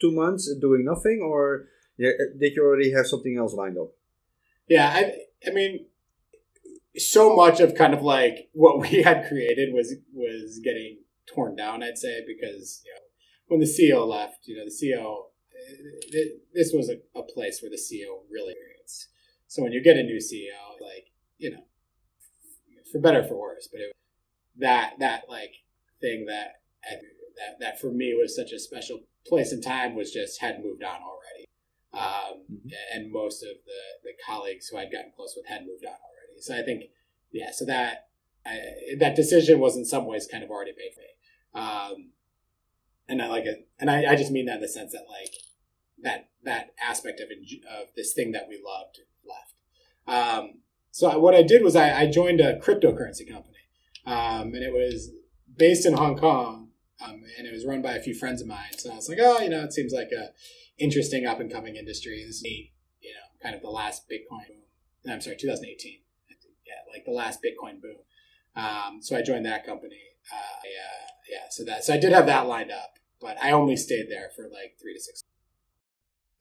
two 0.00 0.12
months 0.12 0.52
doing 0.60 0.84
nothing 0.84 1.20
or 1.22 1.66
uh, 1.98 2.10
did 2.38 2.54
you 2.54 2.62
already 2.62 2.92
have 2.92 3.06
something 3.06 3.36
else 3.38 3.54
lined 3.54 3.78
up? 3.78 3.88
Yeah, 4.68 4.88
I 4.88 5.12
I 5.46 5.50
mean 5.52 5.86
so 6.96 7.34
much 7.36 7.60
of 7.60 7.74
kind 7.74 7.94
of 7.94 8.02
like 8.02 8.48
what 8.52 8.80
we 8.80 9.02
had 9.08 9.28
created 9.28 9.72
was 9.72 9.94
was 10.12 10.60
getting 10.62 10.98
torn 11.26 11.56
down, 11.56 11.82
I'd 11.82 11.98
say, 11.98 12.22
because 12.26 12.82
you 12.84 12.92
know 12.92 13.00
when 13.48 13.60
the 13.60 13.66
CEO 13.66 14.06
left, 14.06 14.46
you 14.46 14.56
know 14.56 14.64
the 14.64 14.70
CEO 14.70 15.26
this 16.54 16.72
was 16.72 16.90
a, 16.90 17.18
a 17.18 17.22
place 17.22 17.60
where 17.60 17.70
the 17.70 17.76
CEO 17.76 18.20
really 18.30 18.52
experienced. 18.52 19.08
So 19.48 19.62
when 19.62 19.72
you 19.72 19.82
get 19.82 19.96
a 19.96 20.02
new 20.02 20.18
CEO, 20.18 20.80
like 20.80 21.06
you 21.38 21.50
know, 21.50 21.64
for 22.92 23.00
better 23.00 23.24
for 23.24 23.36
worse, 23.36 23.68
but 23.70 23.80
it, 23.80 23.92
that 24.58 24.94
that 24.98 25.22
like 25.28 25.52
thing 26.00 26.26
that 26.26 26.60
that 27.36 27.60
that 27.60 27.80
for 27.80 27.90
me 27.90 28.14
was 28.18 28.34
such 28.34 28.52
a 28.52 28.58
special 28.58 29.00
place 29.28 29.52
and 29.52 29.62
time 29.62 29.94
was 29.94 30.12
just 30.12 30.40
had 30.40 30.62
moved 30.62 30.82
on 30.82 31.00
already, 31.02 31.46
um, 31.92 32.42
mm-hmm. 32.52 32.68
and 32.94 33.12
most 33.12 33.42
of 33.42 33.56
the 33.66 33.82
the 34.04 34.12
colleagues 34.26 34.68
who 34.68 34.78
I'd 34.78 34.92
gotten 34.92 35.12
close 35.14 35.34
with 35.36 35.46
had 35.46 35.66
moved 35.66 35.84
on 35.84 35.92
already. 35.92 36.40
So 36.40 36.56
I 36.56 36.62
think 36.62 36.84
yeah, 37.32 37.50
so 37.52 37.64
that 37.66 38.08
I, 38.46 38.60
that 38.98 39.16
decision 39.16 39.58
was 39.58 39.76
in 39.76 39.84
some 39.84 40.06
ways 40.06 40.28
kind 40.30 40.44
of 40.44 40.50
already 40.50 40.72
made 40.76 40.92
for 40.94 41.00
me. 41.00 41.62
Um, 41.62 42.10
and 43.08 43.22
I 43.22 43.28
like 43.28 43.44
it, 43.44 43.68
and 43.78 43.90
I, 43.90 44.12
I 44.12 44.16
just 44.16 44.30
mean 44.30 44.46
that 44.46 44.56
in 44.56 44.62
the 44.62 44.68
sense 44.68 44.92
that 44.92 45.06
like 45.08 45.34
that 46.02 46.28
that 46.44 46.70
aspect 46.82 47.20
of 47.20 47.28
of 47.30 47.88
this 47.96 48.12
thing 48.12 48.32
that 48.32 48.48
we 48.48 48.60
loved 48.64 49.00
left. 49.26 49.54
Um, 50.06 50.60
so 50.90 51.18
what 51.18 51.34
I 51.34 51.42
did 51.42 51.62
was 51.62 51.76
I, 51.76 52.02
I 52.02 52.06
joined 52.10 52.40
a 52.40 52.58
cryptocurrency 52.58 53.30
company, 53.30 53.58
um, 54.06 54.54
and 54.54 54.62
it 54.62 54.72
was 54.72 55.10
based 55.56 55.86
in 55.86 55.94
Hong 55.94 56.16
Kong, 56.16 56.65
um, 57.04 57.22
and 57.38 57.46
it 57.46 57.52
was 57.52 57.66
run 57.66 57.82
by 57.82 57.92
a 57.92 58.02
few 58.02 58.14
friends 58.14 58.40
of 58.40 58.48
mine. 58.48 58.78
So 58.78 58.90
I 58.90 58.96
was 58.96 59.08
like, 59.08 59.18
oh, 59.20 59.40
you 59.40 59.50
know, 59.50 59.62
it 59.62 59.72
seems 59.72 59.92
like 59.92 60.10
a 60.12 60.30
interesting 60.78 61.26
up 61.26 61.40
and 61.40 61.50
coming 61.50 61.76
industry. 61.76 62.22
This 62.26 62.36
is, 62.36 62.42
you 62.44 63.12
know, 63.12 63.42
kind 63.42 63.54
of 63.54 63.62
the 63.62 63.70
last 63.70 64.08
Bitcoin 64.08 64.48
boom. 64.48 65.12
I'm 65.12 65.20
sorry, 65.20 65.36
2018. 65.36 66.00
Yeah, 66.66 66.92
like 66.92 67.04
the 67.04 67.12
last 67.12 67.40
Bitcoin 67.42 67.80
boom. 67.80 67.96
Um, 68.56 69.00
so 69.02 69.16
I 69.16 69.22
joined 69.22 69.46
that 69.46 69.64
company. 69.64 70.00
Uh, 70.32 70.60
yeah, 70.64 71.36
yeah. 71.36 71.46
So 71.50 71.64
that 71.64 71.84
so 71.84 71.94
I 71.94 71.98
did 71.98 72.12
have 72.12 72.26
that 72.26 72.46
lined 72.46 72.72
up, 72.72 72.98
but 73.20 73.36
I 73.42 73.52
only 73.52 73.76
stayed 73.76 74.06
there 74.08 74.30
for 74.34 74.44
like 74.44 74.76
three 74.80 74.94
to 74.94 75.00
six. 75.00 75.22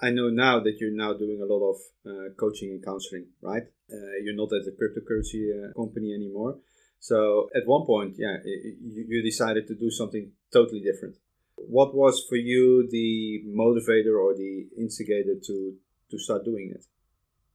I 0.02 0.10
know 0.10 0.30
now 0.30 0.60
that 0.60 0.78
you're 0.80 0.96
now 0.96 1.14
doing 1.14 1.42
a 1.42 1.46
lot 1.46 1.70
of 1.70 1.76
uh, 2.06 2.34
coaching 2.38 2.70
and 2.72 2.84
counseling, 2.84 3.28
right? 3.42 3.64
Uh, 3.92 4.18
you're 4.24 4.36
not 4.36 4.52
at 4.52 4.66
the 4.66 4.76
cryptocurrency 4.76 5.52
uh, 5.52 5.74
company 5.74 6.14
anymore. 6.14 6.58
So 7.06 7.50
at 7.56 7.68
one 7.68 7.86
point, 7.86 8.16
yeah, 8.18 8.38
you, 8.44 9.22
decided 9.22 9.68
to 9.68 9.76
do 9.76 9.92
something 9.92 10.32
totally 10.52 10.82
different. 10.82 11.18
What 11.56 11.94
was 11.94 12.26
for 12.28 12.36
you 12.36 12.88
the 12.90 13.44
motivator 13.46 14.20
or 14.20 14.34
the 14.34 14.70
instigator 14.76 15.36
to 15.46 15.76
to 16.10 16.18
start 16.18 16.46
doing 16.46 16.72
it? 16.74 16.86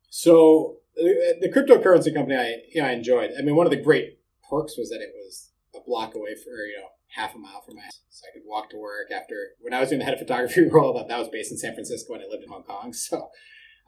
So 0.08 0.76
the 0.94 1.50
cryptocurrency 1.52 2.14
company 2.14 2.36
I 2.36 2.80
I 2.80 2.92
enjoyed. 2.92 3.32
I 3.36 3.42
mean, 3.42 3.56
one 3.56 3.66
of 3.66 3.72
the 3.72 3.82
great 3.88 4.20
perks 4.48 4.78
was 4.78 4.88
that 4.90 5.00
it 5.00 5.14
was 5.16 5.50
a 5.74 5.80
block 5.84 6.14
away 6.14 6.36
for 6.36 6.54
you 6.70 6.78
know 6.78 6.90
half 7.16 7.34
a 7.34 7.38
mile 7.38 7.60
from 7.66 7.74
my 7.74 7.82
house, 7.82 8.02
so 8.08 8.26
I 8.28 8.32
could 8.32 8.46
walk 8.46 8.70
to 8.70 8.78
work. 8.78 9.10
After 9.10 9.34
when 9.60 9.74
I 9.74 9.80
was 9.80 9.88
doing 9.88 9.98
the 9.98 10.04
head 10.04 10.14
of 10.14 10.20
photography 10.20 10.68
role, 10.70 10.94
that 10.94 11.08
that 11.08 11.18
was 11.18 11.28
based 11.28 11.50
in 11.50 11.58
San 11.58 11.74
Francisco 11.74 12.14
and 12.14 12.22
I 12.22 12.28
lived 12.28 12.44
in 12.44 12.50
Hong 12.50 12.62
Kong, 12.62 12.92
so 12.92 13.30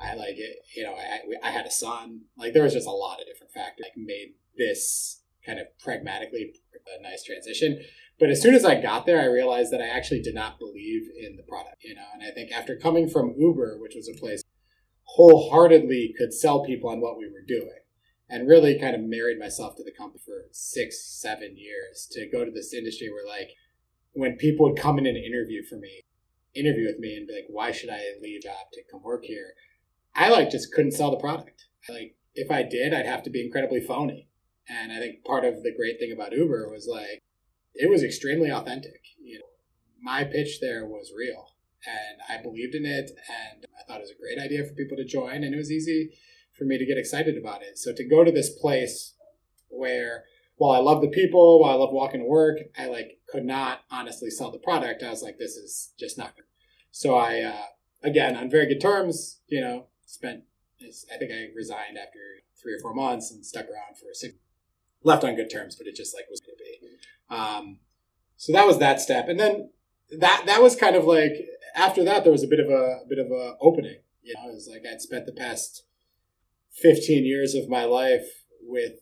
I 0.00 0.14
like 0.14 0.38
it. 0.38 0.56
You 0.74 0.82
know, 0.86 0.96
I 0.96 1.20
I 1.48 1.52
had 1.52 1.66
a 1.66 1.70
son. 1.70 2.22
Like 2.36 2.52
there 2.52 2.64
was 2.64 2.74
just 2.74 2.88
a 2.88 2.98
lot 3.04 3.20
of 3.20 3.26
different 3.26 3.52
factors 3.52 3.86
like 3.86 3.96
made 3.96 4.34
this 4.58 5.21
kind 5.44 5.58
of 5.58 5.66
pragmatically 5.78 6.54
a 6.98 7.02
nice 7.02 7.22
transition. 7.22 7.80
But 8.18 8.30
as 8.30 8.40
soon 8.40 8.54
as 8.54 8.64
I 8.64 8.80
got 8.80 9.06
there, 9.06 9.20
I 9.20 9.26
realized 9.26 9.72
that 9.72 9.80
I 9.80 9.88
actually 9.88 10.22
did 10.22 10.34
not 10.34 10.58
believe 10.58 11.08
in 11.18 11.36
the 11.36 11.42
product. 11.42 11.82
You 11.82 11.94
know, 11.94 12.06
and 12.14 12.22
I 12.22 12.30
think 12.30 12.52
after 12.52 12.76
coming 12.76 13.08
from 13.08 13.34
Uber, 13.38 13.78
which 13.80 13.94
was 13.94 14.08
a 14.08 14.18
place 14.18 14.42
wholeheartedly 15.04 16.14
could 16.16 16.32
sell 16.32 16.64
people 16.64 16.88
on 16.88 17.00
what 17.00 17.18
we 17.18 17.26
were 17.26 17.44
doing 17.46 17.78
and 18.28 18.48
really 18.48 18.78
kind 18.78 18.94
of 18.94 19.02
married 19.02 19.38
myself 19.38 19.76
to 19.76 19.84
the 19.84 19.92
company 19.92 20.22
for 20.24 20.46
six, 20.52 21.04
seven 21.20 21.54
years 21.56 22.08
to 22.10 22.26
go 22.30 22.44
to 22.44 22.50
this 22.50 22.72
industry 22.72 23.10
where 23.10 23.26
like 23.26 23.50
when 24.14 24.36
people 24.36 24.66
would 24.66 24.78
come 24.78 24.98
in 24.98 25.06
and 25.06 25.16
interview 25.16 25.62
for 25.62 25.76
me, 25.76 26.00
interview 26.54 26.86
with 26.86 26.98
me 26.98 27.16
and 27.16 27.26
be 27.26 27.34
like, 27.34 27.46
why 27.48 27.72
should 27.72 27.90
I 27.90 28.00
leave 28.22 28.38
a 28.38 28.42
job 28.42 28.70
to 28.72 28.82
come 28.90 29.02
work 29.02 29.24
here? 29.24 29.52
I 30.14 30.30
like 30.30 30.50
just 30.50 30.72
couldn't 30.72 30.92
sell 30.92 31.10
the 31.10 31.18
product. 31.18 31.66
Like 31.88 32.14
if 32.34 32.50
I 32.50 32.62
did, 32.62 32.94
I'd 32.94 33.06
have 33.06 33.22
to 33.24 33.30
be 33.30 33.44
incredibly 33.44 33.80
phony. 33.80 34.28
And 34.68 34.92
I 34.92 34.98
think 34.98 35.24
part 35.24 35.44
of 35.44 35.62
the 35.62 35.74
great 35.74 35.98
thing 35.98 36.12
about 36.12 36.32
Uber 36.32 36.70
was 36.70 36.88
like 36.90 37.22
it 37.74 37.90
was 37.90 38.02
extremely 38.02 38.50
authentic. 38.50 39.00
You 39.20 39.38
know, 39.38 39.44
my 40.00 40.24
pitch 40.24 40.60
there 40.60 40.86
was 40.86 41.12
real 41.16 41.46
and 41.86 42.20
I 42.28 42.42
believed 42.42 42.74
in 42.74 42.84
it 42.84 43.10
and 43.28 43.66
I 43.78 43.82
thought 43.84 43.98
it 43.98 44.02
was 44.02 44.10
a 44.10 44.20
great 44.20 44.38
idea 44.38 44.64
for 44.64 44.74
people 44.74 44.96
to 44.96 45.04
join 45.04 45.42
and 45.42 45.54
it 45.54 45.58
was 45.58 45.70
easy 45.70 46.12
for 46.56 46.64
me 46.64 46.78
to 46.78 46.86
get 46.86 46.98
excited 46.98 47.36
about 47.36 47.62
it. 47.62 47.78
So 47.78 47.92
to 47.92 48.08
go 48.08 48.24
to 48.24 48.30
this 48.30 48.50
place 48.50 49.14
where 49.68 50.24
while 50.56 50.72
I 50.72 50.78
love 50.78 51.00
the 51.00 51.08
people, 51.08 51.60
while 51.60 51.72
I 51.72 51.74
love 51.74 51.92
walking 51.92 52.20
to 52.20 52.26
work, 52.26 52.58
I 52.78 52.86
like 52.86 53.18
could 53.28 53.44
not 53.44 53.80
honestly 53.90 54.30
sell 54.30 54.50
the 54.50 54.58
product. 54.58 55.02
I 55.02 55.10
was 55.10 55.22
like, 55.22 55.38
this 55.38 55.56
is 55.56 55.92
just 55.98 56.18
not 56.18 56.36
good. 56.36 56.44
So 56.90 57.16
I, 57.16 57.40
uh, 57.40 57.62
again, 58.02 58.36
on 58.36 58.50
very 58.50 58.66
good 58.66 58.80
terms, 58.80 59.40
you 59.48 59.60
know, 59.60 59.86
spent, 60.04 60.44
I 60.80 61.16
think 61.18 61.32
I 61.32 61.48
resigned 61.56 61.96
after 61.96 62.18
three 62.62 62.74
or 62.74 62.80
four 62.80 62.94
months 62.94 63.30
and 63.30 63.44
stuck 63.44 63.64
around 63.64 63.96
for 63.98 64.12
six, 64.12 64.34
left 65.04 65.24
on 65.24 65.36
good 65.36 65.50
terms, 65.50 65.76
but 65.76 65.86
it 65.86 65.94
just 65.94 66.14
like 66.14 66.26
was 66.30 66.40
going 66.40 66.56
to 66.56 66.64
be. 66.64 67.34
Um, 67.34 67.78
so 68.36 68.52
that 68.52 68.66
was 68.66 68.78
that 68.78 69.00
step. 69.00 69.28
And 69.28 69.38
then 69.38 69.70
that, 70.18 70.44
that 70.46 70.62
was 70.62 70.76
kind 70.76 70.96
of 70.96 71.04
like, 71.04 71.32
after 71.74 72.04
that, 72.04 72.24
there 72.24 72.32
was 72.32 72.42
a 72.42 72.48
bit 72.48 72.60
of 72.60 72.68
a, 72.68 73.00
a 73.04 73.06
bit 73.08 73.18
of 73.18 73.30
a 73.30 73.54
opening, 73.60 73.96
you 74.22 74.34
know, 74.34 74.50
it 74.50 74.54
was 74.54 74.68
like 74.70 74.82
I'd 74.90 75.00
spent 75.00 75.26
the 75.26 75.32
past 75.32 75.84
15 76.74 77.24
years 77.24 77.54
of 77.54 77.68
my 77.68 77.84
life 77.84 78.44
with 78.62 78.94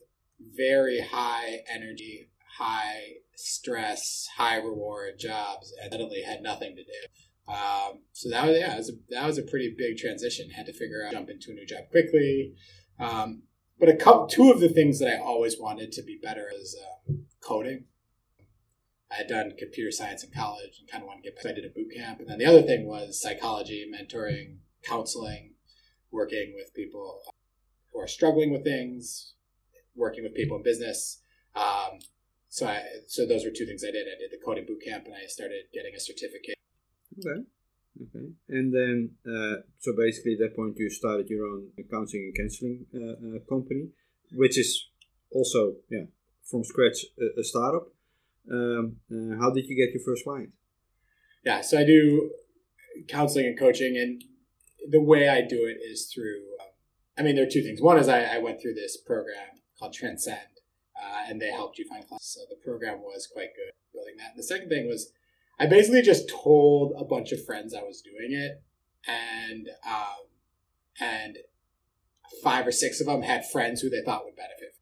very 0.57 1.01
high 1.01 1.61
energy, 1.73 2.31
high 2.59 3.15
stress, 3.37 4.29
high 4.37 4.57
reward 4.57 5.19
jobs, 5.19 5.73
and 5.83 5.93
suddenly 5.93 6.23
had 6.23 6.43
nothing 6.43 6.77
to 6.77 6.83
do. 6.83 7.53
Um, 7.53 8.03
so 8.13 8.31
that 8.31 8.47
was 8.47 8.59
yeah, 8.59 8.77
was 8.77 8.91
a, 8.91 8.93
that 9.11 9.27
was 9.27 9.39
a 9.39 9.43
pretty 9.43 9.75
big 9.77 9.97
transition. 9.97 10.51
Had 10.51 10.67
to 10.67 10.73
figure 10.73 11.05
out 11.05 11.13
jump 11.13 11.31
into 11.31 11.51
a 11.51 11.55
new 11.55 11.67
job 11.67 11.85
quickly. 11.91 12.55
Um, 12.99 13.43
but 13.81 13.89
a 13.89 13.97
couple, 13.97 14.27
two 14.27 14.51
of 14.53 14.61
the 14.61 14.69
things 14.69 14.99
that 15.01 15.09
I 15.09 15.19
always 15.19 15.59
wanted 15.59 15.91
to 15.93 16.03
be 16.03 16.19
better 16.23 16.49
is 16.55 16.77
um, 17.09 17.25
coding. 17.41 17.87
I 19.11 19.17
had 19.17 19.27
done 19.27 19.55
computer 19.59 19.91
science 19.91 20.23
in 20.23 20.31
college 20.31 20.79
and 20.79 20.89
kind 20.89 21.03
of 21.03 21.09
wanted 21.09 21.25
to 21.25 21.31
get. 21.31 21.51
I 21.51 21.55
did 21.55 21.65
a 21.65 21.75
boot 21.75 21.93
camp, 21.97 22.21
and 22.21 22.29
then 22.29 22.39
the 22.39 22.47
other 22.47 22.63
thing 22.63 22.87
was 22.87 23.21
psychology, 23.21 23.91
mentoring, 23.91 24.59
counseling, 24.85 25.55
working 26.13 26.53
with 26.55 26.75
people 26.75 27.21
who 27.93 27.99
are 27.99 28.07
struggling 28.07 28.53
with 28.53 28.63
things, 28.63 29.35
working 29.97 30.23
with 30.23 30.35
people 30.35 30.59
in 30.59 30.63
business. 30.63 31.23
Um, 31.57 31.99
so 32.49 32.67
I 32.67 32.83
so 33.07 33.27
those 33.27 33.45
were 33.45 33.51
two 33.51 33.67
things 33.67 33.83
I 33.83 33.91
did. 33.91 34.07
I 34.07 34.19
did 34.19 34.31
the 34.31 34.45
coding 34.45 34.67
boot 34.67 34.83
camp 34.85 35.07
and 35.07 35.15
I 35.15 35.27
started 35.27 35.65
getting 35.73 35.95
a 35.95 36.01
certificate. 36.01 36.57
Okay. 37.19 37.43
Okay. 37.97 38.27
And 38.49 38.73
then, 38.73 39.11
uh, 39.27 39.63
so 39.79 39.93
basically, 39.97 40.35
at 40.35 40.39
that 40.41 40.57
point, 40.57 40.77
you 40.79 40.91
started 40.91 41.29
your 41.29 41.47
own 41.47 41.69
counseling 41.91 42.33
and 42.33 42.37
counseling 42.37 42.87
uh, 42.95 43.37
uh, 43.37 43.39
company, 43.49 43.89
which 44.33 44.59
is 44.59 44.89
also, 45.33 45.75
yeah, 45.91 46.05
from 46.51 46.65
scratch 46.65 47.05
a, 47.19 47.41
a 47.41 47.45
startup. 47.45 47.89
Um, 48.51 48.97
uh, 49.11 49.39
how 49.41 49.51
did 49.51 49.67
you 49.67 49.77
get 49.77 49.93
your 49.93 50.03
first 50.05 50.25
client? 50.25 50.51
Yeah, 51.45 51.61
so 51.61 51.79
I 51.79 51.85
do 51.85 52.31
counseling 53.09 53.47
and 53.47 53.59
coaching, 53.59 53.97
and 53.97 54.23
the 54.91 55.01
way 55.01 55.29
I 55.29 55.41
do 55.43 55.67
it 55.67 55.79
is 55.85 56.11
through 56.13 56.51
I 57.21 57.23
mean, 57.23 57.35
there 57.37 57.45
are 57.45 57.51
two 57.51 57.63
things. 57.63 57.83
One 57.83 57.99
is 57.99 58.09
I, 58.09 58.23
I 58.23 58.39
went 58.39 58.63
through 58.63 58.73
this 58.73 58.97
program 58.97 59.61
called 59.79 59.93
Transcend, 59.93 60.39
uh, 60.97 61.29
and 61.29 61.39
they 61.39 61.51
helped 61.51 61.79
you 61.79 61.87
find 61.87 62.07
clients. 62.09 62.35
So 62.35 62.41
the 62.49 62.57
program 62.57 63.01
was 63.03 63.29
quite 63.31 63.51
good 63.55 63.73
building 63.93 64.15
that. 64.17 64.31
And 64.31 64.39
the 64.39 64.43
second 64.43 64.71
thing 64.71 64.89
was 64.89 65.13
I 65.61 65.67
basically 65.67 66.03
just 66.03 66.29
told 66.29 66.95
a 66.99 67.05
bunch 67.05 67.33
of 67.33 67.45
friends 67.45 67.75
I 67.75 67.83
was 67.83 68.01
doing 68.01 68.33
it, 68.33 68.63
and 69.07 69.69
um, 69.87 70.27
and 71.01 71.37
five 72.43 72.67
or 72.67 72.73
six 72.73 73.01
of 73.01 73.07
them 73.07 73.23
had 73.23 73.49
friends 73.49 73.81
who 73.81 73.91
they 73.91 74.03
thought 74.03 74.25
would 74.25 74.37
benefit. 74.37 74.75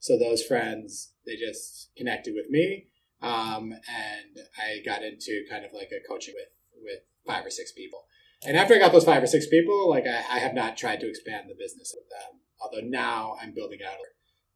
So 0.00 0.18
those 0.18 0.44
friends 0.44 1.12
they 1.26 1.36
just 1.36 1.90
connected 1.96 2.34
with 2.34 2.50
me, 2.50 2.88
um, 3.22 3.72
and 3.72 4.46
I 4.56 4.82
got 4.84 5.02
into 5.02 5.44
kind 5.50 5.64
of 5.64 5.72
like 5.72 5.90
a 5.92 6.06
coaching 6.06 6.34
with 6.36 6.48
with 6.82 7.00
five 7.26 7.44
or 7.44 7.50
six 7.50 7.72
people. 7.72 8.04
And 8.46 8.56
after 8.56 8.74
I 8.74 8.78
got 8.78 8.92
those 8.92 9.04
five 9.04 9.22
or 9.22 9.26
six 9.26 9.46
people, 9.48 9.90
like 9.90 10.06
I, 10.06 10.36
I 10.36 10.38
have 10.38 10.54
not 10.54 10.76
tried 10.76 11.00
to 11.00 11.08
expand 11.08 11.48
the 11.48 11.56
business 11.58 11.92
with 11.96 12.08
them. 12.10 12.40
Although 12.60 12.86
now 12.86 13.36
I'm 13.40 13.52
building 13.52 13.80
out 13.84 13.98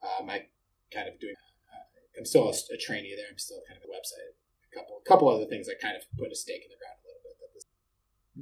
um, 0.03 0.29
I 0.29 0.47
kind 0.93 1.09
of 1.09 1.19
doing. 1.21 1.35
Uh, 1.73 2.19
I'm 2.19 2.25
still 2.25 2.49
a, 2.49 2.75
a, 2.75 2.77
trainee 2.79 3.15
there. 3.17 3.27
I'm 3.31 3.39
still 3.39 3.63
kind 3.69 3.79
of 3.79 3.89
a 3.89 3.93
website. 3.93 4.35
Couple, 4.75 5.03
couple 5.07 5.29
other 5.29 5.47
things. 5.47 5.67
that 5.67 5.81
kind 5.81 5.97
of 5.97 6.03
put 6.17 6.33
a 6.33 6.35
stake 6.35 6.65
in 6.65 6.71
the 6.73 6.81
ground 6.81 6.99
a 7.05 7.09
little 7.29 7.51
bit. 7.53 7.65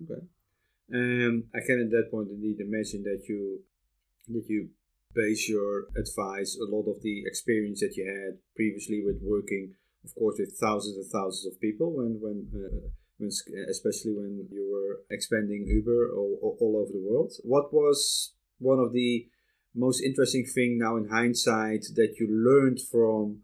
Okay. 0.07 0.23
Um, 0.93 1.45
I 1.55 1.61
can 1.67 1.81
at 1.81 1.91
that 1.91 2.11
point 2.11 2.31
indeed 2.31 2.61
imagine 2.61 3.03
that 3.05 3.23
you 3.29 3.61
that 4.29 4.47
you 4.49 4.71
base 5.15 5.49
your 5.49 5.87
advice 5.97 6.57
a 6.57 6.71
lot 6.71 6.87
of 6.87 7.03
the 7.03 7.25
experience 7.27 7.81
that 7.81 7.97
you 7.97 8.07
had 8.07 8.39
previously 8.55 9.03
with 9.05 9.21
working, 9.23 9.75
of 10.05 10.15
course, 10.15 10.37
with 10.39 10.57
thousands 10.61 10.97
and 10.97 11.07
thousands 11.07 11.47
of 11.47 11.61
people 11.61 11.93
when 11.93 12.19
when 12.21 12.47
uh, 12.55 12.89
when, 13.19 13.31
especially 13.69 14.15
when 14.15 14.49
you 14.51 14.71
were 14.73 15.03
expanding 15.11 15.67
Uber 15.67 16.11
all, 16.17 16.57
all 16.61 16.77
over 16.81 16.93
the 16.93 17.05
world. 17.07 17.33
What 17.43 17.73
was 17.73 18.33
one 18.59 18.79
of 18.79 18.93
the 18.93 19.29
most 19.75 20.03
interesting 20.03 20.45
thing 20.45 20.79
now 20.79 20.97
in 20.97 21.09
hindsight 21.09 21.85
that 21.95 22.17
you 22.19 22.27
learned 22.29 22.81
from 22.81 23.43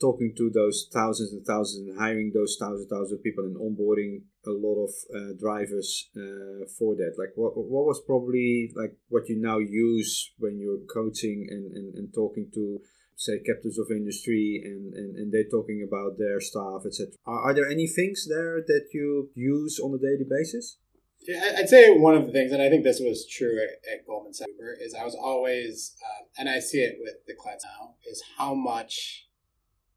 talking 0.00 0.34
to 0.36 0.50
those 0.50 0.88
thousands 0.92 1.32
and 1.32 1.46
thousands 1.46 1.88
and 1.88 1.98
hiring 1.98 2.32
those 2.34 2.56
thousands 2.60 2.88
thousands 2.90 3.12
of 3.12 3.22
people 3.22 3.44
and 3.44 3.56
onboarding 3.56 4.22
a 4.46 4.50
lot 4.50 4.84
of 4.84 4.90
uh, 5.14 5.32
drivers 5.38 6.10
uh, 6.16 6.66
for 6.78 6.94
that. 6.96 7.14
Like 7.18 7.32
what, 7.36 7.56
what 7.56 7.86
was 7.86 8.02
probably 8.06 8.70
like 8.74 8.96
what 9.08 9.28
you 9.28 9.40
now 9.40 9.58
use 9.58 10.32
when 10.38 10.58
you're 10.58 10.84
coaching 10.92 11.46
and, 11.50 11.72
and, 11.76 11.94
and 11.94 12.14
talking 12.14 12.50
to 12.54 12.80
say 13.16 13.38
captains 13.38 13.78
of 13.78 13.86
industry 13.90 14.60
and, 14.64 14.92
and, 14.94 15.16
and 15.16 15.32
they're 15.32 15.48
talking 15.48 15.86
about 15.86 16.18
their 16.18 16.40
staff 16.40 16.82
etc 16.84 17.12
are, 17.24 17.42
are 17.42 17.54
there 17.54 17.70
any 17.70 17.86
things 17.86 18.26
there 18.28 18.60
that 18.66 18.86
you 18.92 19.30
use 19.36 19.78
on 19.78 19.94
a 19.94 19.98
daily 19.98 20.26
basis? 20.28 20.78
Yeah, 21.26 21.52
I'd 21.56 21.68
say 21.68 21.90
one 21.96 22.14
of 22.14 22.26
the 22.26 22.32
things, 22.32 22.52
and 22.52 22.60
I 22.60 22.68
think 22.68 22.84
this 22.84 23.00
was 23.00 23.26
true 23.26 23.58
at, 23.62 23.92
at 23.92 24.06
Goldman 24.06 24.34
Sachs, 24.34 24.50
is 24.80 24.94
I 24.94 25.04
was 25.04 25.14
always, 25.14 25.96
uh, 26.04 26.24
and 26.38 26.50
I 26.50 26.58
see 26.58 26.78
it 26.78 26.98
with 27.00 27.14
the 27.26 27.34
clients 27.34 27.64
now, 27.64 27.94
is 28.06 28.22
how 28.36 28.52
much 28.52 29.26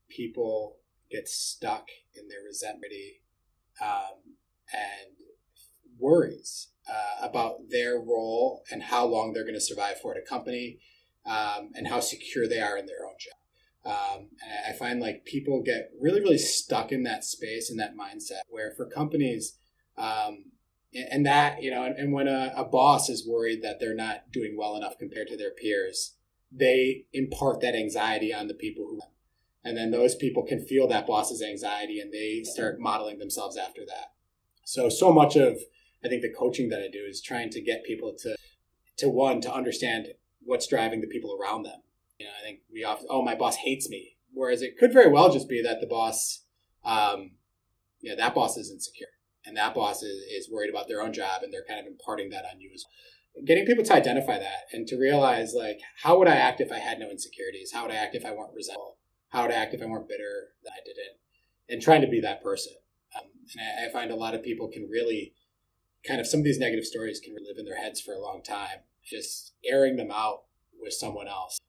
people 0.09 0.77
get 1.09 1.27
stuck 1.27 1.87
in 2.15 2.27
their 2.27 2.43
resentment 2.45 2.93
um, 3.81 4.35
and 4.73 5.15
worries 5.99 6.69
uh, 6.89 7.27
about 7.27 7.69
their 7.69 7.95
role 7.99 8.63
and 8.71 8.83
how 8.83 9.05
long 9.05 9.33
they're 9.33 9.43
going 9.43 9.53
to 9.53 9.61
survive 9.61 9.99
for 10.01 10.13
at 10.13 10.21
a 10.21 10.29
company 10.29 10.79
um, 11.25 11.71
and 11.75 11.87
how 11.87 11.99
secure 11.99 12.47
they 12.47 12.59
are 12.59 12.77
in 12.77 12.85
their 12.85 13.05
own 13.05 13.15
job. 13.19 13.33
Um, 13.85 14.29
and 14.43 14.73
I 14.73 14.77
find 14.77 14.99
like 14.99 15.25
people 15.25 15.61
get 15.63 15.91
really, 15.99 16.19
really 16.19 16.37
stuck 16.37 16.91
in 16.91 17.03
that 17.03 17.23
space 17.23 17.69
and 17.69 17.79
that 17.79 17.95
mindset 17.95 18.41
where 18.49 18.73
for 18.75 18.85
companies, 18.85 19.57
um, 19.97 20.51
and 20.93 21.25
that, 21.25 21.61
you 21.61 21.71
know, 21.71 21.83
and, 21.83 21.95
and 21.97 22.13
when 22.13 22.27
a, 22.27 22.53
a 22.55 22.63
boss 22.63 23.09
is 23.09 23.27
worried 23.27 23.61
that 23.61 23.79
they're 23.79 23.95
not 23.95 24.31
doing 24.31 24.55
well 24.57 24.75
enough 24.75 24.97
compared 24.97 25.27
to 25.27 25.37
their 25.37 25.51
peers, 25.51 26.15
they 26.51 27.05
impart 27.13 27.61
that 27.61 27.75
anxiety 27.75 28.33
on 28.33 28.47
the 28.47 28.53
people 28.53 28.85
who 28.89 28.99
and 29.67 29.75
then 29.75 29.91
those 29.91 30.15
people 30.15 30.43
can 30.43 30.65
feel 30.65 30.87
that 30.87 31.05
boss's 31.05 31.43
anxiety 31.43 31.99
and 31.99 32.13
they 32.13 32.41
start 32.45 32.79
modeling 32.79 33.19
themselves 33.19 33.57
after 33.57 33.81
that. 33.85 34.13
So 34.63 34.87
so 34.87 35.11
much 35.11 35.35
of 35.35 35.57
i 36.05 36.07
think 36.07 36.21
the 36.21 36.33
coaching 36.33 36.69
that 36.69 36.79
i 36.79 36.87
do 36.87 37.03
is 37.05 37.21
trying 37.21 37.49
to 37.49 37.61
get 37.61 37.83
people 37.83 38.15
to 38.19 38.37
to 38.95 39.09
one 39.09 39.41
to 39.41 39.53
understand 39.53 40.07
what's 40.41 40.67
driving 40.67 41.01
the 41.01 41.07
people 41.07 41.37
around 41.37 41.63
them. 41.63 41.81
You 42.17 42.27
know 42.27 42.31
i 42.39 42.43
think 42.43 42.61
we 42.71 42.85
often 42.85 43.07
oh 43.09 43.21
my 43.21 43.35
boss 43.35 43.57
hates 43.57 43.89
me. 43.89 44.15
Whereas 44.33 44.61
it 44.61 44.77
could 44.77 44.93
very 44.93 45.11
well 45.11 45.33
just 45.33 45.49
be 45.49 45.61
that 45.61 45.81
the 45.81 45.87
boss 45.87 46.45
um 46.85 47.31
yeah 47.99 48.15
that 48.15 48.35
boss 48.35 48.55
is 48.55 48.71
insecure 48.71 49.07
and 49.45 49.57
that 49.57 49.75
boss 49.75 50.01
is, 50.01 50.17
is 50.31 50.49
worried 50.49 50.69
about 50.69 50.87
their 50.87 51.01
own 51.01 51.11
job 51.11 51.43
and 51.43 51.51
they're 51.51 51.67
kind 51.67 51.79
of 51.79 51.87
imparting 51.87 52.29
that 52.29 52.45
on 52.45 52.61
you 52.61 52.69
as 52.73 52.85
well. 52.85 53.43
getting 53.43 53.65
people 53.65 53.83
to 53.83 53.93
identify 53.93 54.37
that 54.39 54.63
and 54.71 54.87
to 54.87 54.95
realize 54.97 55.53
like 55.53 55.79
how 56.03 56.17
would 56.17 56.29
i 56.29 56.35
act 56.35 56.61
if 56.61 56.71
i 56.71 56.79
had 56.79 56.99
no 56.99 57.09
insecurities? 57.09 57.73
How 57.73 57.81
would 57.83 57.91
i 57.91 57.95
act 57.95 58.15
if 58.15 58.25
i 58.25 58.31
weren't 58.31 58.55
resentful 58.55 58.96
how 59.37 59.47
to 59.47 59.55
act 59.55 59.73
if 59.73 59.81
I 59.81 59.85
weren't 59.85 60.07
bitter 60.07 60.49
than 60.63 60.73
I 60.73 60.81
didn't, 60.83 61.17
and 61.69 61.81
trying 61.81 62.01
to 62.01 62.07
be 62.07 62.19
that 62.21 62.41
person. 62.41 62.73
Um, 63.15 63.27
and 63.53 63.61
I, 63.61 63.87
I, 63.87 63.91
find 63.91 64.11
a 64.11 64.15
lot 64.15 64.33
of 64.33 64.41
people 64.41 64.67
can 64.67 64.89
really 64.89 65.33
kind 66.05 66.19
of 66.19 66.27
some 66.27 66.39
of 66.39 66.43
these 66.43 66.57
negative 66.57 66.85
stories 66.85 67.19
can 67.19 67.35
live 67.35 67.57
in 67.57 67.65
their 67.65 67.77
heads 67.77 68.01
for 68.01 68.13
a 68.13 68.19
long 68.19 68.41
time. 68.41 68.79
Just 69.05 69.53
airing 69.63 69.95
them 69.95 70.11
out 70.11 70.43
with 70.81 70.93
someone 70.93 71.27
else, 71.27 71.59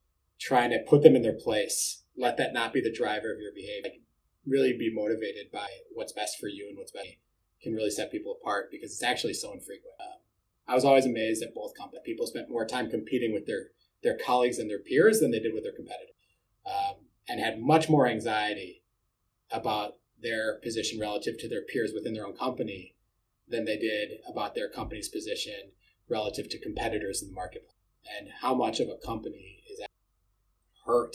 trying 0.41 0.71
to 0.71 0.79
put 0.89 1.03
them 1.03 1.15
in 1.15 1.23
their 1.23 1.39
place, 1.39 2.03
let 2.17 2.37
that 2.39 2.53
not 2.53 2.73
be 2.73 2.81
the 2.81 2.93
driver 2.93 3.33
of 3.33 3.41
your 3.41 3.53
behavior. 3.55 3.91
Like, 3.91 4.01
Really 4.47 4.73
be 4.73 4.91
motivated 4.91 5.53
by 5.53 5.69
what's 5.93 6.13
best 6.13 6.39
for 6.41 6.49
you 6.49 6.69
and 6.71 6.79
what's 6.79 6.93
best 6.93 7.17
can 7.63 7.75
really 7.75 7.91
set 7.91 8.11
people 8.11 8.39
apart 8.41 8.71
because 8.71 8.93
it's 8.93 9.03
actually 9.03 9.35
so 9.35 9.53
infrequent. 9.53 9.95
Um, 10.01 10.21
I 10.67 10.75
was 10.75 10.87
always 10.87 11.05
amazed 11.05 11.43
at 11.43 11.55
both 11.55 11.77
companies. 11.77 12.01
People 12.07 12.27
spent 12.27 12.49
more 12.49 12.65
time 12.65 12.89
competing 12.89 13.35
with 13.35 13.45
their 13.45 13.73
their 14.03 14.17
colleagues 14.17 14.59
and 14.59 14.71
their 14.71 14.79
peers 14.79 15.21
than 15.21 15.33
they 15.33 15.41
did 15.41 15.53
with 15.53 15.65
their 15.65 15.75
competitors. 15.75 16.15
And 17.29 17.41
had 17.41 17.61
much 17.61 17.89
more 17.89 18.07
anxiety 18.07 18.83
about 19.51 19.95
their 20.21 20.59
position 20.61 20.99
relative 20.99 21.39
to 21.39 21.49
their 21.49 21.63
peers 21.63 21.93
within 21.95 22.15
their 22.15 22.27
own 22.27 22.37
company 22.37 22.95
than 23.49 23.65
they 23.65 23.77
did 23.77 24.19
about 24.29 24.55
their 24.55 24.69
company's 24.69 25.09
position 25.09 25.73
relative 26.09 26.49
to 26.49 26.59
competitors 26.59 27.23
in 27.23 27.29
the 27.29 27.35
marketplace 27.35 27.75
and 28.19 28.29
how 28.41 28.55
much 28.55 28.81
of 28.81 28.89
a 28.89 29.07
company 29.07 29.63
is 29.71 29.81
hurt 30.87 31.15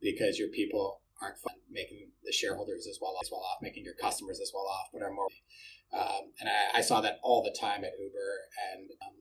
because 0.00 0.38
your 0.38 0.48
people 0.48 1.00
aren't 1.22 1.36
making 1.70 2.10
the 2.24 2.32
shareholders 2.32 2.86
as 2.86 2.98
well 3.00 3.14
as 3.22 3.30
well 3.30 3.40
off, 3.40 3.58
making 3.62 3.84
your 3.84 3.94
customers 3.94 4.40
as 4.40 4.50
well 4.54 4.66
off, 4.66 4.88
but 4.92 5.02
are 5.02 5.12
more. 5.12 5.28
Um, 5.92 6.32
and 6.40 6.48
I, 6.48 6.78
I, 6.78 6.80
saw 6.80 7.00
that 7.00 7.18
all 7.22 7.42
the 7.42 7.56
time 7.58 7.84
at 7.84 7.92
Uber, 7.98 8.30
and 8.72 8.90
um, 9.06 9.14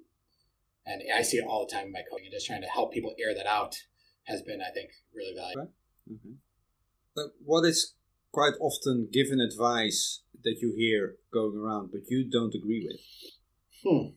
and 0.86 1.02
I 1.16 1.22
see 1.22 1.38
it 1.38 1.46
all 1.48 1.66
the 1.66 1.72
time 1.72 1.88
in 1.88 1.92
my 1.92 2.02
coaching. 2.10 2.26
And 2.26 2.34
just 2.34 2.48
trying 2.48 2.64
to 2.64 2.68
help 2.68 2.92
people 2.92 3.14
air 3.20 3.36
that 3.36 3.46
out 3.46 3.76
has 4.24 4.42
been, 4.42 4.62
I 4.62 4.72
think, 4.74 4.90
really 5.14 5.36
valuable. 5.36 5.74
Mm-hmm. 6.12 7.22
What 7.44 7.66
is 7.66 7.94
quite 8.32 8.54
often 8.60 9.08
given 9.12 9.40
advice 9.40 10.22
that 10.44 10.58
you 10.62 10.74
hear 10.76 11.16
going 11.34 11.58
around, 11.58 11.92
but 11.92 12.02
you 12.10 12.30
don't 12.30 12.54
agree 12.54 12.86
with? 12.86 13.00
Hmm. 13.84 14.10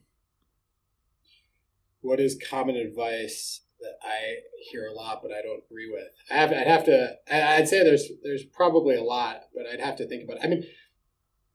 What 2.01 2.19
is 2.19 2.37
common 2.49 2.75
advice 2.75 3.61
that 3.81 3.97
I 4.03 4.39
hear 4.71 4.87
a 4.87 4.93
lot, 4.93 5.21
but 5.21 5.31
I 5.31 5.41
don't 5.41 5.63
agree 5.65 5.89
with? 5.91 6.07
I 6.29 6.35
have, 6.35 6.51
I'd 6.51 6.67
have 6.67 6.85
to. 6.85 7.17
I'd 7.31 7.67
say 7.67 7.83
there's 7.83 8.09
there's 8.23 8.43
probably 8.43 8.95
a 8.95 9.03
lot, 9.03 9.43
but 9.55 9.65
I'd 9.65 9.79
have 9.79 9.95
to 9.97 10.07
think 10.07 10.23
about 10.23 10.37
it. 10.37 10.43
I 10.43 10.47
mean, 10.47 10.63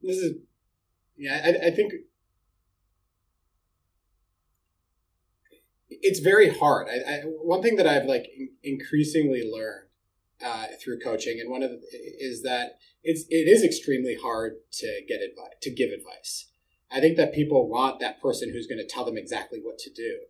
this 0.03 0.17
is, 0.17 0.37
yeah. 1.17 1.41
I, 1.45 1.69
I 1.69 1.71
think 1.71 1.93
it's 5.89 6.21
very 6.21 6.51
hard. 6.51 6.89
I, 6.89 7.13
I, 7.13 7.21
one 7.21 7.63
thing 7.63 7.77
that 7.77 7.87
I've 7.87 8.07
like 8.07 8.27
increasingly 8.63 9.43
learned 9.51 9.84
uh, 10.45 10.67
through 10.83 11.01
coaching, 11.01 11.41
and 11.41 11.51
one 11.51 11.63
of 11.63 11.71
the, 11.71 11.81
is 11.93 12.43
that 12.43 12.79
it's 13.03 13.25
it 13.31 13.49
is 13.49 13.65
extremely 13.65 14.17
hard 14.21 14.57
to 14.73 15.01
get 15.09 15.21
advice 15.21 15.55
to 15.63 15.71
give 15.71 15.91
advice. 15.91 16.51
I 16.93 17.01
think 17.01 17.17
that 17.17 17.35
people 17.35 17.69
want 17.69 17.99
that 18.01 18.21
person 18.21 18.51
who's 18.53 18.67
going 18.67 18.79
to 18.79 18.87
tell 18.87 19.05
them 19.05 19.17
exactly 19.17 19.61
what 19.63 19.79
to 19.79 19.91
do, 19.91 20.21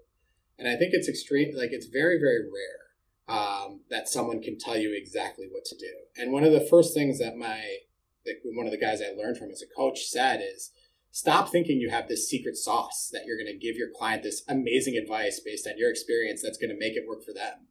and 0.58 0.68
I 0.68 0.76
think 0.76 0.90
it's 0.92 1.08
extreme 1.08 1.56
like 1.56 1.70
it's 1.72 1.86
very 1.86 2.18
very 2.18 2.44
rare 2.44 2.84
um, 3.28 3.80
that 3.90 4.08
someone 4.08 4.40
can 4.40 4.58
tell 4.58 4.76
you 4.76 4.94
exactly 4.94 5.46
what 5.50 5.64
to 5.66 5.76
do. 5.76 5.92
And 6.16 6.32
one 6.32 6.44
of 6.44 6.52
the 6.52 6.66
first 6.70 6.94
things 6.94 7.18
that 7.18 7.36
my 7.36 7.78
like 8.26 8.40
one 8.44 8.66
of 8.66 8.72
the 8.72 8.78
guys 8.78 9.00
I 9.02 9.14
learned 9.20 9.36
from 9.36 9.50
as 9.50 9.62
a 9.62 9.76
coach 9.76 10.04
said 10.06 10.40
is 10.40 10.70
stop 11.10 11.48
thinking 11.48 11.78
you 11.78 11.90
have 11.90 12.08
this 12.08 12.28
secret 12.28 12.56
sauce 12.56 13.10
that 13.12 13.24
you're 13.26 13.36
going 13.36 13.52
to 13.52 13.66
give 13.66 13.76
your 13.76 13.90
client 13.94 14.22
this 14.22 14.42
amazing 14.48 14.96
advice 14.96 15.40
based 15.44 15.66
on 15.66 15.78
your 15.78 15.90
experience 15.90 16.42
that's 16.42 16.58
going 16.58 16.70
to 16.70 16.78
make 16.78 16.94
it 16.94 17.06
work 17.08 17.24
for 17.24 17.32
them. 17.32 17.66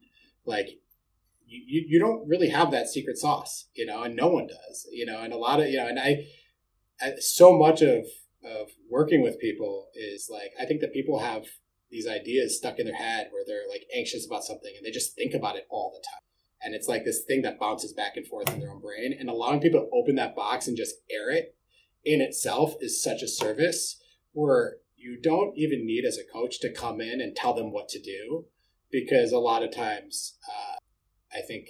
Like 0.46 0.78
you, 1.46 1.84
you 1.88 1.98
don't 1.98 2.26
really 2.26 2.48
have 2.48 2.70
that 2.70 2.88
secret 2.88 3.18
sauce, 3.18 3.68
you 3.74 3.86
know, 3.86 4.02
and 4.02 4.16
no 4.16 4.28
one 4.28 4.46
does, 4.46 4.88
you 4.92 5.06
know, 5.06 5.20
and 5.20 5.32
a 5.32 5.36
lot 5.36 5.60
of, 5.60 5.68
you 5.68 5.76
know, 5.76 5.86
and 5.86 5.98
I, 5.98 6.26
I 7.00 7.14
so 7.18 7.56
much 7.56 7.82
of, 7.82 8.04
of 8.44 8.68
working 8.90 9.22
with 9.22 9.40
people 9.40 9.88
is 9.94 10.28
like, 10.30 10.52
I 10.60 10.66
think 10.66 10.80
that 10.80 10.92
people 10.92 11.18
have 11.20 11.44
these 11.90 12.08
ideas 12.08 12.56
stuck 12.56 12.78
in 12.78 12.86
their 12.86 12.94
head 12.94 13.28
where 13.30 13.44
they're 13.46 13.68
like 13.70 13.86
anxious 13.94 14.26
about 14.26 14.44
something 14.44 14.72
and 14.76 14.84
they 14.84 14.90
just 14.90 15.14
think 15.14 15.34
about 15.34 15.56
it 15.56 15.66
all 15.70 15.92
the 15.94 16.04
time. 16.04 16.20
And 16.62 16.74
it's 16.74 16.88
like 16.88 17.04
this 17.04 17.24
thing 17.24 17.42
that 17.42 17.60
bounces 17.60 17.92
back 17.92 18.16
and 18.16 18.26
forth 18.26 18.52
in 18.52 18.58
their 18.58 18.70
own 18.70 18.80
brain. 18.80 19.14
And 19.18 19.28
allowing 19.28 19.60
people 19.60 19.80
to 19.80 19.90
open 19.92 20.14
that 20.16 20.34
box 20.34 20.66
and 20.66 20.76
just 20.76 20.96
air 21.10 21.30
it 21.30 21.54
in 22.04 22.20
itself 22.20 22.74
is 22.80 23.02
such 23.02 23.22
a 23.22 23.28
service 23.28 24.00
where 24.32 24.76
you 24.96 25.20
don't 25.20 25.56
even 25.56 25.86
need 25.86 26.04
as 26.04 26.18
a 26.18 26.32
coach 26.32 26.60
to 26.60 26.72
come 26.72 27.00
in 27.00 27.20
and 27.20 27.36
tell 27.36 27.54
them 27.54 27.70
what 27.70 27.88
to 27.90 28.00
do 28.00 28.46
because 28.90 29.32
a 29.32 29.38
lot 29.38 29.62
of 29.62 29.74
times 29.74 30.38
uh, 30.48 30.76
I 31.36 31.40
think 31.40 31.66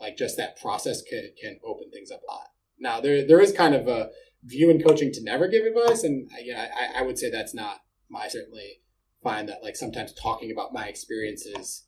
like 0.00 0.16
just 0.16 0.36
that 0.36 0.60
process 0.60 1.02
can, 1.02 1.30
can 1.40 1.58
open 1.64 1.90
things 1.90 2.10
up 2.10 2.20
a 2.28 2.32
lot. 2.32 2.48
Now 2.78 3.00
there 3.00 3.26
there 3.26 3.40
is 3.40 3.52
kind 3.52 3.74
of 3.74 3.88
a 3.88 4.10
view 4.44 4.70
in 4.70 4.82
coaching 4.82 5.12
to 5.12 5.22
never 5.22 5.48
give 5.48 5.64
advice, 5.64 6.04
and 6.04 6.30
you 6.42 6.52
know 6.52 6.60
I, 6.60 7.00
I 7.00 7.02
would 7.02 7.18
say 7.18 7.30
that's 7.30 7.54
not 7.54 7.80
my 8.08 8.28
certainly 8.28 8.80
find 9.22 9.48
that 9.48 9.62
like 9.62 9.76
sometimes 9.76 10.12
talking 10.12 10.52
about 10.52 10.72
my 10.72 10.86
experiences, 10.86 11.86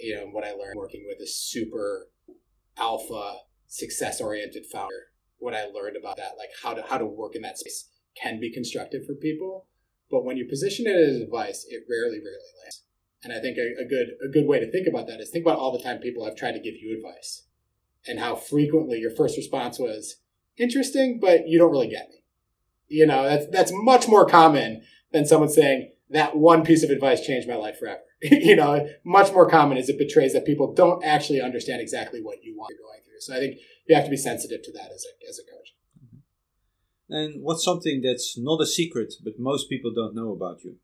you 0.00 0.14
know, 0.14 0.26
what 0.26 0.44
I 0.44 0.52
learned 0.52 0.76
working 0.76 1.04
with 1.08 1.18
a 1.20 1.26
super 1.26 2.08
alpha 2.76 3.38
success 3.66 4.20
oriented 4.20 4.64
founder, 4.72 5.10
what 5.38 5.54
I 5.54 5.64
learned 5.64 5.96
about 5.96 6.18
that, 6.18 6.36
like 6.38 6.50
how 6.62 6.74
to 6.74 6.82
how 6.82 6.98
to 6.98 7.06
work 7.06 7.34
in 7.34 7.42
that 7.42 7.58
space 7.58 7.88
can 8.20 8.38
be 8.38 8.52
constructive 8.52 9.06
for 9.06 9.14
people. 9.14 9.66
But 10.10 10.24
when 10.24 10.36
you 10.36 10.46
position 10.48 10.86
it 10.86 10.96
as 10.96 11.20
advice, 11.20 11.66
it 11.68 11.82
rarely, 11.90 12.18
rarely 12.18 12.52
lands. 12.62 12.84
And 13.22 13.32
I 13.32 13.40
think 13.40 13.58
a, 13.58 13.82
a, 13.82 13.84
good 13.84 14.08
a 14.24 14.28
good 14.28 14.46
way 14.46 14.60
to 14.60 14.70
think 14.70 14.86
about 14.86 15.08
that 15.08 15.20
is 15.20 15.30
think 15.30 15.44
about 15.44 15.58
all 15.58 15.76
the 15.76 15.82
time 15.82 15.98
people 15.98 16.24
have 16.24 16.36
tried 16.36 16.52
to 16.52 16.60
give 16.60 16.74
you 16.80 16.96
advice, 16.96 17.46
and 18.06 18.20
how 18.20 18.36
frequently 18.36 18.98
your 18.98 19.10
first 19.10 19.36
response 19.36 19.78
was 19.78 20.16
interesting, 20.56 21.18
but 21.20 21.48
you 21.48 21.58
don't 21.58 21.72
really 21.72 21.88
get 21.88 22.08
me. 22.10 22.22
You 22.88 23.06
know, 23.06 23.24
that's 23.24 23.46
that's 23.48 23.72
much 23.74 24.08
more 24.08 24.26
common 24.26 24.82
than 25.12 25.26
someone 25.26 25.48
saying 25.48 25.92
that 26.10 26.36
one 26.36 26.64
piece 26.64 26.82
of 26.82 26.90
advice 26.90 27.26
changed 27.26 27.48
my 27.48 27.56
life 27.56 27.78
forever. 27.78 28.00
you 28.22 28.56
know, 28.56 28.88
much 29.04 29.32
more 29.32 29.48
common 29.48 29.78
is 29.78 29.88
it 29.88 29.98
betrays 29.98 30.32
that 30.32 30.46
people 30.46 30.72
don't 30.72 31.04
actually 31.04 31.40
understand 31.40 31.80
exactly 31.80 32.20
what 32.20 32.42
you 32.42 32.56
want 32.56 32.70
you're 32.70 32.86
going 32.86 33.00
through. 33.04 33.20
So 33.20 33.34
I 33.34 33.38
think 33.38 33.58
you 33.86 33.94
have 33.94 34.04
to 34.04 34.10
be 34.10 34.16
sensitive 34.16 34.62
to 34.62 34.72
that 34.72 34.90
as 34.92 35.04
a 35.04 35.28
as 35.28 35.38
a 35.38 35.42
coach. 35.42 35.74
Mm-hmm. 36.04 37.14
And 37.14 37.42
what's 37.42 37.64
something 37.64 38.00
that's 38.02 38.36
not 38.38 38.60
a 38.60 38.66
secret, 38.66 39.14
but 39.22 39.38
most 39.38 39.68
people 39.68 39.92
don't 39.94 40.14
know 40.14 40.32
about 40.32 40.64
you? 40.64 40.76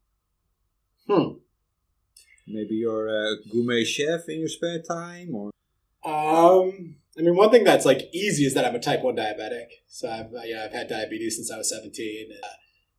Hmm. 1.09 1.39
Maybe 2.47 2.76
you're 2.76 3.09
a 3.09 3.36
gourmet 3.51 3.84
chef 3.84 4.28
in 4.28 4.40
your 4.40 4.49
spare 4.49 4.82
time, 4.82 5.34
or 5.34 5.51
um, 6.05 6.97
I 7.18 7.22
mean, 7.22 7.36
one 7.36 7.51
thing 7.51 7.64
that's 7.64 7.86
like 7.86 8.11
easy 8.12 8.45
is 8.45 8.55
that 8.55 8.64
I'm 8.64 8.74
a 8.74 8.80
type 8.80 9.03
one 9.03 9.16
diabetic. 9.16 9.66
So 9.88 10.11
I've 10.11 10.30
you 10.47 10.55
know, 10.55 10.64
I've 10.64 10.72
had 10.72 10.88
diabetes 10.88 11.36
since 11.36 11.51
I 11.51 11.57
was 11.57 11.70
17. 11.70 12.30
And, 12.30 12.45
uh, 12.45 12.49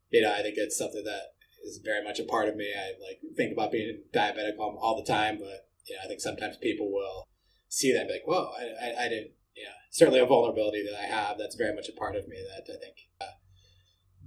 you 0.10 0.22
know, 0.22 0.34
I 0.34 0.42
think 0.42 0.56
it's 0.58 0.78
something 0.78 1.04
that 1.04 1.34
is 1.66 1.80
very 1.84 2.04
much 2.04 2.20
a 2.20 2.24
part 2.24 2.48
of 2.48 2.56
me. 2.56 2.74
I 2.76 2.94
like 3.04 3.20
think 3.36 3.54
about 3.54 3.72
being 3.72 4.02
diabetic 4.14 4.58
all, 4.58 4.78
all 4.82 4.96
the 4.96 5.12
time, 5.12 5.38
but 5.38 5.68
you 5.86 5.96
know, 5.96 6.02
I 6.04 6.08
think 6.08 6.22
sometimes 6.22 6.58
people 6.58 6.92
will 6.92 7.28
see 7.68 7.92
that 7.94 8.02
and 8.02 8.08
be 8.08 8.14
like, 8.14 8.28
"Whoa, 8.28 8.52
I, 8.58 8.88
I, 8.88 9.06
I 9.06 9.10
didn't." 9.10 9.32
Yeah, 9.56 9.74
certainly 9.92 10.20
a 10.20 10.26
vulnerability 10.26 10.84
that 10.84 11.00
I 11.00 11.06
have 11.06 11.38
that's 11.38 11.56
very 11.56 11.74
much 11.74 11.88
a 11.88 11.94
part 11.94 12.16
of 12.16 12.28
me 12.28 12.38
that 12.38 12.74
I 12.74 12.78
think 12.78 12.96
uh, 13.22 13.36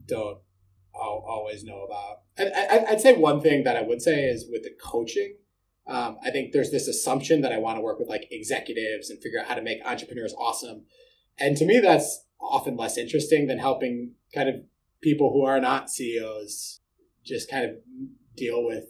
don't 0.07 0.39
always 0.95 1.65
know 1.65 1.85
about. 1.85 2.23
I, 2.39 2.87
I'd 2.91 3.01
say 3.01 3.15
one 3.15 3.41
thing 3.41 3.65
that 3.65 3.77
I 3.77 3.83
would 3.83 4.03
say 4.03 4.25
is 4.25 4.47
with 4.51 4.63
the 4.63 4.75
coaching. 4.81 5.37
Um, 5.87 6.19
I 6.25 6.31
think 6.31 6.53
there's 6.53 6.71
this 6.71 6.87
assumption 6.87 7.41
that 7.43 7.53
I 7.53 7.59
want 7.59 7.79
to 7.79 7.83
work 7.83 7.99
with 7.99 8.09
like 8.09 8.29
executives 8.31 9.09
and 9.09 9.21
figure 9.23 9.41
out 9.41 9.47
how 9.47 9.55
to 9.55 9.63
make 9.63 9.79
entrepreneurs 9.85 10.35
awesome. 10.39 10.85
And 11.39 11.57
to 11.57 11.65
me, 11.65 11.81
that's 11.81 12.27
often 12.41 12.77
less 12.77 12.99
interesting 12.99 13.47
than 13.47 13.59
helping 13.59 14.13
kind 14.35 14.49
of 14.49 14.57
people 15.01 15.33
who 15.33 15.45
are 15.45 15.61
not 15.61 15.91
CEOs 15.91 16.81
just 17.25 17.51
kind 17.51 17.65
of 17.65 17.77
deal 18.37 18.65
with 18.65 18.85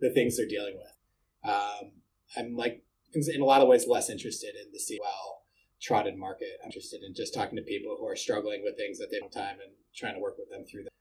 the 0.00 0.10
things 0.10 0.36
they're 0.36 0.46
dealing 0.46 0.76
with. 0.76 1.50
Um, 1.50 1.92
I'm 2.36 2.56
like, 2.56 2.82
in 3.14 3.40
a 3.40 3.44
lot 3.44 3.60
of 3.60 3.68
ways, 3.68 3.86
less 3.86 4.10
interested 4.10 4.54
in 4.56 4.72
the 4.72 4.98
well 5.00 5.42
trodden 5.80 6.18
market. 6.18 6.48
I'm 6.62 6.66
interested 6.66 7.02
in 7.06 7.14
just 7.14 7.34
talking 7.34 7.56
to 7.56 7.62
people 7.62 7.96
who 7.98 8.06
are 8.08 8.16
struggling 8.16 8.62
with 8.64 8.76
things 8.76 8.98
that 8.98 9.08
they 9.10 9.18
have 9.22 9.30
time 9.30 9.60
and 9.62 9.72
trying 9.94 10.14
to 10.14 10.20
work 10.20 10.36
with 10.38 10.50
them 10.50 10.64
through 10.64 10.84
them. 10.84 10.92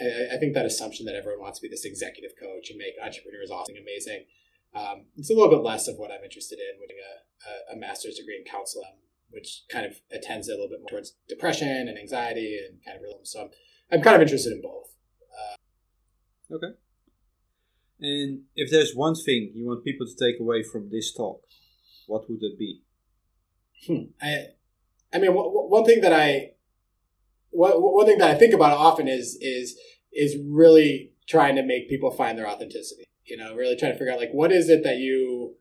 I, 0.00 0.34
I, 0.34 0.38
think 0.38 0.54
that 0.54 0.66
assumption 0.66 1.06
that 1.06 1.14
everyone 1.14 1.40
wants 1.40 1.58
to 1.58 1.62
be 1.62 1.68
this 1.68 1.84
executive 1.84 2.32
coach 2.38 2.70
and 2.70 2.78
make 2.78 2.94
entrepreneurs 3.02 3.50
awesome, 3.50 3.76
and 3.76 3.84
amazing. 3.84 4.26
Um, 4.74 5.06
it's 5.16 5.30
a 5.30 5.34
little 5.34 5.50
bit 5.50 5.64
less 5.64 5.88
of 5.88 5.96
what 5.96 6.10
I'm 6.10 6.22
interested 6.22 6.58
in, 6.58 6.78
with 6.80 6.90
a, 6.90 7.72
a, 7.72 7.76
a 7.76 7.78
master's 7.78 8.16
degree 8.16 8.36
in 8.36 8.44
counseling, 8.44 9.00
which 9.30 9.62
kind 9.70 9.86
of 9.86 10.00
attends 10.12 10.48
a 10.48 10.52
little 10.52 10.68
bit 10.68 10.80
more 10.80 10.90
towards 10.90 11.14
depression 11.28 11.88
and 11.88 11.98
anxiety 11.98 12.58
and 12.58 12.84
kind 12.84 12.96
of 12.96 13.02
realism. 13.02 13.24
So 13.24 13.40
I'm, 13.42 13.50
I'm 13.90 14.02
kind 14.02 14.16
of 14.16 14.22
interested 14.22 14.52
in 14.52 14.60
both. 14.60 14.92
Uh, 15.32 16.54
okay. 16.56 16.76
And 18.00 18.42
if 18.54 18.70
there's 18.70 18.94
one 18.94 19.14
thing 19.14 19.52
you 19.54 19.66
want 19.66 19.84
people 19.84 20.06
to 20.06 20.14
take 20.14 20.38
away 20.38 20.62
from 20.62 20.90
this 20.90 21.14
talk, 21.14 21.40
what 22.06 22.28
would 22.28 22.42
it 22.42 22.58
be? 22.58 22.82
Hmm. 23.86 24.10
I, 24.20 24.48
I 25.12 25.18
mean, 25.18 25.30
one 25.32 25.84
thing 25.84 26.02
that 26.02 26.12
I, 26.12 26.52
one 27.56 28.06
thing 28.06 28.18
that 28.18 28.30
I 28.30 28.38
think 28.38 28.54
about 28.54 28.76
often 28.76 29.08
is 29.08 29.38
is 29.40 29.78
is 30.12 30.36
really 30.48 31.12
trying 31.28 31.56
to 31.56 31.62
make 31.62 31.88
people 31.88 32.10
find 32.10 32.38
their 32.38 32.48
authenticity. 32.48 33.04
You 33.24 33.36
know, 33.36 33.54
really 33.54 33.76
trying 33.76 33.92
to 33.92 33.98
figure 33.98 34.12
out 34.12 34.18
like 34.18 34.32
what 34.32 34.52
is 34.52 34.68
it 34.68 34.84
that 34.84 34.98
you, 34.98 35.56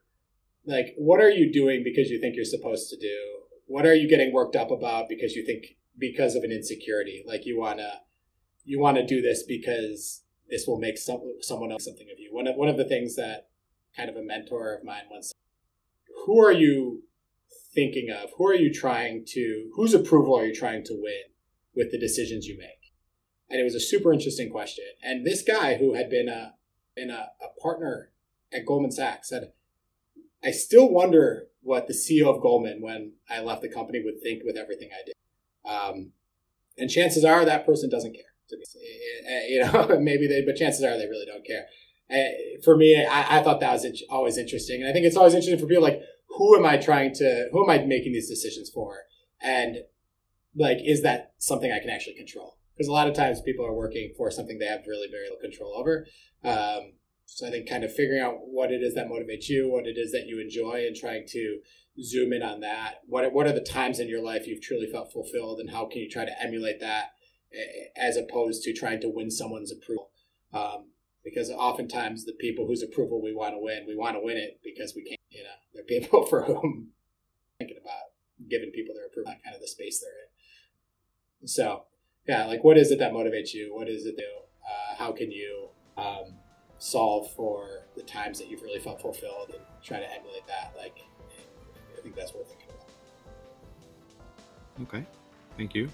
like, 0.66 0.94
what 0.98 1.20
are 1.20 1.30
you 1.30 1.52
doing 1.52 1.84
because 1.84 2.10
you 2.10 2.20
think 2.20 2.36
you're 2.36 2.46
supposed 2.46 2.90
to 2.90 2.98
do? 2.98 3.18
What 3.66 3.86
are 3.86 3.96
you 3.96 4.08
getting 4.08 4.32
worked 4.32 4.56
up 4.56 4.70
about 4.70 5.10
because 5.10 5.34
you 5.34 5.46
think 5.46 5.78
because 5.98 6.36
of 6.36 6.44
an 6.44 6.52
insecurity, 6.52 7.24
like 7.26 7.46
you 7.46 7.60
wanna, 7.60 8.02
you 8.64 8.80
want 8.80 8.98
to 8.98 9.06
do 9.06 9.22
this 9.22 9.44
because 9.44 10.24
this 10.50 10.68
will 10.68 10.80
make 10.80 10.98
some, 10.98 11.22
someone 11.42 11.72
else 11.72 11.86
something 11.86 12.08
of 12.12 12.20
you. 12.20 12.30
One 12.32 12.48
of 12.48 12.56
one 12.56 12.70
of 12.70 12.78
the 12.78 12.86
things 12.86 13.16
that 13.16 13.48
kind 13.98 14.10
of 14.10 14.16
a 14.16 14.22
mentor 14.22 14.76
of 14.76 14.84
mine 14.84 15.04
once, 15.10 15.34
who 16.26 16.44
are 16.44 16.52
you 16.52 17.04
thinking 17.74 18.12
of? 18.12 18.30
Who 18.38 18.48
are 18.48 18.56
you 18.56 18.72
trying 18.72 19.26
to? 19.30 19.72
Whose 19.76 19.96
approval 19.96 20.38
are 20.38 20.46
you 20.46 20.54
trying 20.54 20.84
to 20.84 20.94
win 20.94 21.35
with 21.76 21.92
the 21.92 22.00
decisions 22.00 22.48
you 22.48 22.58
make? 22.58 22.92
And 23.50 23.60
it 23.60 23.64
was 23.64 23.76
a 23.76 23.80
super 23.80 24.12
interesting 24.12 24.50
question. 24.50 24.86
And 25.04 25.26
this 25.26 25.42
guy 25.42 25.76
who 25.76 25.94
had 25.94 26.10
been 26.10 26.30
a 26.30 26.54
been 26.96 27.10
a, 27.10 27.28
a 27.42 27.60
partner 27.62 28.12
at 28.54 28.66
Goldman 28.66 28.92
Sachs 28.92 29.30
said, 29.30 29.52
"I 30.44 30.52
still 30.52 30.90
wonder 30.90 31.48
what 31.62 31.88
the 31.88 31.94
CEO 31.94 32.34
of 32.34 32.42
Goldman, 32.42 32.82
when 32.82 33.14
I 33.30 33.42
left 33.42 33.62
the 33.62 33.70
company, 33.70 34.02
would 34.04 34.22
think 34.22 34.44
with 34.44 34.58
everything 34.58 34.90
I 34.94 35.04
did." 35.06 35.16
Um, 35.70 36.12
and 36.78 36.90
chances 36.90 37.24
are 37.24 37.46
that 37.46 37.66
person 37.66 37.90
doesn't 37.90 38.14
care. 38.14 38.24
To 38.50 38.58
be, 38.58 38.64
eh, 38.76 39.28
eh, 39.28 39.34
eh, 39.34 39.48
you 39.48 39.60
know, 39.64 40.00
maybe 40.00 40.28
they, 40.28 40.44
but 40.46 40.56
chances 40.56 40.84
are 40.84 40.98
they 40.98 41.08
really 41.08 41.26
don't 41.26 41.46
care. 41.46 41.66
For 42.64 42.78
me, 42.78 43.04
I, 43.04 43.40
I, 43.40 43.44
thought 43.44 43.60
that 43.62 43.74
was 43.74 44.04
always 44.12 44.38
interesting, 44.38 44.82
and 44.82 44.90
I 44.90 44.94
think 44.94 45.08
it's 45.08 45.18
always 45.18 45.34
interesting 45.34 45.60
for 45.60 45.66
people 45.66 45.82
like, 45.82 46.02
who 46.38 46.56
am 46.56 46.64
I 46.64 46.78
trying 46.78 47.14
to, 47.16 47.48
who 47.52 47.64
am 47.64 47.70
I 47.72 47.84
making 47.84 48.14
these 48.14 48.30
decisions 48.30 48.70
for, 48.70 49.00
and 49.42 49.78
like, 50.56 50.78
is 50.84 51.04
that 51.04 51.34
something 51.38 51.72
I 51.72 51.80
can 51.80 51.90
actually 51.90 52.16
control? 52.16 52.58
Because 52.76 52.88
a 52.88 52.94
lot 52.94 53.08
of 53.08 53.14
times 53.14 53.42
people 53.42 53.66
are 53.66 53.74
working 53.74 54.14
for 54.18 54.30
something 54.32 54.60
they 54.60 54.66
have 54.66 54.86
really 54.88 55.08
very 55.10 55.24
little 55.24 55.40
control 55.40 55.74
over. 55.76 56.06
Um, 56.44 56.94
so 57.26 57.48
I 57.48 57.52
think 57.52 57.70
kind 57.70 57.84
of 57.84 57.94
figuring 57.94 58.22
out 58.22 58.36
what 58.40 58.72
it 58.72 58.82
is 58.84 58.94
that 58.96 59.08
motivates 59.08 59.50
you, 59.50 59.72
what 59.72 59.88
it 59.88 59.98
is 59.98 60.12
that 60.12 60.28
you 60.28 60.40
enjoy, 60.40 60.86
and 60.86 60.96
trying 60.96 61.26
to 61.30 61.60
zoom 62.02 62.34
in 62.34 62.44
on 62.44 62.60
that. 62.60 63.02
What 63.08 63.34
what 63.34 63.48
are 63.48 63.54
the 63.54 63.62
times 63.62 64.00
in 64.00 64.10
your 64.10 64.24
life 64.24 64.46
you've 64.46 64.62
truly 64.62 64.88
felt 64.88 65.12
fulfilled, 65.12 65.60
and 65.60 65.72
how 65.72 65.86
can 65.86 66.02
you 66.02 66.10
try 66.10 66.26
to 66.26 66.44
emulate 66.44 66.80
that 66.82 67.12
as 67.96 68.18
opposed 68.18 68.64
to 68.64 68.74
trying 68.74 69.02
to 69.02 69.10
win 69.10 69.32
someone's 69.32 69.72
approval. 69.72 70.12
Um, 70.54 70.92
because 71.24 71.50
oftentimes 71.50 72.26
the 72.26 72.34
people 72.34 72.68
whose 72.68 72.84
approval 72.84 73.22
we 73.22 73.34
want 73.34 73.54
to 73.54 73.60
win, 73.60 73.86
we 73.88 73.96
want 73.96 74.16
to 74.16 74.22
win 74.22 74.38
it 74.38 74.60
because 74.64 74.94
we 74.96 75.04
can't, 75.04 75.20
you 75.30 75.44
know, 75.44 75.50
they're 75.74 75.84
people 75.84 76.26
for 76.30 76.44
whom 76.44 76.90
thinking 77.58 77.78
about 77.82 78.14
giving 78.50 78.72
people 78.72 78.94
their 78.94 79.08
approval, 79.08 79.34
kind 79.44 79.56
of 79.56 79.62
the 79.62 79.68
space 79.68 80.02
they're 80.02 80.12
in. 80.12 80.25
So, 81.46 81.84
yeah, 82.28 82.46
like 82.46 82.64
what 82.64 82.78
is 82.78 82.92
it 82.92 83.00
that 83.00 83.14
motivates 83.14 83.54
you? 83.54 83.74
What 83.74 83.88
is 83.88 84.06
it? 84.06 84.20
Uh, 84.20 84.96
how 84.98 85.12
can 85.12 85.32
you 85.32 85.70
um, 85.98 86.34
solve 86.78 87.32
for 87.34 87.86
the 87.96 88.04
times 88.04 88.40
that 88.40 88.50
you've 88.50 88.64
really 88.64 88.80
felt 88.80 89.02
fulfilled 89.02 89.52
and 89.52 89.60
try 89.84 90.00
to 90.00 90.12
emulate 90.12 90.48
that? 90.48 90.74
Like, 90.78 90.98
I 91.98 92.02
think 92.02 92.16
that's 92.16 92.34
worth 92.34 92.48
thinking 92.48 92.68
about. 92.70 92.90
Okay, 94.88 95.06
thank 95.56 95.76
you. 95.76 95.90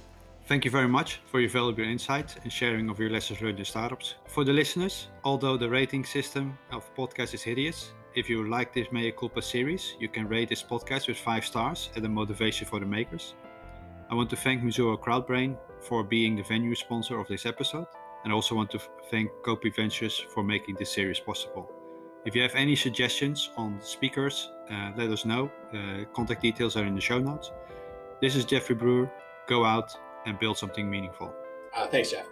Thank 0.47 0.65
you 0.65 0.71
very 0.71 0.87
much 0.87 1.21
for 1.27 1.39
your 1.39 1.49
valuable 1.49 1.83
insight 1.83 2.35
and 2.43 2.51
sharing 2.51 2.89
of 2.89 2.99
your 2.99 3.09
lessons 3.09 3.41
learned 3.41 3.59
in 3.59 3.65
startups. 3.65 4.15
For 4.27 4.43
the 4.43 4.51
listeners, 4.51 5.07
although 5.23 5.55
the 5.55 5.69
rating 5.69 6.03
system 6.03 6.57
of 6.71 6.93
podcast 6.95 7.33
is 7.33 7.43
hideous, 7.43 7.93
if 8.15 8.29
you 8.29 8.49
like 8.49 8.73
this 8.73 8.91
Mea 8.91 9.11
Culpa 9.11 9.41
series, 9.41 9.95
you 9.99 10.09
can 10.09 10.27
rate 10.27 10.49
this 10.49 10.63
podcast 10.63 11.07
with 11.07 11.17
5 11.17 11.45
stars 11.45 11.89
and 11.95 12.05
a 12.05 12.09
motivation 12.09 12.67
for 12.67 12.79
the 12.79 12.85
makers. 12.85 13.35
I 14.11 14.13
want 14.13 14.29
to 14.31 14.35
thank 14.35 14.61
Missouri 14.61 14.97
Crowdbrain 14.97 15.55
for 15.79 16.03
being 16.03 16.35
the 16.35 16.43
venue 16.43 16.75
sponsor 16.75 17.17
of 17.17 17.29
this 17.29 17.45
episode, 17.45 17.87
and 18.25 18.33
I 18.33 18.35
also 18.35 18.55
want 18.55 18.69
to 18.71 18.79
thank 19.09 19.31
Copy 19.41 19.69
Ventures 19.69 20.19
for 20.33 20.43
making 20.43 20.75
this 20.75 20.91
series 20.91 21.21
possible. 21.21 21.71
If 22.25 22.35
you 22.35 22.41
have 22.41 22.53
any 22.53 22.75
suggestions 22.75 23.51
on 23.55 23.79
speakers, 23.81 24.51
uh, 24.69 24.91
let 24.97 25.09
us 25.11 25.23
know. 25.23 25.49
Uh, 25.73 26.03
contact 26.13 26.41
details 26.41 26.75
are 26.75 26.83
in 26.83 26.93
the 26.93 26.99
show 26.99 27.19
notes. 27.19 27.51
This 28.21 28.35
is 28.35 28.43
Jeffrey 28.43 28.75
Brewer. 28.75 29.09
Go 29.47 29.63
out 29.63 29.95
and 30.25 30.37
build 30.37 30.57
something 30.57 30.89
meaningful. 30.89 31.33
Uh, 31.73 31.87
thanks, 31.87 32.11
Jeff. 32.11 32.27